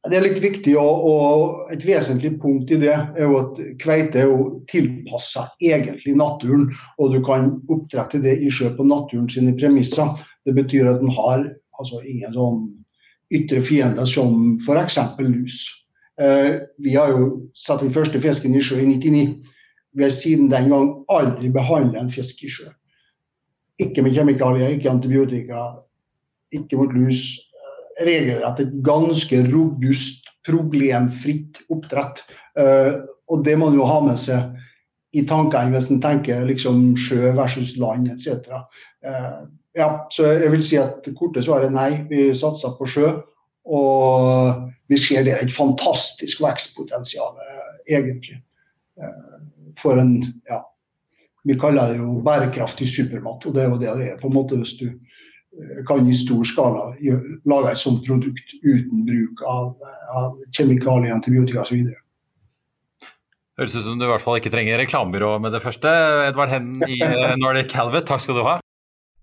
Det 0.00 0.16
er 0.16 0.24
litt 0.24 0.40
viktig, 0.40 0.74
og, 0.80 1.06
og, 1.08 1.72
et 1.72 1.82
vesentlig 1.84 2.34
punkt 2.40 2.72
i 2.72 2.78
det 2.80 2.92
er 2.92 3.24
jo 3.24 3.38
at 3.40 3.58
kveite 3.80 4.22
er 4.22 4.28
jo 4.28 4.44
tilpassa 4.68 5.46
egentlig 5.60 6.16
naturen. 6.16 6.68
Og 7.00 7.16
du 7.16 7.20
kan 7.24 7.50
oppdrette 7.68 8.20
det 8.24 8.38
i 8.40 8.52
sjø 8.52 8.72
på 8.76 8.88
naturen 8.88 9.28
sine 9.32 9.52
premisser. 9.60 10.12
Det 10.48 10.56
betyr 10.56 10.92
at 10.92 11.04
den 11.04 11.12
har 11.16 11.44
altså 11.80 12.00
ingen 12.04 12.32
sånn 12.36 12.62
ytre 13.30 13.62
fiender 13.62 14.08
som 14.08 14.56
f.eks. 14.58 14.98
lus. 15.18 15.60
Eh, 16.20 16.60
vi 16.78 16.96
har 16.96 17.14
jo 17.14 17.28
satt 17.54 17.84
den 17.84 17.92
første 17.94 18.20
fisken 18.20 18.56
i 18.56 18.62
sjø 18.64 18.80
i 18.82 18.88
99. 18.88 19.22
Vi 19.96 20.04
har 20.04 20.14
siden 20.14 20.50
den 20.52 20.70
gang 20.70 20.90
aldri 21.10 21.50
behandlet 21.52 22.00
en 22.00 22.12
fisk 22.12 22.42
i 22.44 22.50
sjø. 22.52 22.68
Ikke 23.80 24.04
med 24.04 24.14
kjemikalier, 24.14 24.74
ikke 24.74 24.90
antibiotika, 24.92 25.70
ikke 26.52 26.80
mot 26.80 26.92
lus. 26.96 27.22
Eh, 27.54 28.02
regelrett 28.10 28.64
et 28.64 28.74
ganske 28.86 29.44
robust, 29.48 30.26
problemfritt 30.48 31.62
oppdrett. 31.70 32.24
Eh, 32.58 32.98
og 33.30 33.46
det 33.46 33.56
må 33.56 33.70
man 33.70 33.78
jo 33.78 33.86
ha 33.88 34.00
med 34.04 34.18
seg 34.20 34.58
i 35.16 35.24
tankene 35.26 35.74
hvis 35.74 35.88
en 35.90 36.02
tenker 36.02 36.44
liksom 36.46 36.92
sjø 36.98 37.32
versus 37.38 37.76
land 37.80 38.10
etc. 38.12 38.60
Ja, 39.78 40.06
så 40.10 40.32
jeg 40.34 40.50
vil 40.52 40.64
si 40.66 40.78
at 40.80 41.04
det 41.06 41.14
korte 41.18 41.42
svaret 41.44 41.70
er 41.70 41.74
nei. 41.74 41.90
Vi 42.10 42.30
satser 42.36 42.74
på 42.78 42.88
sjø. 42.90 43.12
Og 43.70 44.64
vi 44.90 44.98
ser 44.98 45.24
det 45.26 45.36
er 45.36 45.44
et 45.44 45.54
fantastisk 45.54 46.40
vekstpotensial, 46.42 47.36
egentlig. 47.86 48.40
Eh, 48.98 49.38
for 49.78 50.00
en 50.00 50.16
ja, 50.50 50.62
vi 51.46 51.56
kaller 51.60 51.92
det 51.92 52.00
jo 52.00 52.18
bærekraftig 52.24 52.88
supermat, 52.90 53.46
og 53.46 53.54
det 53.54 53.62
er 53.62 53.70
jo 53.70 53.78
det 53.80 53.94
det 54.00 54.08
er. 54.10 54.18
på 54.20 54.28
en 54.28 54.34
måte 54.34 54.58
Hvis 54.58 54.74
du 54.80 54.88
eh, 54.88 55.80
kan 55.88 56.08
i 56.08 56.16
stor 56.16 56.42
skala 56.44 56.90
lage 57.44 57.70
et 57.70 57.78
sånt 57.78 58.04
produkt 58.06 58.56
uten 58.64 59.06
bruk 59.06 59.44
av, 59.46 59.74
av 60.16 60.38
kjemikalier, 60.56 61.14
antibiotika 61.14 61.62
osv. 61.62 61.86
Høres 63.60 63.76
ut 63.76 63.84
som 63.84 64.00
du 64.00 64.06
i 64.06 64.10
hvert 64.10 64.24
fall 64.24 64.40
ikke 64.40 64.52
trenger 64.52 64.80
reklamebyrå 64.80 65.36
med 65.38 65.52
det 65.52 65.62
første. 65.62 65.90
Edvard 66.26 66.52
Hennen 66.52 66.82
i 66.88 66.98
eh, 67.04 67.36
Nordic 67.38 67.70
Calvet, 67.72 68.08
takk 68.08 68.24
skal 68.24 68.40
du 68.40 68.44
ha. 68.48 68.58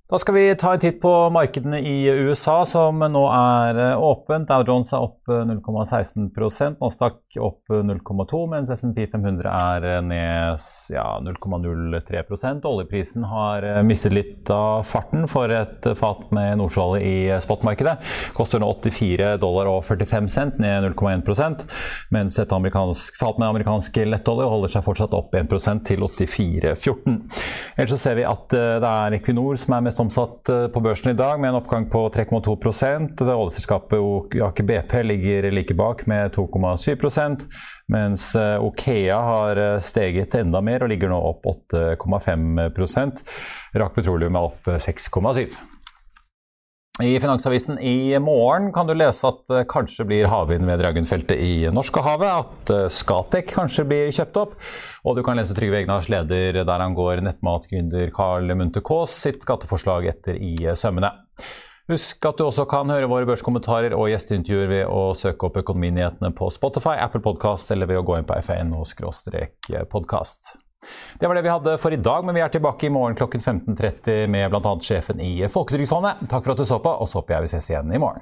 Da 0.08 0.16
skal 0.20 0.36
vi 0.38 0.56
ta 0.56 0.70
en 0.72 0.80
titt 0.80 1.02
på 1.04 1.10
markedene 1.36 1.82
i 1.84 2.06
USA, 2.08 2.62
som 2.64 3.02
nå 3.12 3.22
er 3.28 3.76
eh, 3.76 4.00
åpent. 4.00 4.48
Dow 4.48 4.62
Jones 4.64 4.94
er 4.96 5.04
opp 5.04 5.28
0,16% 5.28 6.78
Nasdaq 6.80 7.36
opp 7.44 7.68
0,2 7.68 8.40
mens 8.48 8.72
SNP 8.72 9.02
500 9.12 9.52
er 9.52 9.88
eh, 9.90 9.98
ned 10.08 10.64
ja, 10.96 11.04
0,03% 11.26 12.68
Oljeprisen 12.70 13.26
har 13.28 13.68
eh, 13.68 13.82
mistet 13.84 14.16
litt 14.16 14.48
av 14.48 14.86
farten 14.88 15.28
for 15.28 15.52
et 15.52 15.90
fat 16.00 16.32
med 16.32 16.62
nordsjøolje 16.62 17.04
i 17.04 17.42
spotmarkedet. 17.44 17.98
Koster 18.38 18.64
nå 18.64 18.72
84 18.78 19.34
dollar 19.44 19.74
og 19.74 19.84
45 19.90 20.32
cent, 20.32 20.64
ned 20.64 20.88
0,1% 20.88 21.68
mens 22.16 22.40
et 22.40 22.56
fat 22.56 23.44
med 23.44 23.50
amerikansk 23.50 24.00
lettolje 24.08 24.48
holder 24.56 24.76
seg 24.78 24.88
fortsatt 24.88 25.20
opp 25.20 25.36
1% 25.36 25.86
til 25.92 26.08
84,14. 26.08 27.20
Ellers 27.76 27.96
så 27.98 28.02
ser 28.08 28.20
vi 28.22 28.28
at 28.32 28.48
det 28.56 28.96
er 28.96 29.20
Equinor 29.20 29.60
som 29.60 29.76
er 29.76 29.84
mest 29.84 29.97
mest 29.98 30.00
omsatt 30.00 30.50
eh, 30.50 30.68
på 30.68 30.80
børsen 30.80 31.12
i 31.12 31.18
dag, 31.18 31.40
med 31.40 31.50
en 31.50 31.56
oppgang 31.56 31.90
på 31.90 32.10
3,2% 32.10 33.22
Oljeselskapet 33.22 34.00
Aker 34.44 34.64
BP 34.64 35.04
ligger 35.04 35.52
like 35.52 35.74
bak 35.74 36.06
med 36.06 36.36
2,7 36.36 37.48
mens 37.88 38.36
eh, 38.36 38.64
Okea 38.64 39.18
har 39.18 39.58
eh, 39.58 39.80
steget 39.82 40.36
enda 40.36 40.62
mer 40.62 40.84
og 40.84 40.90
ligger 40.90 41.10
nå 41.10 41.18
opp 41.18 41.46
8,5 41.46 42.70
Rak 43.74 43.96
Petroleum 43.96 44.36
er 44.36 44.52
opp 44.52 44.68
6,7 44.68 45.77
i 47.04 47.20
Finansavisen 47.20 47.80
i 47.80 48.20
morgen 48.20 48.74
kan 48.74 48.88
du 48.88 48.94
lese 48.98 49.28
at 49.30 49.44
det 49.52 49.68
kanskje 49.70 50.06
blir 50.10 50.26
havvind 50.32 50.66
ved 50.66 50.80
Draugenfeltet 50.82 51.38
i 51.38 51.70
Norskehavet. 51.70 52.42
At 52.42 52.70
eh, 52.74 52.90
Skatek 52.90 53.54
kanskje 53.54 53.86
blir 53.86 54.10
kjøpt 54.16 54.38
opp. 54.42 54.56
Og 55.06 55.16
du 55.18 55.22
kan 55.26 55.38
lese 55.38 55.54
Trygve 55.58 55.78
Egnars 55.84 56.10
leder 56.10 56.54
der 56.58 56.82
han 56.82 56.98
går 56.98 57.22
nettmatgründer 57.28 58.10
Carl 58.16 58.50
Munthe 58.58 58.82
Kaas 58.82 59.14
sitt 59.14 59.42
skatteforslag 59.46 60.10
etter 60.10 60.36
i 60.42 60.56
sømmene. 60.74 61.12
Husk 61.88 62.26
at 62.28 62.38
du 62.42 62.44
også 62.48 62.66
kan 62.68 62.90
høre 62.92 63.08
våre 63.08 63.26
børskommentarer 63.30 63.94
og 63.96 64.10
gjesteintervjuer 64.12 64.68
ved 64.74 64.86
å 64.90 65.14
søke 65.16 65.46
opp 65.48 65.58
Økonominyhetene 65.62 66.34
på 66.36 66.50
Spotify, 66.52 66.98
Apple 67.00 67.22
Podkast 67.24 67.72
eller 67.72 67.88
ved 67.88 68.02
å 68.02 68.08
gå 68.10 68.18
inn 68.18 68.28
på 68.28 68.36
fno-podkast. 68.42 70.67
Det 71.20 71.28
var 71.28 71.36
det 71.38 71.46
vi 71.46 71.54
hadde 71.54 71.78
for 71.82 71.94
i 71.94 72.00
dag, 72.02 72.26
men 72.26 72.38
vi 72.38 72.44
er 72.46 72.54
tilbake 72.54 72.88
i 72.88 72.94
morgen 72.94 73.18
klokken 73.18 73.42
15.30 73.42 74.28
med 74.32 74.52
bl.a. 74.54 74.74
sjefen 74.82 75.22
i 75.24 75.34
Folketrygdfondet. 75.52 76.28
Takk 76.30 76.46
for 76.46 76.54
at 76.54 76.64
du 76.64 76.68
så 76.70 76.82
på, 76.84 76.94
og 76.94 77.10
så 77.10 77.22
håper 77.22 77.38
jeg 77.38 77.48
vi 77.48 77.54
ses 77.56 77.72
igjen 77.74 77.94
i 77.94 78.02
morgen. 78.02 78.22